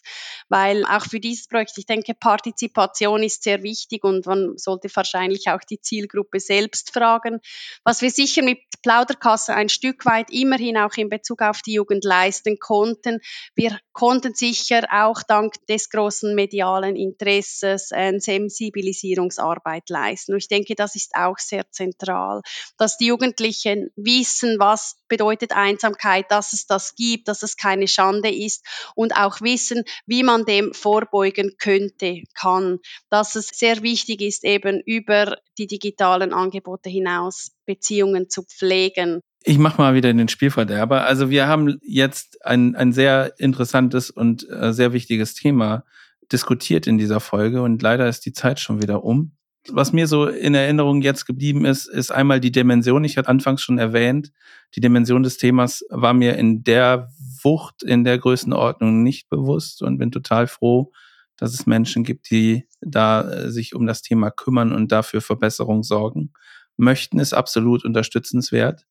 weil 0.50 0.84
auch 0.86 1.06
für 1.06 1.22
dieses 1.22 1.48
Projekt, 1.48 1.78
ich 1.78 1.86
denke, 1.86 2.14
Partizipation 2.14 3.24
ist 3.24 3.44
sehr 3.44 3.64
wichtig 3.64 4.04
und 4.04 4.26
man 4.26 4.58
sollte 4.58 4.90
wahrscheinlich 4.94 5.48
auch 5.48 5.53
die 5.62 5.80
Zielgruppe 5.80 6.40
selbst 6.40 6.92
fragen. 6.94 7.40
Was 7.84 8.02
wir 8.02 8.12
sicher 8.12 8.44
mit 8.44 8.60
Plauderkasse 8.82 9.54
ein 9.54 9.70
Stück 9.70 10.06
weit 10.06 10.30
immerhin 10.30 10.78
auch 10.78 10.96
in 10.98 11.10
Bezug 11.10 11.42
auf 11.42 11.62
die 11.62 11.74
Jugend 11.74 12.04
leisten 12.04 12.60
konnten, 12.60 13.20
wir 13.56 13.80
konnten 13.94 14.34
sicher 14.36 14.84
auch 14.92 15.24
dank 15.24 15.54
des 15.68 15.90
großen 15.90 16.36
medialen 16.36 16.96
Interesses 16.96 17.92
eine 17.92 18.20
Sensibilisierungsarbeit 18.20 19.90
leisten. 19.90 20.34
Und 20.34 20.40
ich 20.40 20.48
denke, 20.48 20.76
das 20.76 20.96
ist 20.96 21.16
auch 21.16 21.38
sehr 21.38 21.70
zentral, 21.72 22.42
dass 22.78 22.98
die 22.98 23.08
Jugendlichen 23.08 23.92
wissen, 23.96 24.58
was 24.60 24.98
bedeutet 25.14 25.52
Einsamkeit, 25.52 26.26
dass 26.32 26.54
es 26.54 26.66
das 26.66 26.96
gibt, 26.96 27.28
dass 27.28 27.44
es 27.44 27.56
keine 27.56 27.88
Schande 27.88 28.34
ist 28.34 28.66
und 28.96 29.16
auch 29.16 29.42
wissen, 29.42 29.84
wie 30.08 30.24
man 30.24 30.44
dem 30.46 30.74
vorbeugen 30.74 31.52
könnte, 31.60 32.24
kann. 32.34 32.80
Dass 33.12 33.36
es 33.36 33.50
sehr 33.50 33.84
wichtig 33.84 34.22
ist, 34.22 34.44
eben 34.44 34.82
über 34.84 35.38
die 35.60 35.68
digitalen 35.68 36.34
Angebote 36.34 36.90
hinaus 36.90 37.52
Beziehungen 37.68 38.28
zu 38.28 38.42
pflegen. 38.42 39.20
Ich 39.44 39.60
mache 39.60 39.80
mal 39.80 39.94
wieder 39.94 40.12
den 40.12 40.30
Spielverderber. 40.30 41.06
Also 41.06 41.30
wir 41.30 41.46
haben 41.46 41.78
jetzt 41.84 42.44
ein, 42.44 42.76
ein 42.76 42.92
sehr 42.92 43.34
interessantes 43.38 44.10
und 44.10 44.50
äh, 44.50 44.74
sehr 44.74 44.94
wichtiges 44.94 45.36
Thema 45.36 45.84
diskutiert 46.32 46.88
in 46.88 46.98
dieser 46.98 47.20
Folge 47.20 47.62
und 47.62 47.84
leider 47.84 48.10
ist 48.10 48.26
die 48.26 48.34
Zeit 48.34 48.60
schon 48.60 48.82
wieder 48.82 49.04
um. 49.04 49.34
Was 49.70 49.94
mir 49.94 50.08
so 50.08 50.28
in 50.28 50.56
Erinnerung 50.56 51.02
jetzt 51.02 51.26
geblieben 51.26 51.64
ist, 51.64 51.86
ist 51.86 52.12
einmal 52.12 52.42
die 52.42 52.52
Dimension. 52.52 53.06
Ich 53.06 53.18
hatte 53.18 53.30
anfangs 53.30 53.62
schon 53.62 53.78
erwähnt, 53.78 54.32
die 54.76 54.82
Dimension 54.82 55.24
des 55.24 55.38
Themas 55.38 55.86
war 55.90 56.14
mir 56.14 56.36
in 56.38 56.64
der 56.64 57.10
Wucht, 57.42 57.82
in 57.84 58.04
der 58.04 58.18
Größenordnung 58.18 59.04
nicht 59.04 59.30
bewusst 59.30 59.82
und 59.82 59.98
bin 59.98 60.12
total 60.12 60.48
froh, 60.48 60.92
dass 61.38 61.54
es 61.54 61.66
Menschen 61.66 62.04
gibt, 62.04 62.30
die 62.30 62.68
da 62.82 63.22
äh, 63.30 63.52
sich 63.52 63.74
um 63.74 63.86
das 63.86 64.02
Thema 64.02 64.32
kümmern 64.32 64.74
und 64.74 64.92
dafür 64.92 65.22
Verbesserung 65.22 65.84
sorgen 65.84 66.34
möchten, 66.78 67.20
ist 67.20 67.34
absolut 67.34 67.86
unterstützenswert. 67.86 68.86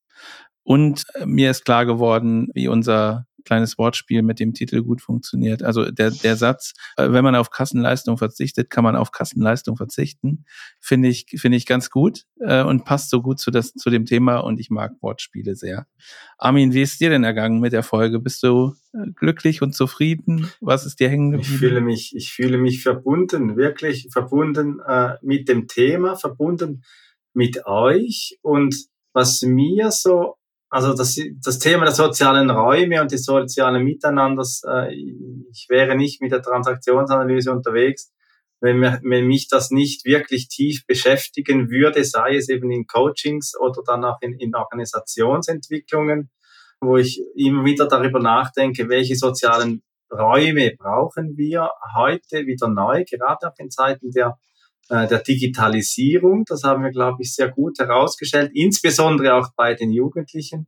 Und 0.63 1.03
äh, 1.15 1.25
mir 1.25 1.51
ist 1.51 1.65
klar 1.65 1.85
geworden, 1.85 2.49
wie 2.53 2.67
unser 2.67 3.27
kleines 3.43 3.77
Wortspiel 3.77 4.21
mit 4.21 4.39
dem 4.39 4.53
Titel 4.53 4.81
gut 4.81 5.01
funktioniert. 5.01 5.63
Also 5.63 5.89
der, 5.89 6.11
der 6.11 6.35
Satz, 6.35 6.73
äh, 6.97 7.11
wenn 7.11 7.23
man 7.23 7.35
auf 7.35 7.49
Kassenleistung 7.49 8.17
verzichtet, 8.17 8.69
kann 8.69 8.83
man 8.83 8.95
auf 8.95 9.11
Kassenleistung 9.11 9.77
verzichten, 9.77 10.45
finde 10.79 11.09
ich, 11.09 11.25
finde 11.37 11.57
ich 11.57 11.65
ganz 11.65 11.89
gut 11.89 12.25
äh, 12.39 12.63
und 12.63 12.85
passt 12.85 13.09
so 13.09 13.21
gut 13.21 13.39
zu, 13.39 13.51
das, 13.51 13.73
zu 13.73 13.89
dem 13.89 14.05
Thema 14.05 14.37
und 14.37 14.59
ich 14.59 14.69
mag 14.69 14.93
Wortspiele 15.01 15.55
sehr. 15.55 15.87
Armin, 16.37 16.73
wie 16.73 16.81
ist 16.81 16.99
dir 16.99 17.09
denn 17.09 17.23
ergangen 17.23 17.59
mit 17.59 17.73
der 17.73 17.83
Folge? 17.83 18.19
Bist 18.19 18.43
du 18.43 18.73
äh, 18.93 19.11
glücklich 19.15 19.61
und 19.61 19.73
zufrieden? 19.75 20.49
Was 20.61 20.85
ist 20.85 20.99
dir 20.99 21.09
hängen 21.09 21.31
geblieben? 21.31 21.53
Ich 21.53 21.59
fühle 21.59 21.81
mich, 21.81 22.15
ich 22.15 22.33
fühle 22.33 22.57
mich 22.57 22.83
verbunden, 22.83 23.57
wirklich 23.57 24.09
verbunden 24.11 24.79
äh, 24.87 25.15
mit 25.21 25.49
dem 25.49 25.67
Thema, 25.67 26.15
verbunden 26.15 26.83
mit 27.33 27.65
euch 27.65 28.37
und 28.41 28.75
was 29.13 29.41
mir 29.43 29.91
so 29.91 30.37
also 30.73 30.95
das, 30.95 31.19
das 31.43 31.59
Thema 31.59 31.85
der 31.85 31.93
sozialen 31.93 32.49
Räume 32.49 32.99
und 32.99 33.11
des 33.11 33.25
sozialen 33.25 33.83
Miteinanders, 33.83 34.63
äh, 34.67 34.91
ich 35.51 35.67
wäre 35.69 35.95
nicht 35.95 36.19
mit 36.19 36.31
der 36.31 36.41
Transaktionsanalyse 36.41 37.51
unterwegs, 37.51 38.11
wenn, 38.59 38.79
mir, 38.79 38.99
wenn 39.03 39.27
mich 39.27 39.47
das 39.47 39.69
nicht 39.69 40.03
wirklich 40.03 40.47
tief 40.47 40.87
beschäftigen 40.87 41.69
würde, 41.69 42.03
sei 42.03 42.37
es 42.37 42.49
eben 42.49 42.71
in 42.71 42.87
Coachings 42.87 43.53
oder 43.59 43.83
dann 43.85 44.03
auch 44.03 44.17
in, 44.21 44.33
in 44.39 44.55
Organisationsentwicklungen, 44.55 46.31
wo 46.81 46.97
ich 46.97 47.21
immer 47.35 47.65
wieder 47.65 47.87
darüber 47.87 48.19
nachdenke, 48.19 48.89
welche 48.89 49.15
sozialen 49.15 49.83
Räume 50.11 50.73
brauchen 50.75 51.37
wir 51.37 51.69
heute 51.95 52.47
wieder 52.47 52.67
neu, 52.67 53.03
gerade 53.07 53.47
auch 53.47 53.59
in 53.59 53.69
Zeiten 53.69 54.09
der 54.09 54.39
der 54.89 55.19
Digitalisierung. 55.19 56.43
Das 56.45 56.63
haben 56.63 56.83
wir, 56.83 56.91
glaube 56.91 57.21
ich, 57.21 57.33
sehr 57.33 57.49
gut 57.49 57.79
herausgestellt, 57.79 58.51
insbesondere 58.53 59.35
auch 59.35 59.49
bei 59.55 59.73
den 59.75 59.91
Jugendlichen. 59.91 60.67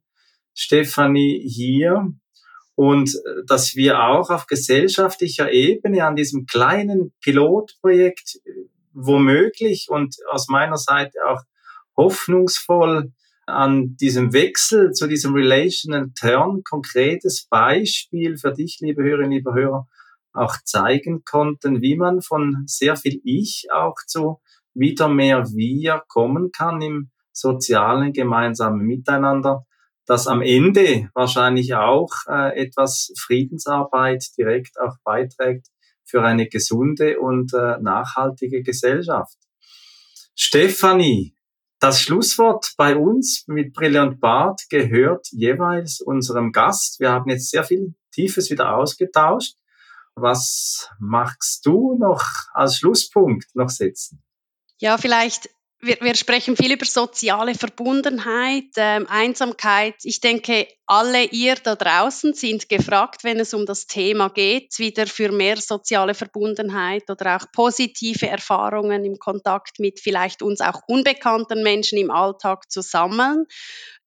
Stefanie 0.55 1.45
hier 1.47 2.13
und 2.75 3.09
äh, 3.09 3.45
dass 3.45 3.75
wir 3.75 4.01
auch 4.01 4.29
auf 4.29 4.47
gesellschaftlicher 4.47 5.51
Ebene 5.51 6.05
an 6.05 6.15
diesem 6.15 6.45
kleinen 6.45 7.13
Pilotprojekt 7.21 8.39
äh, 8.45 8.51
womöglich 8.93 9.87
und 9.89 10.15
aus 10.31 10.47
meiner 10.47 10.77
Seite 10.77 11.19
auch 11.27 11.41
hoffnungsvoll 11.97 13.11
an 13.45 13.95
diesem 13.97 14.33
Wechsel 14.33 14.91
zu 14.91 15.07
diesem 15.07 15.33
Relational 15.33 16.09
Turn 16.19 16.63
konkretes 16.63 17.47
Beispiel 17.47 18.37
für 18.37 18.51
dich, 18.51 18.77
liebe 18.79 19.03
Hörerinnen, 19.03 19.31
liebe 19.31 19.53
Hörer, 19.53 19.87
auch 20.35 20.55
zeigen 20.63 21.23
konnten, 21.23 21.81
wie 21.81 21.95
man 21.95 22.21
von 22.21 22.63
sehr 22.65 22.95
viel 22.95 23.19
Ich 23.23 23.67
auch 23.71 23.95
zu 24.07 24.41
wieder 24.73 25.07
mehr 25.07 25.45
Wir 25.53 26.03
kommen 26.07 26.51
kann 26.51 26.81
im 26.81 27.11
sozialen 27.31 28.13
gemeinsamen 28.13 28.85
Miteinander, 28.85 29.65
das 30.05 30.27
am 30.27 30.41
Ende 30.41 31.09
wahrscheinlich 31.13 31.73
auch 31.73 32.11
äh, 32.27 32.57
etwas 32.59 33.11
Friedensarbeit 33.19 34.25
direkt 34.37 34.79
auch 34.79 34.95
beiträgt 35.03 35.67
für 36.03 36.21
eine 36.23 36.47
gesunde 36.47 37.19
und 37.19 37.53
äh, 37.53 37.77
nachhaltige 37.81 38.61
Gesellschaft. 38.61 39.37
Stefanie, 40.35 41.35
das 41.79 42.01
Schlusswort 42.01 42.73
bei 42.77 42.95
uns 42.95 43.45
mit 43.47 43.73
Brillant 43.73 44.19
Bart 44.19 44.61
gehört 44.69 45.27
jeweils 45.31 46.01
unserem 46.01 46.51
Gast. 46.51 46.99
Wir 46.99 47.11
haben 47.11 47.29
jetzt 47.29 47.49
sehr 47.49 47.63
viel 47.63 47.95
Tiefes 48.11 48.49
wieder 48.49 48.75
ausgetauscht. 48.75 49.55
Was 50.15 50.89
magst 50.99 51.65
du 51.65 51.97
noch 51.97 52.23
als 52.53 52.77
Schlusspunkt 52.77 53.53
noch 53.55 53.69
setzen? 53.69 54.23
Ja, 54.77 54.97
vielleicht 54.97 55.49
wir, 55.85 55.97
wir, 56.01 56.15
sprechen 56.15 56.55
viel 56.55 56.73
über 56.73 56.85
soziale 56.85 57.53
Verbundenheit, 57.53 58.69
ähm, 58.77 59.05
Einsamkeit. 59.09 59.95
Ich 60.03 60.19
denke, 60.19 60.67
alle 60.85 61.25
ihr 61.25 61.55
da 61.55 61.75
draußen 61.75 62.33
sind 62.33 62.69
gefragt, 62.69 63.23
wenn 63.23 63.39
es 63.39 63.53
um 63.53 63.65
das 63.65 63.85
Thema 63.85 64.29
geht, 64.29 64.77
wieder 64.79 65.05
für 65.05 65.31
mehr 65.31 65.57
soziale 65.57 66.13
Verbundenheit 66.13 67.09
oder 67.09 67.35
auch 67.35 67.51
positive 67.51 68.27
Erfahrungen 68.27 69.03
im 69.05 69.17
Kontakt 69.19 69.79
mit 69.79 69.99
vielleicht 69.99 70.41
uns 70.41 70.61
auch 70.61 70.81
unbekannten 70.87 71.61
Menschen 71.61 71.97
im 71.97 72.11
Alltag 72.11 72.71
zu 72.71 72.81
sammeln. 72.81 73.45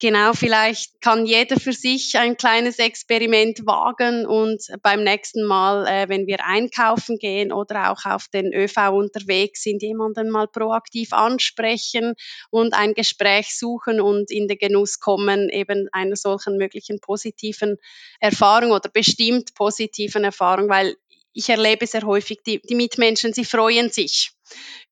Genau, 0.01 0.31
vielleicht 0.31 1.01
kann 1.01 1.25
jeder 1.25 1.59
für 1.59 1.73
sich 1.73 2.17
ein 2.17 2.37
kleines 2.37 2.79
Experiment 2.79 3.65
wagen 3.65 4.25
und 4.25 4.63
beim 4.81 5.03
nächsten 5.03 5.43
Mal, 5.43 5.85
äh, 5.87 6.07
wenn 6.07 6.25
wir 6.25 6.45
einkaufen 6.45 7.17
gehen 7.17 7.51
oder 7.51 7.91
auch 7.91 8.05
auf 8.05 8.29
den 8.29 8.53
ÖV 8.53 8.77
unterwegs 8.93 9.63
sind, 9.63 9.81
jemanden 9.81 10.29
mal 10.29 10.47
proaktiv 10.47 11.11
ansprechen 11.11 12.13
und 12.49 12.73
ein 12.73 12.93
Gespräch 12.93 13.57
suchen 13.59 13.99
und 13.99 14.31
in 14.31 14.47
den 14.47 14.57
Genuss 14.57 15.01
kommen, 15.01 15.49
eben 15.49 15.89
einer 15.91 16.15
solchen 16.15 16.55
möglichen 16.55 17.01
positiven 17.01 17.75
Erfahrung 18.21 18.71
oder 18.71 18.87
bestimmt 18.87 19.53
positiven 19.53 20.23
Erfahrung, 20.23 20.69
weil 20.69 20.95
ich 21.33 21.49
erlebe 21.49 21.85
sehr 21.87 22.03
häufig, 22.03 22.39
die, 22.45 22.61
die 22.61 22.75
Mitmenschen, 22.75 23.33
sie 23.33 23.45
freuen 23.45 23.89
sich. 23.89 24.31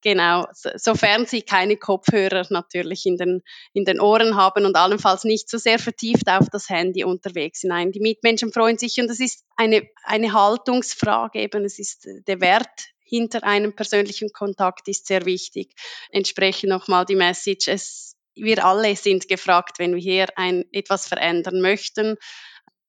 Genau, 0.03 0.45
sofern 0.75 1.25
sie 1.25 1.41
keine 1.41 1.77
Kopfhörer 1.77 2.45
natürlich 2.51 3.05
in 3.05 3.17
den, 3.17 3.41
in 3.73 3.85
den 3.85 3.99
Ohren 3.99 4.35
haben 4.35 4.65
und 4.65 4.75
allenfalls 4.75 5.23
nicht 5.23 5.49
so 5.49 5.57
sehr 5.57 5.79
vertieft 5.79 6.29
auf 6.29 6.47
das 6.51 6.69
Handy 6.69 7.03
unterwegs 7.03 7.61
sind. 7.61 7.69
Nein, 7.69 7.91
die 7.91 7.99
Mitmenschen 7.99 8.53
freuen 8.53 8.77
sich 8.77 8.99
und 8.99 9.07
das 9.07 9.19
ist 9.19 9.43
eine, 9.55 9.87
eine 10.03 10.33
Haltungsfrage 10.33 11.39
eben. 11.39 11.65
Es 11.65 11.79
ist 11.79 12.07
der 12.27 12.39
Wert 12.39 12.89
hinter 13.03 13.43
einem 13.43 13.73
persönlichen 13.73 14.31
Kontakt 14.31 14.87
ist 14.87 15.07
sehr 15.07 15.25
wichtig. 15.25 15.73
Entsprechend 16.11 16.69
nochmal 16.69 17.05
die 17.05 17.15
Message, 17.15 17.67
es, 17.67 18.15
wir 18.35 18.63
alle 18.63 18.95
sind 18.95 19.27
gefragt, 19.27 19.79
wenn 19.79 19.95
wir 19.95 20.01
hier 20.01 20.27
ein, 20.35 20.65
etwas 20.71 21.07
verändern 21.07 21.61
möchten 21.61 22.17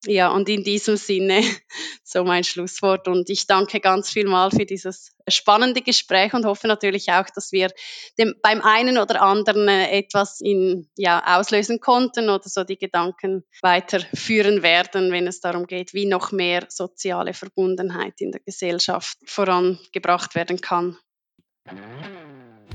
ja, 0.06 0.30
und 0.30 0.48
in 0.48 0.62
diesem 0.62 0.96
Sinne 0.96 1.42
so 2.04 2.24
mein 2.24 2.44
Schlusswort. 2.44 3.08
Und 3.08 3.28
ich 3.30 3.46
danke 3.46 3.80
ganz 3.80 4.10
viel 4.10 4.26
mal 4.26 4.50
für 4.50 4.64
dieses 4.64 5.12
spannende 5.28 5.82
Gespräch 5.82 6.32
und 6.34 6.44
hoffe 6.44 6.68
natürlich 6.68 7.10
auch, 7.10 7.26
dass 7.34 7.52
wir 7.52 7.70
dem, 8.18 8.34
beim 8.42 8.60
einen 8.62 8.98
oder 8.98 9.22
anderen 9.22 9.68
äh, 9.68 9.90
etwas 9.90 10.40
in, 10.40 10.88
ja, 10.96 11.38
auslösen 11.38 11.80
konnten 11.80 12.30
oder 12.30 12.48
so 12.48 12.64
die 12.64 12.78
Gedanken 12.78 13.44
weiterführen 13.60 14.62
werden, 14.62 15.10
wenn 15.12 15.26
es 15.26 15.40
darum 15.40 15.66
geht, 15.66 15.94
wie 15.94 16.06
noch 16.06 16.32
mehr 16.32 16.66
soziale 16.68 17.34
Verbundenheit 17.34 18.20
in 18.20 18.30
der 18.30 18.40
Gesellschaft 18.40 19.18
vorangebracht 19.26 20.34
werden 20.34 20.60
kann. 20.60 20.96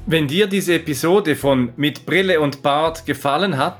Wenn 0.06 0.28
dir 0.28 0.48
diese 0.48 0.76
Episode 0.76 1.36
von 1.38 1.74
Mit 1.78 2.06
Brille 2.06 2.42
und 2.42 2.62
Bart 2.62 3.06
gefallen 3.06 3.58
hat, 3.58 3.80